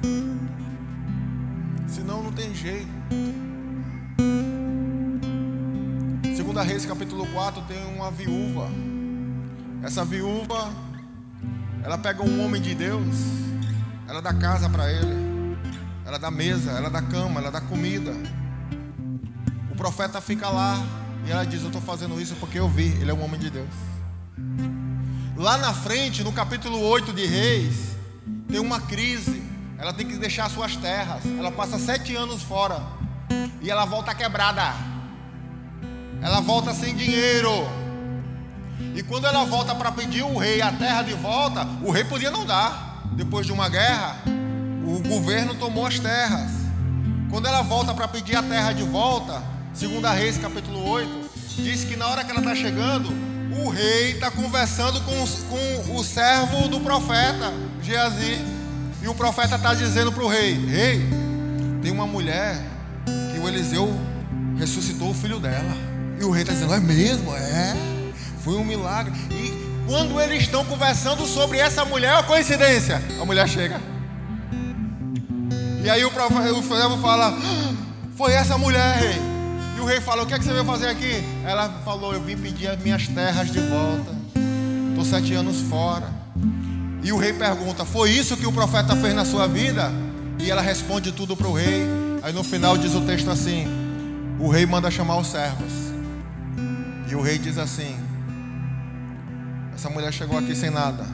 Senão 1.88 2.24
não 2.24 2.32
tem 2.32 2.54
jeito. 2.54 2.88
Segunda 6.36 6.62
Reis 6.62 6.86
capítulo 6.86 7.26
4 7.28 7.62
tem 7.64 7.84
uma 7.96 8.12
viúva. 8.12 8.70
Essa 9.84 10.06
viúva 10.06 10.70
ela 11.84 11.98
pega 11.98 12.24
um 12.24 12.44
homem 12.44 12.62
de 12.62 12.76
Deus, 12.76 13.16
ela 14.08 14.22
dá 14.22 14.34
casa 14.34 14.70
para 14.70 14.92
ele, 14.92 15.58
ela 16.06 16.18
dá 16.18 16.32
mesa, 16.32 16.72
ela 16.72 16.90
dá 16.90 17.02
cama, 17.02 17.40
ela 17.40 17.52
dá 17.52 17.62
comida. 17.62 18.14
O 19.72 19.76
profeta 19.76 20.20
fica 20.22 20.50
lá 20.50 20.84
e 21.26 21.32
ela 21.32 21.46
diz: 21.46 21.62
Eu 21.62 21.68
estou 21.68 21.82
fazendo 21.82 22.20
isso 22.20 22.36
porque 22.36 22.60
eu 22.60 22.68
vi, 22.68 22.88
ele 23.02 23.12
é 23.12 23.14
um 23.14 23.24
homem 23.24 23.40
de 23.40 23.50
Deus. 23.50 23.70
Lá 25.36 25.58
na 25.58 25.74
frente, 25.74 26.24
no 26.24 26.32
capítulo 26.32 26.80
8 26.80 27.14
de 27.14 27.26
Reis, 27.26 27.96
tem 28.50 28.60
uma 28.60 28.82
crise. 28.82 29.44
Ela 29.78 29.94
tem 29.94 30.08
que 30.08 30.18
deixar 30.18 30.50
suas 30.50 30.76
terras. 30.76 31.24
Ela 31.38 31.52
passa 31.52 31.78
sete 31.78 32.16
anos 32.16 32.42
fora. 32.42 32.82
E 33.62 33.70
ela 33.70 33.86
volta 33.86 34.16
quebrada. 34.16 34.74
Ela 36.22 36.40
volta 36.42 36.74
sem 36.74 36.96
dinheiro. 36.96 37.52
E 38.96 39.04
quando 39.04 39.26
ela 39.26 39.44
volta 39.46 39.74
para 39.74 39.92
pedir 39.92 40.24
o 40.24 40.38
rei 40.38 40.62
a 40.62 40.72
terra 40.72 41.02
de 41.02 41.14
volta, 41.14 41.68
o 41.84 41.92
rei 41.92 42.04
podia 42.04 42.32
não 42.32 42.46
dar. 42.46 43.04
Depois 43.14 43.46
de 43.46 43.52
uma 43.52 43.68
guerra, 43.68 44.18
o 44.86 45.00
governo 45.08 45.56
tomou 45.56 45.86
as 45.86 46.00
terras. 46.00 46.52
Quando 47.30 47.48
ela 47.48 47.62
volta 47.62 47.94
para 47.94 48.08
pedir 48.08 48.36
a 48.36 48.44
terra 48.44 48.74
de 48.74 48.84
volta, 48.84 49.42
segundo 49.74 50.08
Reis 50.08 50.38
capítulo 50.38 50.88
8, 50.88 51.30
diz 51.58 51.84
que 51.84 51.96
na 51.96 52.08
hora 52.08 52.24
que 52.24 52.32
ela 52.32 52.40
está 52.40 52.56
chegando, 52.56 53.10
o 53.60 53.70
rei 53.70 54.12
está 54.12 54.30
conversando 54.30 55.02
com, 55.02 55.86
com 55.86 55.96
o 55.96 56.04
servo 56.04 56.68
do 56.68 56.80
profeta, 56.80 57.52
Geazi. 57.82 58.40
E 59.02 59.08
o 59.08 59.16
profeta 59.16 59.56
está 59.56 59.74
dizendo 59.74 60.12
para 60.12 60.24
o 60.24 60.28
rei: 60.28 60.54
Rei, 60.66 61.08
tem 61.82 61.92
uma 61.92 62.06
mulher 62.06 62.62
que 63.34 63.40
o 63.40 63.48
Eliseu 63.48 63.90
ressuscitou 64.58 65.10
o 65.10 65.14
filho 65.14 65.40
dela. 65.40 65.76
E 66.20 66.24
o 66.24 66.32
rei 66.32 66.44
está 66.44 66.54
dizendo: 66.54 66.74
É 66.74 66.80
mesmo? 66.80 67.34
É. 67.36 67.97
Foi 68.48 68.56
um 68.56 68.64
milagre. 68.64 69.12
E 69.30 69.52
quando 69.86 70.22
eles 70.22 70.44
estão 70.44 70.64
conversando 70.64 71.26
sobre 71.26 71.58
essa 71.58 71.84
mulher, 71.84 72.18
é 72.18 72.24
coincidência. 72.24 73.04
A 73.22 73.26
mulher 73.26 73.46
chega. 73.46 73.82
E 75.84 75.90
aí 75.90 76.06
o, 76.06 76.10
servo 76.10 76.98
fala: 77.02 77.28
ah, 77.38 77.74
Foi 78.16 78.32
essa 78.32 78.58
mulher, 78.58 79.00
rei. 79.00 79.18
E 79.76 79.82
o 79.82 79.86
rei 79.86 80.00
falou: 80.00 80.24
O 80.24 80.28
que, 80.28 80.34
é 80.34 80.40
que 80.40 80.46
você 80.46 80.54
veio 80.54 80.64
fazer 80.64 80.88
aqui? 80.88 81.22
Ela 81.46 81.82
falou: 81.84 82.14
Eu 82.14 82.22
vim 82.22 82.38
pedir 82.38 82.70
as 82.70 82.80
minhas 82.80 83.06
terras 83.10 83.52
de 83.52 83.60
volta. 83.60 84.16
Estou 84.92 85.04
sete 85.04 85.34
anos 85.34 85.60
fora. 85.64 86.10
E 87.04 87.12
o 87.12 87.18
rei 87.18 87.34
pergunta: 87.34 87.84
Foi 87.84 88.12
isso 88.12 88.38
que 88.38 88.48
o 88.48 88.54
profeta 88.54 88.96
fez 88.96 89.14
na 89.14 89.26
sua 89.26 89.46
vida? 89.46 89.92
E 90.40 90.50
ela 90.50 90.62
responde 90.62 91.12
tudo 91.12 91.36
para 91.36 91.50
o 91.50 91.54
rei. 91.54 91.86
Aí 92.24 92.32
no 92.32 92.46
final 92.46 92.78
diz 92.78 92.96
o 92.96 93.02
texto 93.02 93.30
assim: 93.30 93.68
O 94.40 94.48
rei 94.48 94.66
manda 94.66 94.90
chamar 94.90 95.18
os 95.18 95.28
servos. 95.28 95.74
E 97.10 97.14
o 97.14 97.22
rei 97.22 97.38
diz 97.38 97.58
assim: 97.58 98.07
Essa 99.78 99.92
mulher 99.92 100.12
chegou 100.12 100.40
aqui 100.40 100.56
sem 100.56 100.72
nada. 100.72 101.06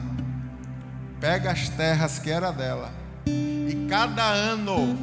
Pega 1.20 1.52
as 1.52 1.68
terras 1.68 2.18
que 2.18 2.30
era 2.30 2.50
dela. 2.50 2.90
E 3.26 3.86
cada 3.90 4.24
ano 4.24 4.96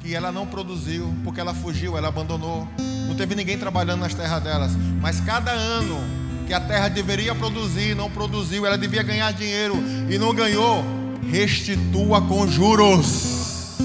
que 0.00 0.12
ela 0.12 0.32
não 0.32 0.44
produziu, 0.48 1.14
porque 1.22 1.38
ela 1.38 1.54
fugiu, 1.54 1.96
ela 1.96 2.08
abandonou, 2.08 2.68
não 3.06 3.14
teve 3.14 3.36
ninguém 3.36 3.56
trabalhando 3.56 4.00
nas 4.00 4.14
terras 4.14 4.42
delas. 4.42 4.72
Mas 5.00 5.20
cada 5.20 5.52
ano 5.52 5.96
que 6.44 6.52
a 6.52 6.58
terra 6.58 6.88
deveria 6.88 7.36
produzir, 7.36 7.94
não 7.94 8.10
produziu, 8.10 8.66
ela 8.66 8.76
devia 8.76 9.04
ganhar 9.04 9.32
dinheiro 9.32 9.76
e 10.10 10.18
não 10.18 10.34
ganhou, 10.34 10.84
restitua 11.30 12.20
com 12.20 12.48
juros. 12.48 13.76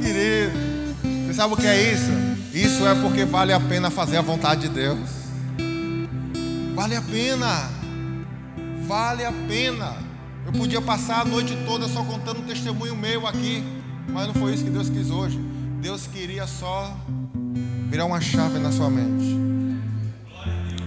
Querido, 0.00 0.56
você 1.26 1.34
sabe 1.34 1.52
o 1.52 1.56
que 1.58 1.66
é 1.66 1.92
isso? 1.92 2.10
Isso 2.54 2.86
é 2.86 2.94
porque 2.94 3.26
vale 3.26 3.52
a 3.52 3.60
pena 3.60 3.90
fazer 3.90 4.16
a 4.16 4.22
vontade 4.22 4.62
de 4.62 4.68
Deus. 4.70 5.10
Vale 6.74 6.96
a 6.96 7.02
pena. 7.02 7.81
Vale 8.92 9.24
a 9.24 9.32
pena. 9.32 9.96
Eu 10.44 10.52
podia 10.52 10.78
passar 10.82 11.22
a 11.22 11.24
noite 11.24 11.56
toda 11.64 11.88
só 11.88 12.04
contando 12.04 12.40
um 12.40 12.42
testemunho 12.42 12.94
meu 12.94 13.26
aqui, 13.26 13.64
mas 14.06 14.26
não 14.26 14.34
foi 14.34 14.52
isso 14.52 14.64
que 14.64 14.68
Deus 14.68 14.90
quis 14.90 15.08
hoje. 15.08 15.40
Deus 15.80 16.06
queria 16.06 16.46
só 16.46 16.94
virar 17.88 18.04
uma 18.04 18.20
chave 18.20 18.58
na 18.58 18.70
sua 18.70 18.90
mente. 18.90 19.34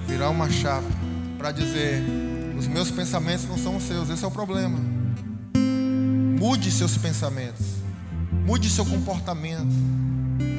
Virar 0.06 0.30
uma 0.30 0.47
chave 0.51 0.86
para 1.39 1.51
dizer: 1.51 2.03
os 2.56 2.68
meus 2.68 2.91
pensamentos 2.91 3.47
não 3.47 3.58
são 3.58 3.76
os 3.76 3.82
seus, 3.82 4.08
esse 4.12 4.24
é 4.24 4.28
o 4.28 4.32
problema. 4.32 4.78
Mude 6.39 6.70
seus 6.72 6.95
pensamentos, 6.95 7.66
mude 8.45 8.70
seu 8.70 8.86
comportamento, 8.86 9.74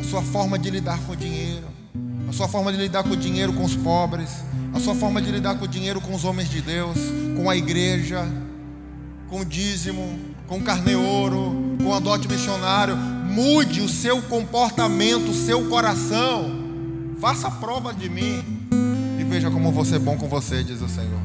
a 0.00 0.02
sua 0.02 0.20
forma 0.20 0.58
de 0.58 0.68
lidar 0.68 0.98
com 1.06 1.12
o 1.12 1.16
dinheiro, 1.16 1.68
a 2.28 2.32
sua 2.32 2.48
forma 2.48 2.72
de 2.72 2.78
lidar 2.78 3.04
com 3.04 3.10
o 3.10 3.16
dinheiro 3.16 3.52
com 3.52 3.62
os 3.62 3.76
pobres, 3.76 4.30
a 4.74 4.80
sua 4.80 4.96
forma 4.96 5.22
de 5.22 5.30
lidar 5.30 5.56
com 5.56 5.64
o 5.64 5.68
dinheiro 5.68 6.00
com 6.00 6.12
os 6.12 6.24
homens 6.24 6.50
de 6.50 6.60
Deus, 6.60 6.98
com 7.36 7.50
a 7.50 7.56
igreja, 7.56 8.26
com 9.28 9.40
o 9.40 9.44
dízimo, 9.44 10.18
com 10.46 10.58
o 10.58 10.62
carne 10.62 10.94
ouro, 10.94 11.76
com 11.78 11.90
o 11.90 11.94
adote 11.94 12.26
missionário. 12.26 12.96
mude 12.96 13.82
o 13.82 13.88
seu 13.88 14.22
comportamento, 14.22 15.30
o 15.30 15.34
seu 15.34 15.68
coração. 15.68 16.64
Faça 17.20 17.50
prova 17.50 17.92
de 17.92 18.08
mim 18.08 18.42
e 19.20 19.24
veja 19.24 19.50
como 19.50 19.70
vou 19.70 19.84
ser 19.84 19.98
bom 19.98 20.16
com 20.16 20.26
você, 20.28 20.64
diz 20.64 20.80
o 20.80 20.88
Senhor. 20.88 21.20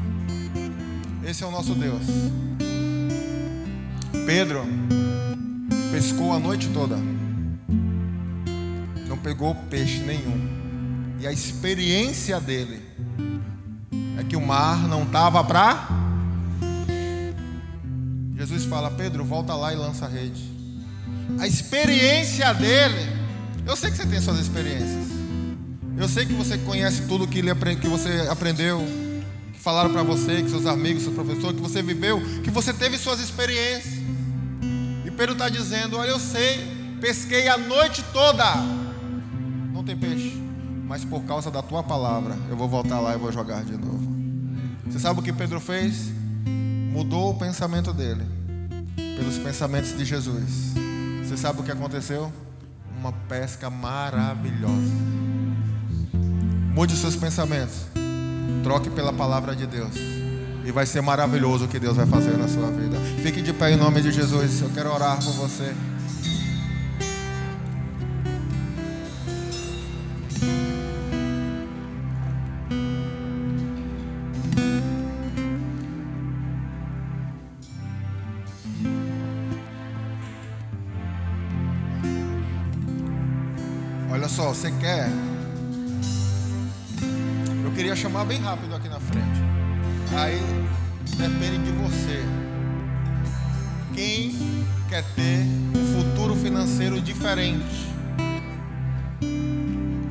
Esse 1.24 1.42
é 1.42 1.46
o 1.46 1.50
nosso 1.50 1.74
Deus. 1.74 2.02
Pedro 4.26 4.64
pescou 5.90 6.32
a 6.32 6.38
noite 6.38 6.68
toda, 6.68 6.96
não 9.08 9.18
pegou 9.18 9.54
peixe 9.70 9.98
nenhum, 10.00 10.48
e 11.20 11.26
a 11.26 11.32
experiência 11.32 12.40
dele 12.40 12.91
é 14.18 14.24
que 14.24 14.36
o 14.36 14.40
mar 14.40 14.86
não 14.88 15.04
estava 15.04 15.42
para. 15.42 15.88
Jesus 18.36 18.64
fala: 18.64 18.90
Pedro, 18.90 19.24
volta 19.24 19.54
lá 19.54 19.72
e 19.72 19.76
lança 19.76 20.06
a 20.06 20.08
rede. 20.08 20.42
A 21.38 21.46
experiência 21.46 22.52
dele, 22.52 23.08
eu 23.66 23.76
sei 23.76 23.90
que 23.90 23.96
você 23.96 24.06
tem 24.06 24.20
suas 24.20 24.38
experiências, 24.38 25.06
eu 25.96 26.08
sei 26.08 26.26
que 26.26 26.32
você 26.32 26.58
conhece 26.58 27.02
tudo 27.02 27.26
que, 27.26 27.38
ele, 27.38 27.54
que 27.76 27.86
você 27.86 28.26
aprendeu, 28.30 28.84
que 29.52 29.60
falaram 29.60 29.92
para 29.92 30.02
você, 30.02 30.42
que 30.42 30.50
seus 30.50 30.66
amigos, 30.66 31.04
seus 31.04 31.14
professores, 31.14 31.56
que 31.56 31.62
você 31.62 31.82
viveu, 31.82 32.20
que 32.42 32.50
você 32.50 32.72
teve 32.72 32.98
suas 32.98 33.20
experiências. 33.20 33.94
E 35.04 35.10
Pedro 35.10 35.32
está 35.34 35.48
dizendo: 35.48 35.96
Olha, 35.96 36.10
eu 36.10 36.18
sei, 36.18 36.66
pesquei 37.00 37.48
a 37.48 37.56
noite 37.56 38.04
toda, 38.12 38.44
não 39.72 39.84
tem 39.84 39.96
peixe, 39.96 40.41
mas 40.92 41.06
por 41.06 41.22
causa 41.22 41.50
da 41.50 41.62
tua 41.62 41.82
palavra, 41.82 42.36
eu 42.50 42.54
vou 42.54 42.68
voltar 42.68 43.00
lá 43.00 43.14
e 43.14 43.16
vou 43.16 43.32
jogar 43.32 43.64
de 43.64 43.78
novo. 43.78 44.14
Você 44.84 44.98
sabe 44.98 45.20
o 45.20 45.22
que 45.22 45.32
Pedro 45.32 45.58
fez? 45.58 46.12
Mudou 46.92 47.30
o 47.30 47.34
pensamento 47.34 47.94
dele 47.94 48.22
pelos 49.16 49.38
pensamentos 49.38 49.96
de 49.96 50.04
Jesus. 50.04 50.74
Você 51.24 51.34
sabe 51.38 51.62
o 51.62 51.62
que 51.62 51.72
aconteceu? 51.72 52.30
Uma 53.00 53.10
pesca 53.10 53.70
maravilhosa. 53.70 54.92
Mude 56.74 56.94
seus 56.94 57.16
pensamentos. 57.16 57.86
Troque 58.62 58.90
pela 58.90 59.14
palavra 59.14 59.56
de 59.56 59.66
Deus. 59.66 59.94
E 60.62 60.70
vai 60.70 60.84
ser 60.84 61.00
maravilhoso 61.00 61.64
o 61.64 61.68
que 61.68 61.78
Deus 61.78 61.96
vai 61.96 62.04
fazer 62.04 62.36
na 62.36 62.48
sua 62.48 62.70
vida. 62.70 62.98
Fique 63.22 63.40
de 63.40 63.54
pé 63.54 63.72
em 63.72 63.76
nome 63.78 64.02
de 64.02 64.12
Jesus. 64.12 64.60
Eu 64.60 64.68
quero 64.68 64.92
orar 64.92 65.16
por 65.24 65.32
você. 65.32 65.74
Você 84.62 84.70
quer? 84.78 85.10
Eu 87.64 87.72
queria 87.72 87.96
chamar 87.96 88.24
bem 88.24 88.40
rápido 88.40 88.72
aqui 88.76 88.88
na 88.88 89.00
frente. 89.00 89.42
Aí 90.16 90.40
depende 91.16 91.64
de 91.64 91.72
você. 91.72 92.22
Quem 93.92 94.64
quer 94.88 95.02
ter 95.16 95.44
um 95.76 96.04
futuro 96.04 96.36
financeiro 96.36 97.00
diferente? 97.00 97.88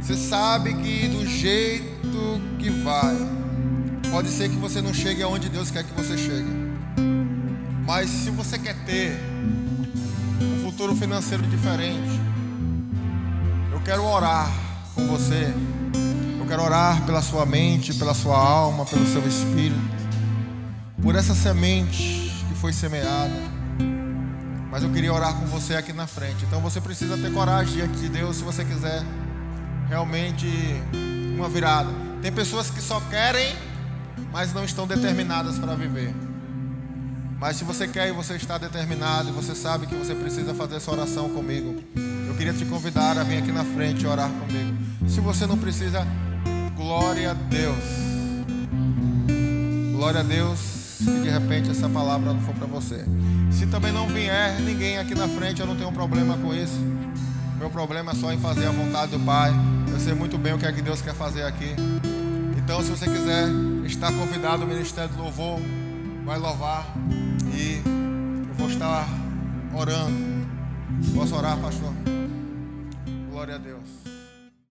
Você 0.02 0.18
sabe 0.18 0.74
que 0.74 1.08
do 1.08 1.26
jeito 1.26 2.42
que 2.60 2.70
vai, 2.70 3.16
pode 4.12 4.28
ser 4.28 4.50
que 4.50 4.58
você 4.58 4.82
não 4.82 4.94
chegue 4.94 5.24
aonde 5.24 5.48
Deus 5.48 5.72
quer 5.72 5.86
que 5.86 5.94
você 5.94 6.18
chegue. 6.18 6.52
Mas 7.86 8.10
se 8.10 8.30
você 8.30 8.60
quer 8.60 8.76
ter 8.84 9.18
um 10.42 10.66
futuro 10.66 10.94
financeiro 10.94 11.44
diferente, 11.48 12.21
quero 13.92 14.06
orar 14.06 14.50
com 14.96 15.06
você. 15.06 15.54
Eu 16.40 16.46
quero 16.48 16.64
orar 16.64 17.06
pela 17.06 17.22
sua 17.22 17.46
mente, 17.46 17.94
pela 17.94 18.14
sua 18.14 18.38
alma, 18.38 18.86
pelo 18.86 19.06
seu 19.06 19.22
espírito, 19.28 19.82
por 21.02 21.14
essa 21.14 21.36
semente 21.36 22.32
que 22.48 22.56
foi 22.56 22.72
semeada. 22.72 23.36
Mas 24.72 24.84
eu 24.84 24.90
queria 24.92 25.14
orar 25.14 25.34
com 25.34 25.46
você 25.48 25.76
aqui 25.76 25.92
na 25.92 26.08
frente. 26.08 26.46
Então 26.46 26.62
você 26.62 26.80
precisa 26.80 27.18
ter 27.18 27.34
coragem 27.34 27.74
diante 27.74 27.98
de 27.98 28.08
Deus 28.08 28.38
se 28.38 28.44
você 28.44 28.64
quiser 28.64 29.04
realmente 29.90 30.48
uma 31.36 31.50
virada. 31.50 31.90
Tem 32.22 32.32
pessoas 32.32 32.70
que 32.70 32.82
só 32.82 33.02
querem, 33.10 33.54
mas 34.32 34.54
não 34.54 34.64
estão 34.64 34.88
determinadas 34.88 35.60
para 35.60 35.76
viver. 35.76 36.16
Mas 37.38 37.58
se 37.58 37.66
você 37.66 37.90
quer 37.90 38.08
e 38.08 38.14
você 38.14 38.36
está 38.36 38.58
determinado 38.58 39.28
e 39.28 39.32
você 39.34 39.54
sabe 39.54 39.86
que 39.86 39.96
você 39.96 40.16
precisa 40.16 40.54
fazer 40.54 40.78
essa 40.78 40.90
oração 40.92 41.30
comigo, 41.32 41.84
queria 42.42 42.54
te 42.58 42.66
convidar 42.66 43.20
a 43.20 43.24
vir 43.24 43.38
aqui 43.38 43.52
na 43.52 43.64
frente 43.64 44.08
orar 44.08 44.28
comigo. 44.28 44.76
Se 45.08 45.22
você 45.22 45.46
não 45.46 45.60
precisa, 45.60 46.08
glória 46.76 47.30
a 47.30 47.34
Deus. 47.36 47.78
Glória 49.96 50.22
a 50.22 50.24
Deus 50.24 50.60
que 50.98 51.22
de 51.22 51.30
repente 51.30 51.70
essa 51.70 51.88
palavra 51.88 52.34
não 52.34 52.42
for 52.42 52.56
para 52.56 52.66
você. 52.66 53.06
Se 53.52 53.68
também 53.68 53.92
não 53.92 54.08
vier 54.08 54.60
ninguém 54.60 54.98
aqui 54.98 55.14
na 55.14 55.28
frente, 55.28 55.62
eu 55.62 55.68
não 55.68 55.76
tenho 55.76 55.92
problema 55.92 56.36
com 56.36 56.52
isso. 56.52 56.80
Meu 57.60 57.70
problema 57.70 58.12
é 58.12 58.16
só 58.16 58.34
em 58.34 58.40
fazer 58.40 58.66
a 58.66 58.72
vontade 58.72 59.12
do 59.12 59.20
Pai. 59.20 59.54
Eu 59.94 60.00
sei 60.00 60.16
muito 60.16 60.36
bem 60.40 60.54
o 60.54 60.58
que 60.58 60.66
é 60.66 60.72
que 60.72 60.82
Deus 60.82 61.00
quer 61.00 61.14
fazer 61.14 61.44
aqui. 61.44 61.76
Então, 62.58 62.82
se 62.82 62.90
você 62.90 63.06
quiser 63.06 63.50
estar 63.86 64.12
convidado 64.14 64.64
ao 64.64 64.68
Ministério 64.68 65.14
do 65.14 65.22
Louvor, 65.22 65.60
vai 66.26 66.40
louvar 66.40 66.92
e 67.54 67.84
eu 67.86 68.56
vou 68.56 68.68
estar 68.68 69.08
orando. 69.76 70.32
Posso 71.14 71.36
orar, 71.36 71.56
pastor? 71.60 72.01
Glória 73.42 73.56
a 73.56 73.58
Deus. 73.58 74.01